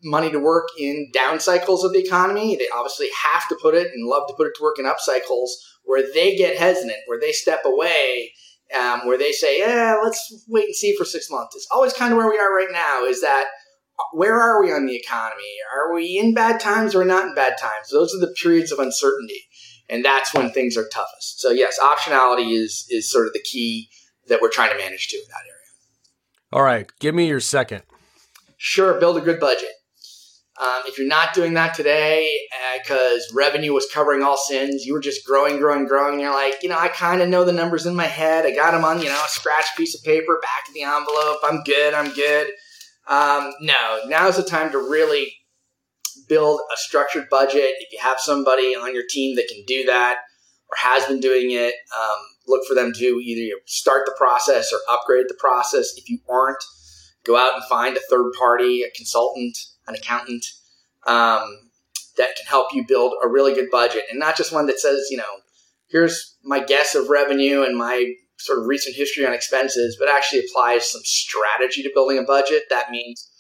money 0.04 0.32
to 0.32 0.40
work 0.40 0.68
in 0.80 1.10
down 1.14 1.40
cycles 1.40 1.84
of 1.84 1.94
the 1.94 2.00
economy. 2.00 2.56
They 2.56 2.68
obviously 2.74 3.10
have 3.24 3.48
to 3.50 3.58
put 3.62 3.76
it 3.76 3.88
and 3.94 4.08
love 4.08 4.28
to 4.28 4.34
put 4.36 4.48
it 4.48 4.54
to 4.58 4.64
work 4.64 4.80
in 4.80 4.86
up 4.86 5.00
cycles 5.00 5.58
where 5.84 6.04
they 6.14 6.36
get 6.36 6.58
hesitant, 6.58 6.98
where 7.08 7.20
they 7.20 7.32
step 7.32 7.62
away, 7.66 8.32
um, 8.80 9.08
where 9.08 9.18
they 9.18 9.32
say, 9.32 9.60
yeah, 9.60 9.98
let's 10.04 10.46
wait 10.48 10.66
and 10.66 10.76
see 10.76 10.96
for 10.96 11.06
six 11.06 11.30
months. 11.32 11.56
It's 11.56 11.68
always 11.74 11.94
kind 11.94 12.12
of 12.14 12.18
where 12.18 12.30
we 12.30 12.38
are 12.38 12.56
right 12.56 12.72
now 12.72 13.06
is 13.06 13.22
that 13.22 13.46
where 14.14 14.40
are 14.40 14.62
we 14.62 14.72
on 14.72 14.86
the 14.86 14.96
economy? 14.96 15.56
Are 15.74 15.94
we 15.94 16.20
in 16.20 16.34
bad 16.34 16.60
times 16.60 16.94
or 16.94 17.04
not 17.04 17.28
in 17.28 17.36
bad 17.36 17.58
times? 17.58 17.90
Those 17.92 18.14
are 18.14 18.20
the 18.20 18.34
periods 18.42 18.72
of 18.72 18.80
uncertainty. 18.80 19.42
And 19.90 20.04
that's 20.04 20.34
when 20.34 20.52
things 20.52 20.76
are 20.76 20.88
toughest. 20.90 21.40
So 21.40 21.52
yes, 21.52 21.80
optionality 21.80 22.52
is 22.52 22.86
is 22.90 23.10
sort 23.10 23.28
of 23.28 23.34
the 23.34 23.40
key 23.40 23.90
that 24.28 24.42
we're 24.42 24.52
trying 24.52 24.72
to 24.72 24.78
manage 24.78 25.08
to 25.10 25.18
in 25.18 25.24
that 25.30 25.44
area. 25.48 25.58
All 26.52 26.64
right, 26.64 26.90
give 27.00 27.16
me 27.16 27.28
your 27.28 27.40
second. 27.40 27.84
Sure, 28.58 29.00
build 29.00 29.18
a 29.18 29.22
good 29.22 29.40
budget. 29.40 29.70
Um, 30.60 30.82
if 30.88 30.98
you're 30.98 31.08
not 31.08 31.36
doing 31.36 31.54
that 31.54 31.76
today 31.76 32.28
because 32.82 33.30
uh, 33.32 33.36
revenue 33.36 33.74
was 33.74 33.88
covering 33.94 34.24
all 34.24 34.38
sins, 34.38 34.86
you 34.86 34.94
were 34.94 35.00
just 35.00 35.24
growing, 35.24 35.60
growing, 35.60 35.86
growing, 35.86 36.14
and 36.14 36.22
you're 36.22 36.34
like, 36.34 36.64
you 36.64 36.70
know, 36.70 36.80
I 36.80 36.88
kind 36.88 37.22
of 37.22 37.30
know 37.30 37.44
the 37.44 37.54
numbers 37.54 37.86
in 37.86 37.96
my 37.96 38.06
head. 38.06 38.44
I 38.44 38.56
got 38.56 38.72
them 38.72 38.84
on, 38.84 39.00
you 39.00 39.10
know, 39.10 39.24
a 39.24 39.30
scratch 39.30 39.66
piece 39.78 39.94
of 39.94 40.04
paper, 40.04 40.40
back 40.42 40.68
of 40.68 40.74
the 40.74 40.82
envelope. 40.82 41.38
I'm 41.44 41.62
good. 41.64 41.94
I'm 41.94 42.12
good. 42.12 42.48
Um, 43.08 43.54
no, 43.62 44.02
now's 44.08 44.38
the 44.38 44.44
time 44.44 44.72
to 44.72 44.80
really 44.80 45.32
build 46.28 46.60
a 46.74 46.78
structured 46.78 47.30
budget. 47.30 47.76
If 47.80 47.92
you 47.92 48.00
have 48.02 48.20
somebody 48.20 48.76
on 48.76 48.94
your 48.94 49.04
team 49.10 49.36
that 49.36 49.48
can 49.48 49.64
do 49.66 49.86
that 49.86 50.18
or 50.70 50.78
has 50.78 51.06
been 51.06 51.20
doing 51.20 51.52
it, 51.52 51.74
um, 51.98 52.20
look 52.48 52.66
for 52.68 52.76
them 52.76 52.94
to 52.94 53.06
either 53.06 53.56
start 53.66 54.04
the 54.06 54.16
process 54.18 54.72
or 54.74 54.80
upgrade 54.90 55.26
the 55.28 55.38
process. 55.40 55.94
If 55.98 56.10
you 56.10 56.20
aren't, 56.30 56.64
go 57.26 57.38
out 57.38 57.56
and 57.56 57.64
find 57.66 57.98
a 57.98 58.02
third 58.10 58.32
party, 58.38 58.84
a 58.84 58.90
consultant 58.96 59.58
an 59.88 59.96
accountant 59.96 60.46
um, 61.06 61.70
that 62.18 62.36
can 62.36 62.46
help 62.48 62.74
you 62.74 62.86
build 62.88 63.14
a 63.24 63.28
really 63.28 63.54
good 63.54 63.70
budget 63.72 64.04
and 64.10 64.20
not 64.20 64.36
just 64.36 64.54
one 64.54 64.68
that 64.68 64.80
says, 64.80 65.08
you 65.10 65.18
know, 65.18 65.24
here's 65.90 66.36
my 66.44 66.60
guess 66.60 66.96
of 66.96 67.10
revenue 67.10 67.64
and 67.64 67.78
my 67.78 68.14
sort 68.38 68.60
of 68.60 68.66
recent 68.66 68.96
history 68.96 69.26
on 69.26 69.34
expenses, 69.34 69.96
but 70.00 70.10
actually 70.10 70.40
applies 70.40 70.92
some 70.92 71.02
strategy 71.04 71.82
to 71.82 71.92
building 71.94 72.18
a 72.18 72.24
budget. 72.24 72.64
That 72.70 72.92
means 72.92 73.32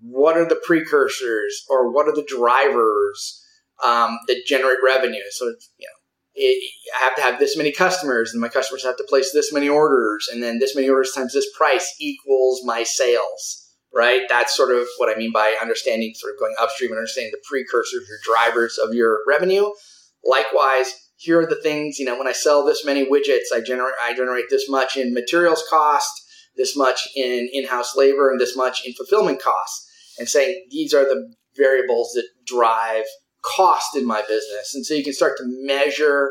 what 0.00 0.36
are 0.36 0.48
the 0.48 0.60
precursors 0.64 1.64
or 1.68 1.90
what 1.90 2.08
are 2.08 2.14
the 2.14 2.26
drivers 2.26 3.44
um, 3.84 4.18
that 4.28 4.42
generate 4.46 4.78
revenue? 4.84 5.22
So, 5.30 5.46
you 5.46 5.86
know, 5.86 5.98
it, 6.34 6.72
I 7.00 7.04
have 7.04 7.16
to 7.16 7.22
have 7.22 7.38
this 7.38 7.56
many 7.56 7.72
customers, 7.72 8.32
and 8.32 8.40
my 8.40 8.48
customers 8.48 8.84
have 8.84 8.96
to 8.96 9.06
place 9.08 9.32
this 9.32 9.52
many 9.52 9.68
orders, 9.68 10.28
and 10.32 10.42
then 10.42 10.58
this 10.58 10.76
many 10.76 10.88
orders 10.88 11.12
times 11.12 11.32
this 11.32 11.50
price 11.56 11.94
equals 12.00 12.62
my 12.64 12.84
sales 12.84 13.68
right? 13.94 14.22
That's 14.28 14.56
sort 14.56 14.74
of 14.74 14.86
what 14.98 15.14
I 15.14 15.18
mean 15.18 15.32
by 15.32 15.56
understanding, 15.60 16.12
sort 16.14 16.34
of 16.34 16.38
going 16.38 16.54
upstream 16.60 16.90
and 16.90 16.98
understanding 16.98 17.32
the 17.32 17.42
precursors 17.48 18.08
or 18.08 18.18
drivers 18.24 18.78
of 18.78 18.94
your 18.94 19.20
revenue. 19.26 19.70
Likewise, 20.24 20.92
here 21.16 21.40
are 21.40 21.46
the 21.46 21.56
things, 21.56 21.98
you 21.98 22.04
know, 22.04 22.16
when 22.18 22.28
I 22.28 22.32
sell 22.32 22.64
this 22.64 22.84
many 22.84 23.04
widgets, 23.04 23.52
I 23.52 23.60
generate, 23.60 23.94
I 24.00 24.14
generate 24.14 24.46
this 24.50 24.68
much 24.68 24.96
in 24.96 25.14
materials 25.14 25.64
cost, 25.68 26.12
this 26.56 26.76
much 26.76 27.08
in 27.16 27.48
in-house 27.52 27.96
labor, 27.96 28.30
and 28.30 28.40
this 28.40 28.56
much 28.56 28.86
in 28.86 28.92
fulfillment 28.92 29.42
costs. 29.42 29.86
And 30.18 30.28
saying 30.28 30.66
these 30.70 30.94
are 30.94 31.04
the 31.04 31.32
variables 31.56 32.12
that 32.14 32.26
drive 32.46 33.04
cost 33.42 33.96
in 33.96 34.06
my 34.06 34.22
business. 34.22 34.74
And 34.74 34.84
so 34.84 34.94
you 34.94 35.04
can 35.04 35.12
start 35.12 35.36
to 35.38 35.44
measure, 35.46 36.30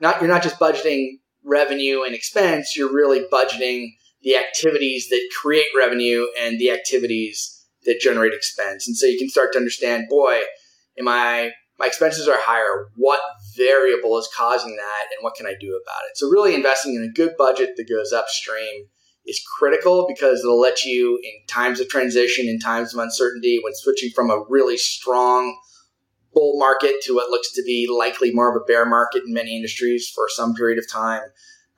not, 0.00 0.20
you're 0.20 0.30
not 0.30 0.42
just 0.42 0.58
budgeting 0.58 1.18
revenue 1.44 2.02
and 2.02 2.14
expense, 2.14 2.76
you're 2.76 2.92
really 2.92 3.24
budgeting 3.32 3.90
the 4.22 4.36
activities 4.36 5.08
that 5.08 5.20
create 5.40 5.66
revenue 5.76 6.26
and 6.40 6.58
the 6.58 6.70
activities 6.70 7.64
that 7.84 8.00
generate 8.00 8.34
expense. 8.34 8.86
And 8.88 8.96
so 8.96 9.06
you 9.06 9.18
can 9.18 9.28
start 9.28 9.52
to 9.52 9.58
understand, 9.58 10.06
boy, 10.08 10.40
am 10.98 11.08
I 11.08 11.52
my 11.78 11.86
expenses 11.86 12.26
are 12.26 12.38
higher. 12.38 12.88
What 12.96 13.20
variable 13.56 14.18
is 14.18 14.28
causing 14.36 14.76
that 14.76 15.06
and 15.12 15.22
what 15.22 15.36
can 15.36 15.46
I 15.46 15.54
do 15.58 15.80
about 15.80 16.02
it? 16.08 16.16
So 16.16 16.28
really 16.28 16.54
investing 16.54 16.94
in 16.94 17.04
a 17.04 17.12
good 17.12 17.36
budget 17.38 17.76
that 17.76 17.88
goes 17.88 18.12
upstream 18.12 18.86
is 19.28 19.44
critical 19.58 20.06
because 20.08 20.40
it'll 20.40 20.58
let 20.58 20.84
you 20.84 21.20
in 21.22 21.46
times 21.46 21.80
of 21.80 21.88
transition, 21.88 22.48
in 22.48 22.58
times 22.58 22.94
of 22.94 23.00
uncertainty, 23.00 23.60
when 23.62 23.74
switching 23.74 24.10
from 24.10 24.30
a 24.30 24.42
really 24.48 24.78
strong 24.78 25.56
bull 26.32 26.58
market 26.58 26.94
to 27.02 27.14
what 27.14 27.30
looks 27.30 27.52
to 27.52 27.62
be 27.62 27.86
likely 27.90 28.32
more 28.32 28.54
of 28.54 28.60
a 28.60 28.64
bear 28.64 28.86
market 28.86 29.22
in 29.26 29.34
many 29.34 29.54
industries 29.54 30.08
for 30.08 30.28
some 30.28 30.54
period 30.54 30.78
of 30.78 30.90
time, 30.90 31.22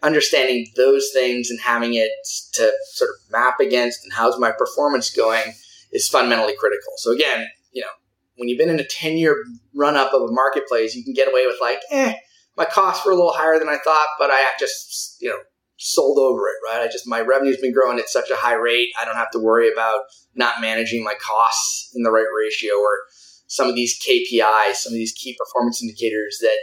understanding 0.03 0.67
those 0.77 1.11
things 1.13 1.51
and 1.51 1.61
having 1.61 1.95
it 1.95 2.11
to 2.53 2.73
sort 2.93 3.11
of 3.11 3.33
map 3.33 3.61
against 3.61 4.05
and 4.05 4.13
how's 4.13 4.39
my 4.39 4.53
performance 4.53 5.11
going 5.11 5.53
is 5.93 6.09
fundamentally 6.09 6.55
critical. 6.59 6.93
So 6.99 7.11
again, 7.13 7.49
you 7.73 7.83
know, 7.83 7.89
when 8.37 8.49
you've 8.49 8.59
been 8.59 8.71
in 8.71 8.81
a 8.81 8.87
10 8.87 9.17
year 9.17 9.45
run 9.75 9.97
up 9.97 10.15
of 10.15 10.23
a 10.23 10.33
marketplace, 10.33 10.95
you 10.95 11.05
can 11.05 11.15
get 11.15 11.29
away 11.29 11.47
with 11.47 11.57
like, 11.61 11.81
eh, 11.91 12.15
my 12.57 12.65
costs 12.65 13.05
were 13.05 13.13
a 13.13 13.17
little 13.17 13.33
higher 13.33 13.59
than 13.59 13.69
I 13.69 13.79
thought, 13.83 14.07
but 14.19 14.31
I 14.31 14.45
just, 14.59 15.17
you 15.21 15.29
know, 15.29 15.39
sold 15.81 16.19
over 16.19 16.47
it, 16.49 16.57
right? 16.65 16.83
I 16.83 16.87
just, 16.87 17.07
my 17.07 17.21
revenue's 17.21 17.57
been 17.57 17.73
growing 17.73 17.99
at 17.99 18.09
such 18.09 18.31
a 18.31 18.37
high 18.37 18.55
rate. 18.55 18.91
I 19.01 19.07
don't 19.07 19.17
have 19.17 19.31
to 19.33 19.39
worry 19.39 19.73
about 19.73 20.03
not 20.35 20.61
managing 20.61 21.03
my 21.03 21.15
costs 21.15 21.91
in 21.95 22.03
the 22.03 22.11
right 22.11 22.27
ratio 22.39 22.75
or 22.75 22.99
some 23.47 23.67
of 23.67 23.75
these 23.75 23.99
KPIs, 23.99 24.75
some 24.75 24.93
of 24.93 24.99
these 24.99 25.13
key 25.13 25.37
performance 25.39 25.83
indicators 25.83 26.39
that 26.43 26.59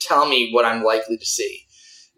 tell 0.00 0.28
me 0.28 0.50
what 0.52 0.64
I'm 0.64 0.82
likely 0.82 1.16
to 1.16 1.24
see. 1.24 1.62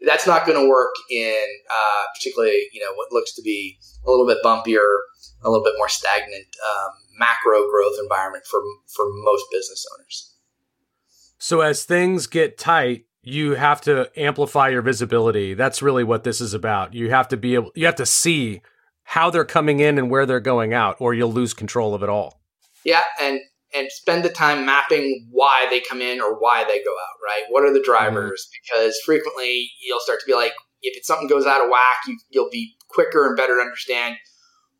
That's 0.05 0.27
not 0.27 0.47
going 0.47 0.59
to 0.59 0.69
work 0.69 0.95
in 1.11 1.45
uh, 1.71 2.05
particularly, 2.17 2.69
you 2.73 2.81
know, 2.81 2.95
what 2.95 3.13
looks 3.13 3.35
to 3.35 3.43
be 3.43 3.79
a 4.07 4.11
little 4.11 4.27
bit 4.27 4.39
bumpier, 4.43 4.97
a 5.43 5.51
little 5.51 5.63
bit 5.63 5.75
more 5.77 5.91
stagnant 5.91 6.47
um, 6.65 6.93
macro 7.19 7.71
growth 7.71 7.97
environment 8.01 8.45
for 8.47 8.61
for 8.89 9.05
most 9.25 9.45
business 9.53 9.87
owners. 9.95 10.35
So 11.37 11.61
as 11.61 11.85
things 11.85 12.27
get 12.27 12.57
tight, 12.57 13.05
you 13.23 13.55
have 13.55 13.81
to 13.83 14.11
amplify 14.17 14.69
your 14.69 14.83
visibility. 14.83 15.55
That's 15.55 15.83
really 15.83 16.05
what 16.05 16.25
this 16.25 16.41
is 16.41 16.55
about. 16.55 16.95
You 16.95 17.11
have 17.11 17.29
to 17.29 17.37
be 17.37 17.55
able 17.55 17.73
you 17.75 17.87
have 17.87 17.97
to 17.97 18.07
see 18.07 18.63
how 19.05 19.31
they're 19.31 19.45
coming 19.45 19.81
in 19.81 19.99
and 19.99 20.11
where 20.11 20.27
they're 20.27 20.41
going 20.41 20.73
out 20.73 20.97
or 21.01 21.15
you'll 21.15 21.33
lose 21.33 21.53
control 21.53 21.95
of 21.95 22.03
it 22.03 22.09
all. 22.09 22.41
Yeah, 22.85 23.03
and 23.21 23.41
and 23.75 23.91
spend 23.91 24.25
the 24.25 24.31
time 24.31 24.65
mapping 24.65 25.29
why 25.31 25.67
they 25.71 25.81
come 25.81 26.01
in 26.01 26.21
or 26.21 26.41
why 26.41 26.65
they 26.65 26.83
go 26.83 26.91
out, 26.91 27.17
right? 27.25 27.43
What 27.51 27.65
are 27.65 27.73
the 27.73 27.83
drivers? 27.83 28.49
Mm-hmm. 28.49 28.81
Because 28.81 29.01
frequently 29.05 29.71
you'll 29.83 30.01
start 30.01 30.21
to 30.21 30.27
be 30.27 30.35
like, 30.35 30.53
if 30.83 30.97
it's 30.97 31.07
something 31.07 31.29
goes 31.29 31.47
out 31.47 31.63
of 31.63 31.71
whack, 31.71 31.99
you, 32.07 32.19
you'll 32.31 32.51
be 32.51 32.75
quicker 32.89 33.27
and 33.27 33.37
better 33.37 33.57
to 33.57 33.61
understand 33.61 34.17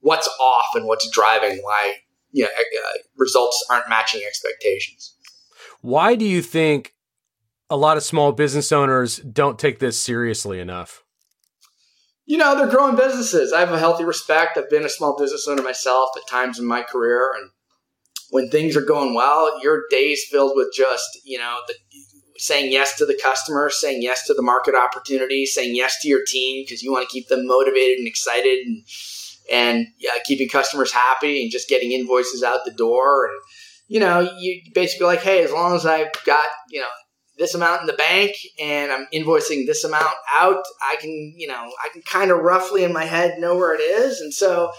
what's 0.01 0.29
off 0.41 0.75
and 0.75 0.87
what's 0.87 1.09
driving 1.11 1.59
why 1.63 1.97
you 2.33 2.45
know, 2.45 2.49
uh, 2.49 2.99
results 3.17 3.65
aren't 3.71 3.89
matching 3.89 4.23
expectations. 4.27 5.15
Why 5.83 6.15
do 6.15 6.25
you 6.25 6.43
think 6.43 6.95
a 7.71 7.77
lot 7.77 7.97
of 7.97 8.03
small 8.03 8.33
business 8.33 8.73
owners 8.73 9.19
don't 9.19 9.59
take 9.59 9.79
this 9.79 9.99
seriously 9.99 10.59
enough? 10.59 11.05
You 12.27 12.37
know, 12.37 12.57
they're 12.57 12.69
growing 12.69 12.97
businesses. 12.97 13.53
I 13.53 13.61
have 13.61 13.73
a 13.73 13.79
healthy 13.79 14.05
respect. 14.05 14.59
I've 14.59 14.71
been 14.71 14.85
a 14.85 14.91
small 14.91 15.17
business 15.17 15.47
owner 15.49 15.63
myself 15.63 16.11
at 16.17 16.29
times 16.29 16.59
in 16.59 16.67
my 16.67 16.83
career, 16.83 17.31
and 17.37 17.51
when 18.31 18.51
things 18.51 18.77
are 18.77 18.83
going 18.83 19.15
well, 19.15 19.61
your 19.63 19.85
days 19.91 20.25
filled 20.31 20.53
with 20.55 20.69
just 20.75 21.21
you 21.25 21.39
know 21.39 21.59
the, 21.67 21.75
saying 22.39 22.73
yes 22.73 22.97
to 22.99 23.07
the 23.07 23.19
customer, 23.21 23.71
saying 23.71 24.03
yes 24.03 24.27
to 24.27 24.35
the 24.35 24.43
market 24.43 24.75
opportunity, 24.75 25.45
saying 25.47 25.75
yes 25.75 26.01
to 26.03 26.09
your 26.09 26.25
team 26.27 26.65
because 26.65 26.83
you 26.83 26.93
want 26.93 27.09
to 27.09 27.13
keep 27.13 27.29
them 27.29 27.47
motivated 27.47 27.99
and 27.99 28.07
excited, 28.07 28.67
and 28.67 28.85
and 29.51 29.87
keeping 30.25 30.49
customers 30.49 30.93
happy 30.93 31.43
and 31.43 31.51
just 31.51 31.69
getting 31.69 31.91
invoices 31.91 32.45
out 32.45 32.65
the 32.65 32.71
door, 32.71 33.27
and 33.27 33.41
you 33.89 33.99
know 33.99 34.21
you 34.39 34.61
basically 34.73 35.07
like, 35.07 35.23
hey, 35.23 35.43
as 35.43 35.51
long 35.51 35.75
as 35.75 35.85
I've 35.85 36.13
got 36.25 36.47
you 36.71 36.81
know 36.81 36.87
this 37.41 37.55
amount 37.57 37.81
in 37.81 37.87
the 37.89 37.95
bank 37.95 38.37
and 38.63 38.93
I'm 38.93 39.09
invoicing 39.13 39.67
this 39.67 39.83
amount 39.83 40.15
out, 40.33 40.63
I 40.81 40.95
can, 41.01 41.35
you 41.37 41.49
know, 41.49 41.73
I 41.85 41.89
can 41.93 42.03
kind 42.03 42.31
of 42.31 42.39
roughly 42.39 42.85
in 42.85 42.93
my 42.93 43.05
head 43.05 43.41
know 43.41 43.57
where 43.57 43.75
it 43.75 43.81
is. 43.81 44.21
And 44.21 44.33
so 44.33 44.71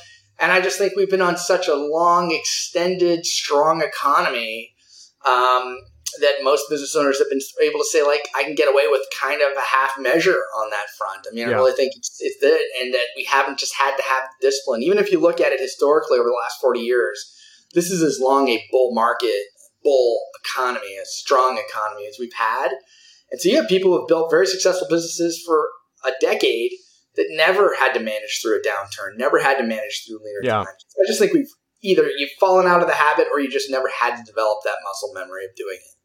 and 0.42 0.52
I 0.52 0.60
just 0.60 0.80
think 0.80 0.94
we've 0.96 1.10
been 1.10 1.22
on 1.22 1.38
such 1.38 1.68
a 1.68 1.76
long, 1.76 2.32
extended, 2.32 3.28
strong 3.28 3.84
economy 3.84 4.74
um, 5.24 5.78
that 6.20 6.42
most 6.42 6.68
business 6.68 6.96
owners 6.96 7.20
have 7.20 7.30
been 7.30 7.42
able 7.62 7.80
to 7.80 7.86
say, 7.86 8.02
like, 8.02 8.28
I 8.36 8.44
can 8.44 8.56
get 8.56 8.68
away 8.68 8.86
with 8.90 9.02
kind 9.22 9.42
of 9.44 9.56
a 9.56 9.62
half 9.62 9.92
measure 10.00 10.42
on 10.58 10.72
that 10.72 10.88
front. 10.98 11.28
I 11.30 11.36
mean, 11.36 11.48
yeah. 11.48 11.54
I 11.54 11.58
really 11.58 11.74
think 11.74 11.94
it's, 11.96 12.18
it's 12.20 12.40
that, 12.42 12.60
and 12.82 12.92
that 12.92 13.06
we 13.16 13.24
haven't 13.26 13.60
just 13.60 13.76
had 13.76 13.96
to 13.96 14.04
have 14.04 14.24
discipline. 14.42 14.82
Even 14.82 14.98
if 14.98 15.12
you 15.12 15.20
look 15.20 15.40
at 15.40 15.52
it 15.52 15.60
historically 15.60 16.18
over 16.18 16.30
the 16.30 16.42
last 16.42 16.60
40 16.60 16.80
years, 16.80 17.38
this 17.76 17.92
is 17.92 18.02
as 18.02 18.20
long 18.20 18.50
a 18.50 18.68
bull 18.72 18.96
market, 18.96 19.44
bull 19.84 20.20
economy, 20.44 20.96
a 21.02 21.06
strong 21.06 21.58
economy 21.58 22.08
as 22.08 22.18
we've 22.20 22.34
had. 22.34 22.72
And 23.32 23.40
so 23.40 23.50
you 23.50 23.58
have 23.58 23.70
people 23.70 23.92
who 23.92 24.00
have 24.00 24.08
built 24.08 24.32
very 24.32 24.48
successful 24.48 24.88
businesses 24.90 25.44
for 25.46 25.70
a 26.06 26.12
decade– 26.22 26.72
that 27.16 27.28
never 27.32 27.76
had 27.76 27.94
to 27.94 28.00
manage 28.00 28.40
through 28.42 28.60
a 28.60 28.62
downturn, 28.62 29.18
never 29.18 29.40
had 29.40 29.58
to 29.58 29.64
manage 29.64 30.06
through 30.06 30.20
leaner 30.20 30.40
yeah. 30.44 30.64
times. 30.64 30.86
I 31.00 31.08
just 31.08 31.20
think 31.20 31.34
we've 31.34 31.52
either 31.82 32.10
you've 32.16 32.32
fallen 32.40 32.68
out 32.68 32.82
of 32.82 32.88
the 32.88 32.94
habit 32.94 33.28
or 33.32 33.40
you 33.40 33.50
just 33.50 33.70
never 33.70 33.90
had 33.90 34.16
to 34.16 34.24
develop 34.24 34.60
that 34.64 34.78
muscle 34.84 35.12
memory 35.14 35.46
of 35.46 35.56
doing 35.56 35.78
it. 35.78 35.98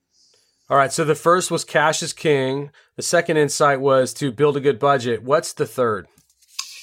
All 0.68 0.76
right. 0.76 0.92
So 0.92 1.04
the 1.04 1.14
first 1.14 1.50
was 1.50 1.64
cash 1.64 2.02
is 2.02 2.12
king. 2.12 2.70
The 2.96 3.02
second 3.02 3.36
insight 3.36 3.80
was 3.80 4.12
to 4.14 4.32
build 4.32 4.56
a 4.56 4.60
good 4.60 4.80
budget. 4.80 5.22
What's 5.22 5.52
the 5.52 5.66
third? 5.66 6.08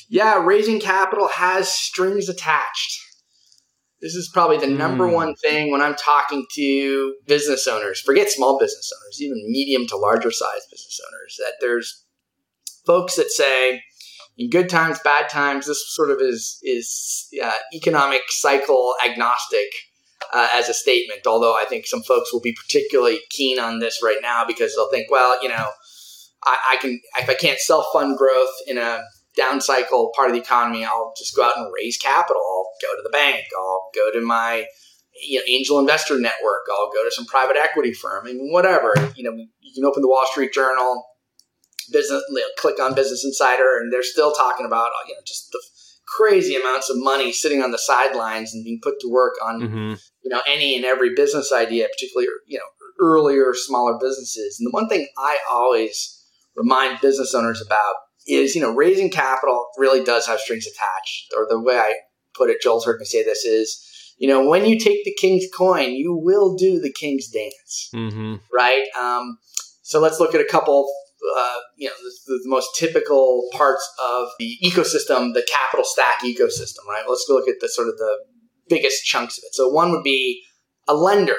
Yeah, 0.08 0.44
raising 0.44 0.80
capital 0.80 1.28
has 1.28 1.70
strings 1.70 2.30
attached. 2.30 3.03
This 4.04 4.16
is 4.16 4.30
probably 4.34 4.58
the 4.58 4.68
number 4.68 5.08
mm. 5.08 5.14
one 5.14 5.34
thing 5.36 5.72
when 5.72 5.82
I'm 5.82 5.96
talking 5.96 6.46
to 6.56 7.16
business 7.26 7.70
owners. 7.70 8.02
Forget 8.02 8.30
small 8.30 8.60
business 8.60 8.92
owners, 9.00 9.22
even 9.22 9.38
medium 9.48 9.88
to 9.88 9.96
larger 9.96 10.30
size 10.30 10.68
business 10.70 11.00
owners. 11.08 11.38
That 11.40 11.54
there's 11.62 12.04
folks 12.86 13.16
that 13.16 13.32
say, 13.32 13.82
in 14.38 14.50
good 14.50 14.68
times, 14.68 15.00
bad 15.06 15.30
times, 15.30 15.68
this 15.68 15.82
sort 15.96 16.12
of 16.12 16.18
is 16.20 16.60
is 16.64 17.30
uh, 17.42 17.54
economic 17.74 18.24
cycle 18.28 18.94
agnostic 19.06 19.70
uh, 20.34 20.50
as 20.54 20.68
a 20.68 20.74
statement. 20.74 21.22
Although 21.26 21.56
I 21.56 21.64
think 21.64 21.86
some 21.88 22.04
folks 22.04 22.34
will 22.34 22.42
be 22.42 22.54
particularly 22.62 23.22
keen 23.30 23.58
on 23.58 23.80
this 23.80 24.02
right 24.04 24.20
now 24.22 24.44
because 24.46 24.76
they'll 24.76 24.92
think, 24.92 25.10
well, 25.10 25.42
you 25.42 25.48
know, 25.48 25.70
I, 26.44 26.74
I 26.74 26.76
can 26.82 27.00
if 27.20 27.30
I 27.30 27.36
can't 27.36 27.60
self 27.60 27.86
fund 27.94 28.18
growth 28.18 28.52
in 28.68 28.78
a 28.78 29.02
down 29.36 29.62
cycle 29.62 30.12
part 30.16 30.30
of 30.30 30.36
the 30.36 30.42
economy, 30.42 30.86
I'll 30.86 31.14
just 31.18 31.36
go 31.36 31.44
out 31.44 31.58
and 31.58 31.72
raise 31.74 31.98
capital. 31.98 32.42
I'll 32.42 32.70
go 32.82 32.96
to 32.96 33.04
the 33.04 33.10
bank. 33.10 33.46
I'll 33.58 33.90
go 33.96 34.12
to 34.12 34.26
my 34.26 34.66
you 35.22 35.40
know, 35.40 35.46
angel 35.48 35.80
investor 35.80 36.20
network. 36.20 36.66
I'll 36.72 36.92
go 36.92 37.04
to 37.04 37.12
some 37.12 37.26
private 37.26 37.58
equity 37.58 37.94
firm. 37.94 38.26
I 38.26 38.34
mean, 38.34 38.52
whatever. 38.52 38.94
You 39.16 39.24
know, 39.24 39.36
you 39.36 39.74
can 39.76 39.86
open 39.86 40.02
the 40.02 40.08
Wall 40.08 40.26
Street 40.32 40.54
Journal 40.54 41.06
business, 41.92 42.24
you 42.30 42.40
know, 42.40 42.48
click 42.58 42.80
on 42.80 42.96
Business 42.96 43.26
Insider, 43.26 43.78
and 43.80 43.92
they're 43.92 44.04
still 44.04 44.34
talking 44.34 44.66
about 44.66 44.90
you 45.08 45.14
know 45.14 45.22
just 45.26 45.52
the 45.52 45.62
crazy 46.08 46.56
amounts 46.56 46.90
of 46.90 46.98
money 46.98 47.32
sitting 47.32 47.62
on 47.62 47.72
the 47.72 47.78
sidelines 47.78 48.54
and 48.54 48.64
being 48.64 48.80
put 48.82 49.00
to 49.00 49.10
work 49.10 49.34
on 49.44 49.62
mm-hmm. 49.62 49.94
you 50.24 50.30
know 50.30 50.42
any 50.48 50.76
and 50.76 50.86
every 50.86 51.14
business 51.16 51.52
idea, 51.52 51.88
particularly 51.88 52.28
you 52.48 52.58
know 52.58 52.66
earlier, 53.00 53.54
smaller 53.54 53.98
businesses. 54.00 54.58
And 54.60 54.68
the 54.68 54.72
one 54.72 54.88
thing 54.88 55.08
I 55.18 55.38
always 55.52 56.20
remind 56.56 57.02
business 57.02 57.34
owners 57.34 57.62
about 57.66 57.96
is 58.28 58.56
you 58.56 58.62
know 58.62 58.74
raising 58.74 59.10
capital 59.10 59.68
really 59.78 60.04
does 60.04 60.28
have 60.28 60.40
strings 60.40 60.68
attached. 60.68 61.34
Or 61.36 61.48
the 61.50 61.60
way 61.60 61.78
I 61.78 61.94
put 62.34 62.50
it, 62.50 62.62
Joel's 62.62 62.86
heard 62.86 63.00
me 63.00 63.06
say 63.06 63.24
this 63.24 63.46
is. 63.46 63.90
You 64.20 64.28
know, 64.30 64.48
when 64.48 64.66
you 64.66 64.80
take 64.80 65.04
the 65.04 65.14
king's 65.20 65.46
coin, 65.58 65.94
you 65.94 66.16
will 66.16 66.56
do 66.56 66.80
the 66.80 66.94
king's 66.94 67.30
dance, 67.30 67.90
mm-hmm. 67.94 68.36
right? 68.54 68.86
Um, 68.98 69.40
so 69.82 70.00
let's 70.00 70.20
look 70.20 70.36
at 70.36 70.40
a 70.40 70.46
couple 70.46 70.88
uh, 71.38 71.56
you 71.78 71.88
know, 71.88 71.94
the, 72.28 72.40
the, 72.44 72.50
most 72.50 72.76
typical 72.78 73.48
parts 73.54 73.88
of 74.06 74.28
the 74.40 74.58
ecosystem, 74.64 75.34
the 75.34 75.46
capital 75.50 75.86
stack 75.86 76.20
ecosystem, 76.22 76.86
right? 76.88 77.06
Let's 77.08 77.26
go 77.28 77.36
look 77.36 77.48
at 77.48 77.60
the 77.62 77.70
sort 77.70 77.88
of 77.88 77.98
the 77.98 78.18
biggest 78.68 79.06
chunks 79.06 79.38
of 79.38 79.44
it. 79.46 79.56
So 79.56 79.70
one 79.70 79.92
would 79.92 80.04
be 80.04 80.44
a 80.88 80.94
lender, 80.94 81.38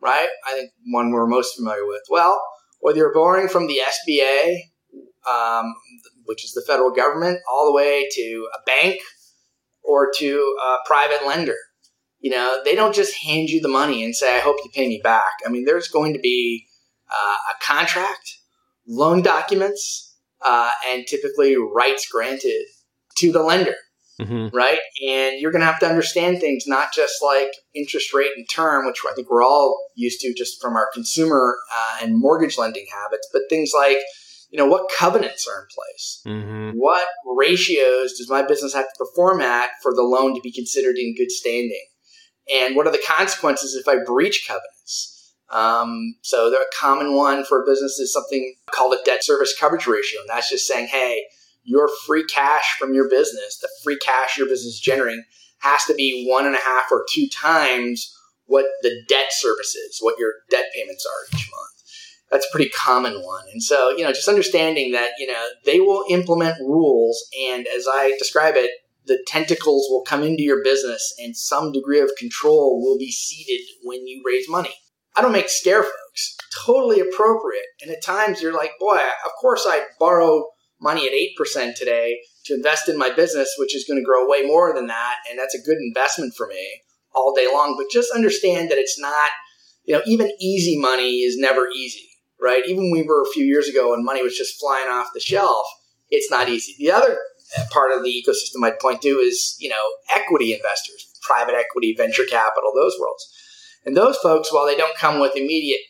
right? 0.00 0.28
I 0.46 0.54
think 0.54 0.70
one 0.86 1.10
we're 1.10 1.26
most 1.26 1.56
familiar 1.56 1.86
with. 1.86 2.02
Well, 2.08 2.40
whether 2.80 2.98
you're 2.98 3.14
borrowing 3.14 3.48
from 3.48 3.66
the 3.66 3.80
SBA, 4.08 4.58
um, 5.30 5.74
which 6.24 6.44
is 6.44 6.52
the 6.52 6.64
federal 6.66 6.90
government, 6.90 7.38
all 7.50 7.66
the 7.66 7.72
way 7.72 8.08
to 8.12 8.48
a 8.54 8.62
bank 8.64 9.00
or 9.82 10.10
to 10.18 10.56
a 10.64 10.76
private 10.86 11.26
lender, 11.26 11.56
you 12.20 12.30
know, 12.30 12.60
they 12.64 12.74
don't 12.74 12.94
just 12.94 13.14
hand 13.22 13.50
you 13.50 13.60
the 13.60 13.68
money 13.68 14.02
and 14.04 14.14
say, 14.14 14.36
"I 14.36 14.40
hope 14.40 14.56
you 14.64 14.70
pay 14.72 14.88
me 14.88 15.00
back." 15.02 15.32
I 15.46 15.50
mean, 15.50 15.64
there's 15.64 15.88
going 15.88 16.14
to 16.14 16.20
be 16.20 16.66
uh, 17.10 17.36
a 17.52 17.64
contract 17.64 18.38
loan 18.86 19.22
documents 19.22 20.16
uh, 20.44 20.70
and 20.88 21.06
typically 21.06 21.56
rights 21.56 22.08
granted 22.10 22.66
to 23.16 23.32
the 23.32 23.42
lender. 23.42 23.74
Mm-hmm. 24.20 24.56
Right. 24.56 24.78
And 25.08 25.40
you're 25.40 25.50
going 25.50 25.60
to 25.60 25.66
have 25.66 25.80
to 25.80 25.88
understand 25.88 26.38
things, 26.38 26.68
not 26.68 26.92
just 26.92 27.14
like 27.20 27.48
interest 27.74 28.14
rate 28.14 28.30
and 28.36 28.48
term, 28.48 28.86
which 28.86 28.98
I 29.10 29.12
think 29.12 29.28
we're 29.28 29.42
all 29.42 29.88
used 29.96 30.20
to 30.20 30.32
just 30.32 30.62
from 30.62 30.76
our 30.76 30.88
consumer 30.94 31.56
uh, 31.74 31.98
and 32.00 32.16
mortgage 32.16 32.56
lending 32.56 32.86
habits, 32.94 33.28
but 33.32 33.42
things 33.50 33.72
like, 33.74 33.98
you 34.54 34.60
know, 34.60 34.68
what 34.68 34.88
covenants 34.96 35.48
are 35.48 35.62
in 35.62 35.66
place? 35.74 36.22
Mm-hmm. 36.24 36.78
What 36.78 37.08
ratios 37.36 38.12
does 38.16 38.30
my 38.30 38.46
business 38.46 38.72
have 38.72 38.84
to 38.84 38.94
perform 38.96 39.40
at 39.40 39.70
for 39.82 39.92
the 39.92 40.04
loan 40.04 40.32
to 40.36 40.40
be 40.40 40.52
considered 40.52 40.96
in 40.96 41.16
good 41.16 41.32
standing? 41.32 41.84
And 42.54 42.76
what 42.76 42.86
are 42.86 42.92
the 42.92 43.02
consequences 43.04 43.74
if 43.74 43.88
I 43.88 44.04
breach 44.04 44.44
covenants? 44.46 45.34
Um, 45.50 46.14
so 46.22 46.50
the 46.50 46.64
common 46.78 47.16
one 47.16 47.44
for 47.44 47.64
a 47.64 47.66
business 47.66 47.98
is 47.98 48.12
something 48.12 48.54
called 48.70 48.94
a 48.94 49.02
debt 49.04 49.24
service 49.24 49.52
coverage 49.58 49.88
ratio. 49.88 50.20
And 50.20 50.28
that's 50.28 50.50
just 50.50 50.68
saying, 50.68 50.86
hey, 50.86 51.24
your 51.64 51.88
free 52.06 52.24
cash 52.24 52.76
from 52.78 52.94
your 52.94 53.10
business, 53.10 53.58
the 53.58 53.68
free 53.82 53.98
cash 53.98 54.38
your 54.38 54.46
business 54.46 54.74
is 54.74 54.80
generating, 54.80 55.24
has 55.62 55.82
to 55.86 55.94
be 55.94 56.28
one 56.30 56.46
and 56.46 56.54
a 56.54 56.60
half 56.60 56.92
or 56.92 57.04
two 57.12 57.26
times 57.28 58.16
what 58.46 58.66
the 58.82 59.02
debt 59.08 59.32
service 59.32 59.74
is, 59.74 59.98
what 60.00 60.16
your 60.16 60.30
debt 60.48 60.66
payments 60.76 61.04
are 61.04 61.36
each 61.36 61.50
month. 61.50 61.73
That's 62.34 62.46
a 62.46 62.52
pretty 62.52 62.70
common 62.70 63.22
one. 63.22 63.44
And 63.52 63.62
so, 63.62 63.90
you 63.90 64.02
know, 64.02 64.10
just 64.10 64.26
understanding 64.26 64.90
that, 64.90 65.10
you 65.20 65.28
know, 65.28 65.46
they 65.64 65.78
will 65.78 66.04
implement 66.10 66.58
rules. 66.58 67.24
And 67.48 67.64
as 67.68 67.86
I 67.88 68.16
describe 68.18 68.56
it, 68.56 68.72
the 69.06 69.22
tentacles 69.24 69.86
will 69.88 70.02
come 70.02 70.24
into 70.24 70.42
your 70.42 70.64
business 70.64 71.14
and 71.22 71.36
some 71.36 71.70
degree 71.70 72.00
of 72.00 72.10
control 72.18 72.82
will 72.82 72.98
be 72.98 73.12
ceded 73.12 73.60
when 73.84 74.08
you 74.08 74.20
raise 74.26 74.48
money. 74.48 74.74
I 75.14 75.22
don't 75.22 75.30
make 75.30 75.48
scare 75.48 75.84
folks. 75.84 76.36
Totally 76.66 76.98
appropriate. 76.98 77.66
And 77.80 77.92
at 77.92 78.02
times 78.02 78.42
you're 78.42 78.52
like, 78.52 78.72
boy, 78.80 78.98
of 79.24 79.30
course 79.40 79.64
I 79.64 79.84
borrow 80.00 80.48
money 80.80 81.06
at 81.06 81.12
8% 81.40 81.76
today 81.76 82.18
to 82.46 82.54
invest 82.54 82.88
in 82.88 82.98
my 82.98 83.10
business, 83.14 83.54
which 83.58 83.76
is 83.76 83.84
going 83.86 84.00
to 84.00 84.04
grow 84.04 84.28
way 84.28 84.42
more 84.42 84.74
than 84.74 84.88
that. 84.88 85.18
And 85.30 85.38
that's 85.38 85.54
a 85.54 85.64
good 85.64 85.78
investment 85.78 86.34
for 86.36 86.48
me 86.48 86.80
all 87.14 87.32
day 87.32 87.46
long. 87.46 87.76
But 87.78 87.92
just 87.92 88.10
understand 88.12 88.72
that 88.72 88.78
it's 88.78 88.98
not 88.98 89.30
you 89.84 89.94
know, 89.94 90.02
even 90.06 90.30
easy 90.40 90.78
money 90.78 91.20
is 91.20 91.36
never 91.38 91.68
easy, 91.68 92.08
right? 92.40 92.62
Even 92.66 92.90
we 92.90 93.02
were 93.02 93.22
a 93.22 93.32
few 93.32 93.44
years 93.44 93.68
ago 93.68 93.90
when 93.90 94.04
money 94.04 94.22
was 94.22 94.36
just 94.36 94.58
flying 94.60 94.88
off 94.88 95.08
the 95.14 95.20
shelf, 95.20 95.66
it's 96.10 96.30
not 96.30 96.48
easy. 96.48 96.74
The 96.78 96.92
other 96.92 97.18
part 97.70 97.92
of 97.92 98.02
the 98.02 98.10
ecosystem 98.10 98.64
I'd 98.64 98.78
point 98.78 99.02
to 99.02 99.18
is, 99.18 99.56
you 99.58 99.68
know, 99.68 99.96
equity 100.14 100.54
investors, 100.54 101.12
private 101.22 101.54
equity, 101.54 101.94
venture 101.96 102.24
capital, 102.28 102.72
those 102.74 102.96
worlds. 103.00 103.26
And 103.84 103.96
those 103.96 104.16
folks, 104.18 104.52
while 104.52 104.66
they 104.66 104.76
don't 104.76 104.96
come 104.96 105.20
with 105.20 105.36
immediate 105.36 105.80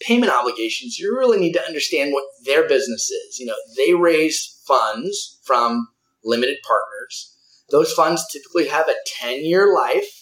payment 0.00 0.32
obligations, 0.32 0.98
you 0.98 1.16
really 1.16 1.38
need 1.38 1.52
to 1.52 1.66
understand 1.66 2.12
what 2.12 2.24
their 2.44 2.66
business 2.68 3.10
is. 3.10 3.38
You 3.38 3.46
know, 3.46 3.54
they 3.76 3.94
raise 3.94 4.60
funds 4.66 5.40
from 5.44 5.88
limited 6.24 6.58
partners. 6.66 7.36
Those 7.70 7.92
funds 7.92 8.26
typically 8.30 8.68
have 8.68 8.88
a 8.88 8.94
10 9.20 9.44
year 9.44 9.72
life. 9.74 10.19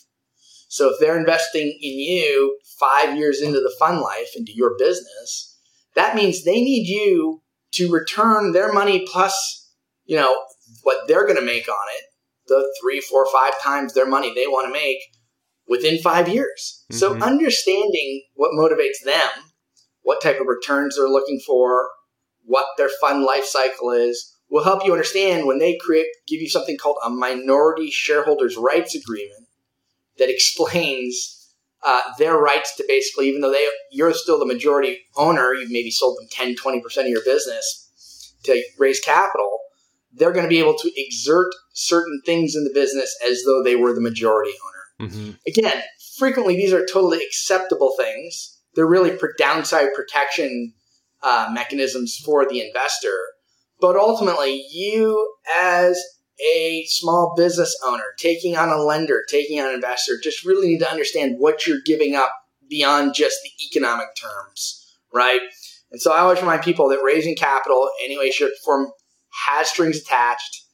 So 0.69 0.91
if 0.93 1.01
they're 1.01 1.19
investing 1.19 1.67
in 1.67 1.99
you 1.99 2.59
five 2.79 3.17
years 3.17 3.41
into 3.41 3.59
the 3.61 3.75
fund 3.79 4.01
life, 4.01 4.29
into 4.37 4.53
your 4.55 4.77
business, 4.79 5.59
that 5.95 6.15
means 6.15 6.45
they 6.45 6.63
need 6.63 6.87
you 6.87 7.43
to 7.73 7.91
return 7.91 8.53
their 8.53 8.73
money 8.73 9.07
plus, 9.11 9.73
you 10.05 10.17
know, 10.17 10.45
what 10.83 11.09
they're 11.09 11.25
going 11.25 11.39
to 11.39 11.45
make 11.45 11.69
on 11.69 11.87
it, 11.97 12.05
the 12.47 12.73
three, 12.81 13.01
four, 13.01 13.27
five 13.33 13.61
times 13.61 13.95
their 13.95 14.07
money 14.07 14.33
they 14.35 14.47
want 14.47 14.67
to 14.67 14.73
make 14.73 14.99
within 15.67 15.99
five 15.99 16.29
years. 16.29 16.85
Mm-hmm. 16.93 16.99
So 16.99 17.15
understanding 17.15 18.25
what 18.35 18.53
motivates 18.53 19.05
them, 19.05 19.29
what 20.03 20.23
type 20.23 20.41
of 20.41 20.47
returns 20.47 20.97
they're 20.97 21.09
looking 21.09 21.41
for, 21.47 21.89
what 22.45 22.67
their 22.77 22.91
fund 23.01 23.25
life 23.25 23.45
cycle 23.45 23.91
is, 23.91 24.35
will 24.51 24.65
help 24.65 24.85
you 24.85 24.93
understand 24.93 25.47
when 25.47 25.59
they 25.59 25.77
create 25.79 26.07
give 26.27 26.41
you 26.41 26.49
something 26.49 26.77
called 26.77 26.97
a 27.05 27.11
minority 27.11 27.91
shareholders 27.91 28.57
rights 28.57 28.95
agreement 28.95 29.48
that 30.19 30.31
explains 30.31 31.35
uh, 31.85 32.01
their 32.19 32.37
rights 32.37 32.75
to 32.77 32.85
basically 32.89 33.29
even 33.29 33.41
though 33.41 33.53
they 33.53 33.69
you're 33.91 34.13
still 34.13 34.39
the 34.39 34.47
majority 34.47 34.99
owner 35.17 35.55
you've 35.55 35.71
maybe 35.71 35.91
sold 35.91 36.19
them 36.19 36.27
10 36.31 36.57
20% 36.57 36.99
of 37.01 37.07
your 37.07 37.25
business 37.25 38.35
to 38.43 38.63
raise 38.79 39.01
capital 39.01 39.59
they're 40.13 40.33
going 40.33 40.45
to 40.45 40.49
be 40.49 40.59
able 40.59 40.75
to 40.75 40.91
exert 40.97 41.51
certain 41.75 42.21
things 42.27 42.57
in 42.57 42.65
the 42.65 42.73
business 42.75 43.17
as 43.25 43.43
though 43.45 43.63
they 43.63 43.77
were 43.77 43.93
the 43.93 44.01
majority 44.01 44.51
owner. 44.51 45.09
Mm-hmm. 45.09 45.31
again 45.47 45.83
frequently 46.19 46.57
these 46.57 46.73
are 46.73 46.85
totally 46.85 47.23
acceptable 47.25 47.95
things. 47.97 48.59
They're 48.75 48.87
really 48.87 49.17
for 49.17 49.33
downside 49.39 49.95
protection 49.95 50.75
uh, 51.23 51.49
mechanisms 51.53 52.17
for 52.17 52.47
the 52.47 52.61
investor. 52.61 53.17
But 53.81 53.97
ultimately, 53.97 54.67
you 54.71 55.35
as 55.57 56.01
a 56.41 56.85
small 56.87 57.35
business 57.37 57.77
owner, 57.85 58.15
taking 58.19 58.57
on 58.57 58.69
a 58.69 58.83
lender, 58.83 59.25
taking 59.29 59.61
on 59.61 59.69
an 59.69 59.75
investor, 59.75 60.15
just 60.23 60.45
really 60.45 60.69
need 60.69 60.81
to 60.81 60.91
understand 60.91 61.37
what 61.39 61.67
you're 61.67 61.81
giving 61.85 62.15
up 62.15 62.33
beyond 62.69 63.15
just 63.15 63.39
the 63.43 63.65
economic 63.65 64.09
terms, 64.21 64.97
right? 65.13 65.41
And 65.91 66.01
so 66.01 66.13
I 66.13 66.21
always 66.21 66.41
remind 66.41 66.63
people 66.63 66.89
that 66.91 67.03
raising 67.03 67.35
capital, 67.35 67.91
any 68.05 68.19
way, 68.19 68.31
shape, 68.31 68.53
form, 68.65 68.91
has 69.47 69.69
strings 69.69 70.01
attached. 70.01 70.65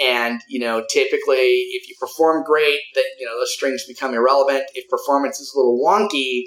And, 0.00 0.40
you 0.48 0.58
know, 0.58 0.84
typically 0.90 1.68
if 1.72 1.88
you 1.88 1.94
perform 2.00 2.42
great, 2.44 2.80
that, 2.94 3.04
you 3.18 3.26
know, 3.26 3.38
those 3.38 3.54
strings 3.54 3.84
become 3.86 4.12
irrelevant. 4.12 4.64
If 4.74 4.88
performance 4.88 5.38
is 5.38 5.52
a 5.54 5.58
little 5.58 5.80
wonky, 5.80 6.46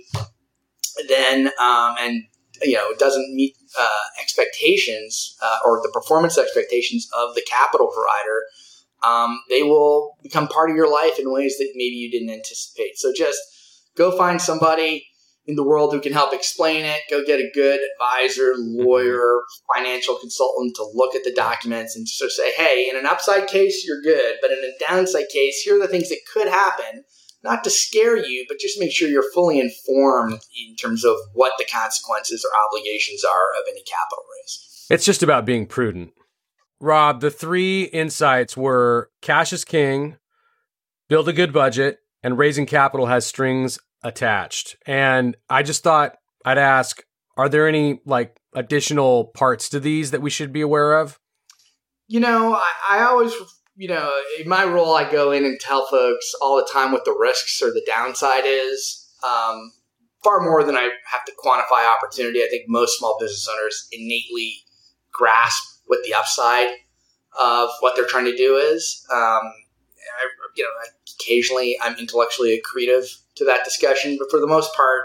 then, 1.08 1.48
um, 1.60 1.96
and 2.00 2.24
you 2.62 2.74
know 2.74 2.94
doesn't 2.98 3.36
meet 3.36 3.56
uh, 3.80 4.22
expectations 4.22 5.38
uh, 5.44 5.58
or 5.66 5.80
the 5.82 5.92
performance 5.94 6.38
expectations 6.38 7.08
of 7.18 7.36
the 7.36 7.46
capital 7.48 7.88
provider, 7.88 8.44
um, 9.04 9.42
they 9.50 9.64
will 9.64 10.18
become 10.24 10.48
part 10.48 10.70
of 10.70 10.76
your 10.76 10.92
life 10.92 11.20
in 11.20 11.32
ways 11.32 11.58
that 11.58 11.72
maybe 11.76 11.96
you 11.96 12.12
didn't 12.12 12.30
anticipate. 12.30 12.98
So 12.98 13.14
just 13.16 13.40
go 13.96 14.16
find 14.18 14.42
somebody 14.42 15.08
in 15.46 15.56
the 15.56 15.64
world 15.64 15.94
who 15.94 16.02
can 16.02 16.14
help 16.14 16.34
explain 16.34 16.84
it. 16.84 17.00
Go 17.10 17.26
get 17.26 17.40
a 17.40 17.50
good 17.54 17.80
advisor, 17.94 18.54
lawyer, 18.58 19.42
financial 19.74 20.16
consultant 20.16 20.76
to 20.76 20.90
look 20.94 21.16
at 21.16 21.24
the 21.24 21.34
documents 21.34 21.96
and 21.96 22.08
sort 22.08 22.28
of 22.28 22.34
say, 22.34 22.52
hey, 22.54 22.90
in 22.90 22.98
an 22.98 23.06
upside 23.06 23.48
case, 23.48 23.86
you're 23.88 24.02
good, 24.02 24.36
but 24.42 24.52
in 24.52 24.60
a 24.60 24.86
downside 24.88 25.30
case, 25.32 25.62
here 25.62 25.78
are 25.78 25.82
the 25.82 25.88
things 25.88 26.10
that 26.10 26.20
could 26.32 26.48
happen 26.48 27.06
not 27.44 27.64
to 27.64 27.70
scare 27.70 28.18
you, 28.18 28.46
but 28.50 28.60
just 28.60 28.80
make 28.80 28.92
sure 28.92 29.08
you're 29.08 29.32
fully 29.32 29.60
informed 29.60 30.34
in 30.34 30.76
terms 30.76 31.06
of 31.06 31.16
what 31.34 31.54
the 31.58 31.66
consequences 31.66 32.44
or 32.44 32.52
obligations 32.68 33.24
are 33.24 33.62
of 33.62 33.66
any 33.70 33.84
capital 33.84 34.24
raise. 34.36 34.86
It's 34.90 35.06
just 35.06 35.24
about 35.24 35.46
being 35.46 35.66
prudent. 35.66 36.14
Rob, 36.80 37.22
the 37.22 37.32
three 37.32 37.84
insights 37.84 38.56
were 38.56 39.10
cash 39.22 39.52
is 39.52 39.66
king, 39.66 40.18
build 41.10 41.28
a 41.28 41.34
good 41.34 41.52
budget, 41.52 42.00
and 42.24 42.38
raising 42.38 42.66
capital 42.66 43.08
has 43.08 43.26
strings 43.26 43.80
attached. 44.04 44.78
And 44.86 45.36
I 45.50 45.64
just 45.64 45.84
thought 45.84 46.18
I'd 46.46 46.58
ask 46.58 47.04
are 47.36 47.50
there 47.50 47.68
any 47.68 48.00
like 48.06 48.36
additional 48.56 49.26
parts 49.26 49.70
to 49.70 49.80
these 49.80 50.12
that 50.12 50.22
we 50.22 50.30
should 50.30 50.52
be 50.52 50.62
aware 50.62 51.00
of? 51.00 51.20
You 52.08 52.20
know, 52.20 52.56
I, 52.56 52.72
I 52.90 53.04
always 53.04 53.34
you 53.78 53.88
know, 53.88 54.12
in 54.40 54.50
my 54.50 54.66
role, 54.66 54.96
I 54.96 55.10
go 55.10 55.32
in 55.32 55.46
and 55.46 55.60
tell 55.60 55.86
folks 55.86 56.34
all 56.42 56.58
the 56.58 56.68
time 56.72 56.92
what 56.92 57.06
the 57.06 57.16
risks 57.18 57.62
or 57.62 57.68
the 57.68 57.84
downside 57.86 58.44
is. 58.46 59.08
Um, 59.24 59.72
far 60.24 60.42
more 60.42 60.64
than 60.64 60.76
I 60.76 60.90
have 61.12 61.24
to 61.26 61.32
quantify 61.44 61.88
opportunity. 61.88 62.42
I 62.42 62.48
think 62.50 62.64
most 62.68 62.98
small 62.98 63.18
business 63.20 63.48
owners 63.48 63.88
innately 63.92 64.56
grasp 65.14 65.77
what 65.88 66.00
the 66.06 66.14
upside 66.14 66.70
of 67.40 67.70
what 67.82 67.96
they're 67.96 68.06
trying 68.06 68.26
to 68.26 68.36
do 68.36 68.56
is. 68.56 69.06
Um, 69.12 69.18
I, 69.20 70.30
you 70.56 70.64
know, 70.64 70.70
occasionally 71.20 71.78
I'm 71.84 71.98
intellectually 71.98 72.60
accretive 72.60 73.06
to 73.36 73.46
that 73.46 73.64
discussion, 73.64 74.18
but 74.20 74.30
for 74.32 74.40
the 74.40 74.48
most 74.48 74.74
part, 74.76 75.04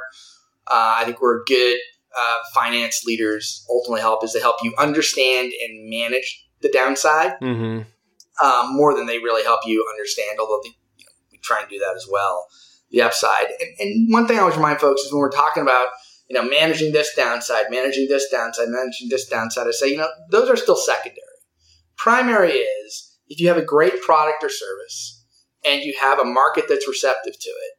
uh, 0.68 0.96
I 0.98 1.04
think 1.04 1.20
we're 1.20 1.42
good 1.44 1.78
uh, 2.16 2.36
finance 2.54 3.04
leaders. 3.04 3.66
Ultimately, 3.68 4.00
help 4.00 4.24
is 4.24 4.32
to 4.32 4.40
help 4.40 4.56
you 4.62 4.74
understand 4.78 5.52
and 5.62 5.90
manage 5.90 6.46
the 6.60 6.70
downside. 6.70 7.32
Mm-hmm 7.42 7.82
um, 8.42 8.74
more 8.76 8.94
than 8.94 9.06
they 9.06 9.18
really 9.18 9.44
help 9.44 9.60
you 9.66 9.86
understand. 9.90 10.38
Although 10.38 10.60
they, 10.62 10.70
you 10.98 11.04
know, 11.04 11.12
we 11.30 11.38
try 11.38 11.60
and 11.60 11.68
do 11.68 11.78
that 11.78 11.94
as 11.96 12.06
well. 12.10 12.46
The 12.90 13.02
upside, 13.02 13.46
and, 13.46 13.70
and 13.78 14.12
one 14.12 14.26
thing 14.26 14.36
I 14.36 14.40
always 14.40 14.56
remind 14.56 14.78
folks 14.78 15.00
is 15.00 15.12
when 15.12 15.20
we're 15.20 15.30
talking 15.30 15.62
about 15.62 15.86
you 16.28 16.34
know 16.34 16.48
managing 16.48 16.92
this 16.92 17.14
downside, 17.14 17.66
managing 17.70 18.08
this 18.08 18.28
downside, 18.30 18.68
managing 18.68 19.08
this 19.08 19.28
downside, 19.28 19.66
I 19.66 19.70
say 19.72 19.90
you 19.90 19.96
know 19.96 20.10
those 20.30 20.48
are 20.48 20.56
still 20.56 20.76
secondary. 20.76 21.18
Primary 21.96 22.52
is 22.52 23.18
if 23.28 23.40
you 23.40 23.48
have 23.48 23.56
a 23.56 23.64
great 23.64 24.02
product 24.02 24.42
or 24.42 24.48
service 24.48 25.24
and 25.64 25.82
you 25.82 25.94
have 26.00 26.18
a 26.18 26.24
market 26.24 26.64
that's 26.68 26.88
receptive 26.88 27.38
to 27.38 27.50
it, 27.50 27.78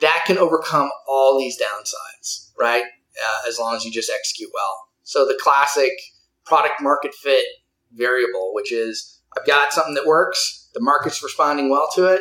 that 0.00 0.24
can 0.26 0.38
overcome 0.38 0.90
all 1.08 1.38
these 1.38 1.60
downsides, 1.60 2.50
right? 2.58 2.84
Uh, 2.84 3.48
as 3.48 3.58
long 3.58 3.76
as 3.76 3.84
you 3.84 3.92
just 3.92 4.10
execute 4.10 4.50
well. 4.52 4.76
So 5.02 5.26
the 5.26 5.38
classic 5.40 5.92
product 6.44 6.80
market 6.80 7.14
fit 7.14 7.44
variable, 7.92 8.52
which 8.54 8.72
is 8.72 9.20
I've 9.36 9.46
got 9.46 9.72
something 9.72 9.94
that 9.94 10.06
works, 10.06 10.68
the 10.74 10.80
market's 10.80 11.22
responding 11.22 11.70
well 11.70 11.88
to 11.94 12.06
it, 12.06 12.20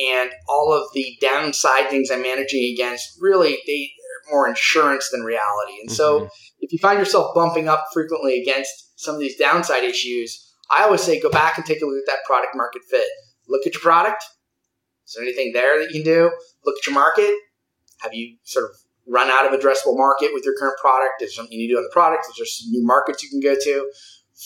and 0.00 0.30
all 0.48 0.72
of 0.72 0.88
the 0.94 1.16
downside 1.20 1.90
things 1.90 2.10
I'm 2.10 2.22
managing 2.22 2.72
against 2.72 3.16
really 3.20 3.58
they 3.66 3.90
more 4.30 4.48
insurance 4.48 5.08
than 5.10 5.22
reality. 5.22 5.80
And 5.80 5.88
mm-hmm. 5.88 5.94
so 5.94 6.28
if 6.60 6.72
you 6.72 6.78
find 6.78 6.98
yourself 6.98 7.34
bumping 7.34 7.68
up 7.68 7.84
frequently 7.92 8.40
against 8.40 9.00
some 9.00 9.14
of 9.14 9.20
these 9.20 9.36
downside 9.36 9.84
issues, 9.84 10.54
I 10.70 10.84
always 10.84 11.02
say 11.02 11.20
go 11.20 11.30
back 11.30 11.56
and 11.56 11.66
take 11.66 11.82
a 11.82 11.86
look 11.86 11.98
at 11.98 12.06
that 12.06 12.24
product 12.26 12.54
market 12.54 12.82
fit. 12.88 13.06
Look 13.48 13.66
at 13.66 13.74
your 13.74 13.82
product. 13.82 14.22
Is 15.06 15.14
there 15.14 15.24
anything 15.24 15.52
there 15.52 15.78
that 15.78 15.92
you 15.92 16.02
can 16.02 16.12
do? 16.12 16.30
Look 16.64 16.76
at 16.78 16.86
your 16.86 16.94
market. 16.94 17.34
Have 18.00 18.14
you 18.14 18.36
sort 18.44 18.64
of 18.64 18.70
run 19.06 19.28
out 19.28 19.52
of 19.52 19.58
addressable 19.58 19.96
market 19.96 20.30
with 20.32 20.44
your 20.44 20.54
current 20.58 20.76
product? 20.80 21.20
Is 21.20 21.30
there 21.30 21.42
something 21.42 21.52
you 21.52 21.66
need 21.66 21.68
to 21.68 21.74
do 21.74 21.78
on 21.78 21.84
the 21.84 21.92
product? 21.92 22.26
Is 22.30 22.36
there 22.36 22.46
some 22.46 22.70
new 22.70 22.84
markets 22.84 23.22
you 23.22 23.30
can 23.30 23.40
go 23.40 23.54
to? 23.60 23.92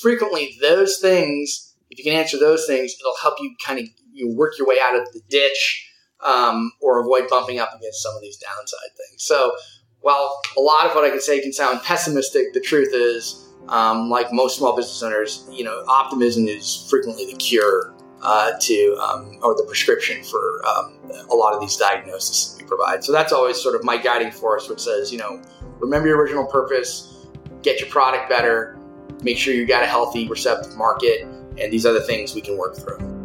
Frequently, 0.01 0.57
those 0.61 0.99
things 0.99 1.67
if 1.91 1.99
you 1.99 2.05
can 2.05 2.21
answer 2.21 2.39
those 2.39 2.67
things, 2.67 2.95
it'll 2.99 3.17
help 3.23 3.37
you 3.41 3.55
kind 3.65 3.79
of 3.79 3.87
you 4.13 4.35
work 4.35 4.59
your 4.59 4.67
way 4.67 4.77
out 4.83 4.99
of 4.99 5.13
the 5.13 5.21
ditch 5.29 5.93
um, 6.25 6.73
or 6.81 7.01
avoid 7.01 7.29
bumping 7.29 7.59
up 7.59 7.75
against 7.77 8.03
some 8.03 8.15
of 8.15 8.23
these 8.23 8.37
downside 8.37 8.97
things. 8.97 9.25
So, 9.25 9.53
while 10.01 10.41
a 10.57 10.61
lot 10.61 10.87
of 10.87 10.95
what 10.95 11.05
I 11.05 11.11
can 11.11 11.21
say 11.21 11.41
can 11.41 11.53
sound 11.53 11.83
pessimistic, 11.83 12.53
the 12.53 12.61
truth 12.61 12.91
is, 12.93 13.49
um, 13.69 14.09
like 14.09 14.33
most 14.33 14.59
small 14.59 14.77
business 14.77 15.03
owners, 15.03 15.49
you 15.51 15.65
know, 15.65 15.85
optimism 15.89 16.47
is 16.47 16.87
frequently 16.89 17.27
the 17.27 17.37
cure 17.39 17.93
uh, 18.23 18.53
to 18.61 18.97
um, 18.97 19.39
or 19.43 19.55
the 19.55 19.65
prescription 19.65 20.23
for 20.23 20.63
um, 20.67 20.99
a 21.31 21.35
lot 21.35 21.55
of 21.55 21.61
these 21.61 21.77
diagnoses 21.77 22.57
we 22.61 22.67
provide. 22.67 23.03
So 23.03 23.13
that's 23.13 23.33
always 23.33 23.61
sort 23.61 23.75
of 23.75 23.85
my 23.85 23.97
guiding 23.97 24.31
force, 24.31 24.69
which 24.69 24.81
says, 24.81 25.13
you 25.13 25.19
know, 25.19 25.43
remember 25.81 26.09
your 26.09 26.19
original 26.19 26.47
purpose, 26.47 27.27
get 27.63 27.81
your 27.81 27.89
product 27.89 28.29
better, 28.29 28.79
make 29.23 29.39
sure 29.39 29.55
you 29.55 29.67
got 29.67 29.83
a 29.83 29.87
healthy, 29.87 30.29
receptive 30.29 30.77
market 30.77 31.23
and 31.59 31.73
these 31.73 31.87
other 31.87 32.01
things 32.01 32.35
we 32.35 32.41
can 32.41 32.57
work 32.57 32.77
through. 32.77 33.16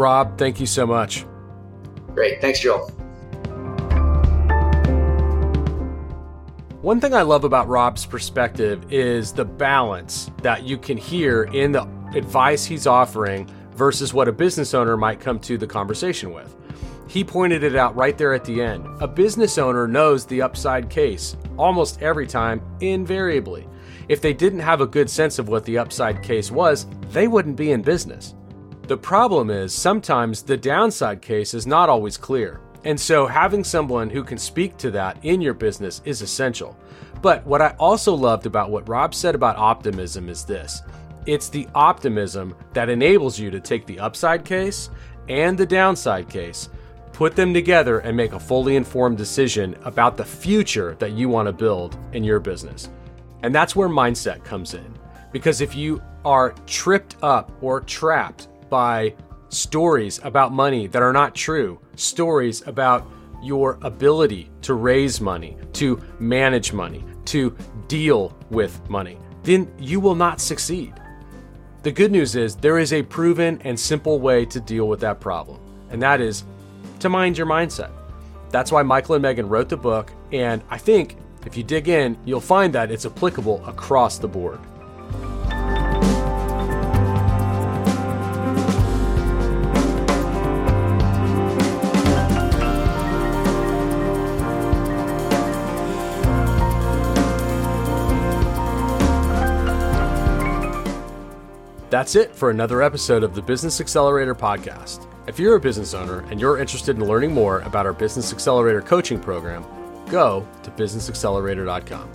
Rob, 0.00 0.38
thank 0.38 0.58
you 0.58 0.64
so 0.66 0.86
much. 0.86 1.26
Great. 2.14 2.40
Thanks, 2.40 2.58
Joel. 2.60 2.88
One 6.80 7.02
thing 7.02 7.12
I 7.12 7.20
love 7.20 7.44
about 7.44 7.68
Rob's 7.68 8.06
perspective 8.06 8.90
is 8.90 9.32
the 9.32 9.44
balance 9.44 10.30
that 10.40 10.62
you 10.62 10.78
can 10.78 10.96
hear 10.96 11.42
in 11.42 11.72
the 11.72 11.86
advice 12.14 12.64
he's 12.64 12.86
offering 12.86 13.46
versus 13.72 14.14
what 14.14 14.26
a 14.26 14.32
business 14.32 14.72
owner 14.72 14.96
might 14.96 15.20
come 15.20 15.38
to 15.40 15.58
the 15.58 15.66
conversation 15.66 16.32
with. 16.32 16.56
He 17.06 17.22
pointed 17.22 17.62
it 17.62 17.76
out 17.76 17.94
right 17.94 18.16
there 18.16 18.32
at 18.32 18.46
the 18.46 18.62
end. 18.62 18.86
A 19.02 19.06
business 19.06 19.58
owner 19.58 19.86
knows 19.86 20.24
the 20.24 20.40
upside 20.40 20.88
case 20.88 21.36
almost 21.58 22.00
every 22.00 22.26
time, 22.26 22.62
invariably. 22.80 23.68
If 24.08 24.22
they 24.22 24.32
didn't 24.32 24.60
have 24.60 24.80
a 24.80 24.86
good 24.86 25.10
sense 25.10 25.38
of 25.38 25.48
what 25.48 25.66
the 25.66 25.76
upside 25.76 26.22
case 26.22 26.50
was, 26.50 26.86
they 27.10 27.28
wouldn't 27.28 27.56
be 27.56 27.72
in 27.72 27.82
business. 27.82 28.34
The 28.90 28.96
problem 28.96 29.50
is 29.50 29.72
sometimes 29.72 30.42
the 30.42 30.56
downside 30.56 31.22
case 31.22 31.54
is 31.54 31.64
not 31.64 31.88
always 31.88 32.16
clear. 32.16 32.60
And 32.82 32.98
so 32.98 33.24
having 33.24 33.62
someone 33.62 34.10
who 34.10 34.24
can 34.24 34.36
speak 34.36 34.76
to 34.78 34.90
that 34.90 35.16
in 35.24 35.40
your 35.40 35.54
business 35.54 36.02
is 36.04 36.22
essential. 36.22 36.76
But 37.22 37.46
what 37.46 37.62
I 37.62 37.76
also 37.78 38.12
loved 38.12 38.46
about 38.46 38.72
what 38.72 38.88
Rob 38.88 39.14
said 39.14 39.36
about 39.36 39.56
optimism 39.56 40.28
is 40.28 40.44
this 40.44 40.82
it's 41.24 41.48
the 41.48 41.68
optimism 41.72 42.56
that 42.72 42.88
enables 42.88 43.38
you 43.38 43.48
to 43.52 43.60
take 43.60 43.86
the 43.86 44.00
upside 44.00 44.44
case 44.44 44.90
and 45.28 45.56
the 45.56 45.66
downside 45.66 46.28
case, 46.28 46.68
put 47.12 47.36
them 47.36 47.54
together, 47.54 48.00
and 48.00 48.16
make 48.16 48.32
a 48.32 48.40
fully 48.40 48.74
informed 48.74 49.18
decision 49.18 49.76
about 49.84 50.16
the 50.16 50.24
future 50.24 50.96
that 50.98 51.12
you 51.12 51.28
want 51.28 51.46
to 51.46 51.52
build 51.52 51.96
in 52.12 52.24
your 52.24 52.40
business. 52.40 52.90
And 53.44 53.54
that's 53.54 53.76
where 53.76 53.88
mindset 53.88 54.42
comes 54.42 54.74
in. 54.74 54.98
Because 55.30 55.60
if 55.60 55.76
you 55.76 56.02
are 56.24 56.56
tripped 56.66 57.14
up 57.22 57.52
or 57.62 57.82
trapped 57.82 58.48
by 58.70 59.14
stories 59.48 60.20
about 60.22 60.52
money 60.52 60.86
that 60.86 61.02
are 61.02 61.12
not 61.12 61.34
true, 61.34 61.80
stories 61.96 62.66
about 62.66 63.06
your 63.42 63.78
ability 63.82 64.50
to 64.62 64.74
raise 64.74 65.20
money, 65.20 65.56
to 65.72 66.00
manage 66.18 66.72
money, 66.72 67.04
to 67.24 67.56
deal 67.88 68.36
with 68.50 68.88
money, 68.88 69.18
then 69.42 69.72
you 69.78 70.00
will 70.00 70.14
not 70.14 70.40
succeed. 70.40 70.94
The 71.82 71.92
good 71.92 72.12
news 72.12 72.36
is 72.36 72.56
there 72.56 72.78
is 72.78 72.92
a 72.92 73.02
proven 73.02 73.60
and 73.64 73.78
simple 73.78 74.20
way 74.20 74.44
to 74.46 74.60
deal 74.60 74.86
with 74.86 75.00
that 75.00 75.20
problem, 75.20 75.60
and 75.90 76.00
that 76.02 76.20
is 76.20 76.44
to 77.00 77.08
mind 77.08 77.38
your 77.38 77.46
mindset. 77.46 77.90
That's 78.50 78.70
why 78.70 78.82
Michael 78.82 79.14
and 79.14 79.22
Megan 79.22 79.48
wrote 79.48 79.68
the 79.68 79.76
book, 79.76 80.12
and 80.32 80.62
I 80.68 80.76
think 80.76 81.16
if 81.46 81.56
you 81.56 81.62
dig 81.62 81.88
in, 81.88 82.18
you'll 82.26 82.40
find 82.40 82.72
that 82.74 82.90
it's 82.90 83.06
applicable 83.06 83.64
across 83.66 84.18
the 84.18 84.28
board. 84.28 84.60
That's 102.00 102.16
it 102.16 102.34
for 102.34 102.48
another 102.48 102.80
episode 102.80 103.22
of 103.22 103.34
the 103.34 103.42
Business 103.42 103.78
Accelerator 103.78 104.34
podcast. 104.34 105.06
If 105.26 105.38
you're 105.38 105.56
a 105.56 105.60
business 105.60 105.92
owner 105.92 106.20
and 106.30 106.40
you're 106.40 106.56
interested 106.56 106.96
in 106.96 107.06
learning 107.06 107.34
more 107.34 107.60
about 107.60 107.84
our 107.84 107.92
Business 107.92 108.32
Accelerator 108.32 108.80
coaching 108.80 109.20
program, 109.20 109.66
go 110.08 110.48
to 110.62 110.70
businessaccelerator.com. 110.70 112.10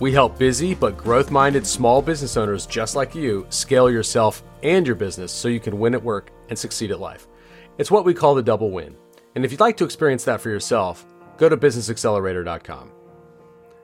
We 0.00 0.14
help 0.14 0.38
busy 0.38 0.74
but 0.74 0.96
growth 0.96 1.30
minded 1.30 1.66
small 1.66 2.00
business 2.00 2.38
owners 2.38 2.64
just 2.64 2.96
like 2.96 3.14
you 3.14 3.46
scale 3.50 3.90
yourself 3.90 4.42
and 4.62 4.86
your 4.86 4.96
business 4.96 5.30
so 5.30 5.48
you 5.48 5.60
can 5.60 5.78
win 5.78 5.92
at 5.92 6.02
work 6.02 6.30
and 6.48 6.58
succeed 6.58 6.90
at 6.90 6.98
life. 6.98 7.28
It's 7.76 7.90
what 7.90 8.06
we 8.06 8.14
call 8.14 8.34
the 8.34 8.42
double 8.42 8.70
win. 8.70 8.96
And 9.34 9.44
if 9.44 9.52
you'd 9.52 9.60
like 9.60 9.76
to 9.76 9.84
experience 9.84 10.24
that 10.24 10.40
for 10.40 10.48
yourself, 10.48 11.04
go 11.36 11.50
to 11.50 11.56
businessaccelerator.com. 11.58 12.92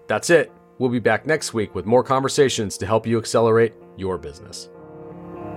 That's 0.07 0.31
it. 0.31 0.51
We'll 0.79 0.89
be 0.89 1.01
back 1.01 1.27
next 1.27 1.53
week 1.53 1.75
with 1.75 1.85
more 1.85 2.03
conversations 2.03 2.79
to 2.79 2.87
help 2.87 3.07
you 3.07 3.19
accelerate 3.19 3.75
your 3.99 4.17
business. 4.17 4.71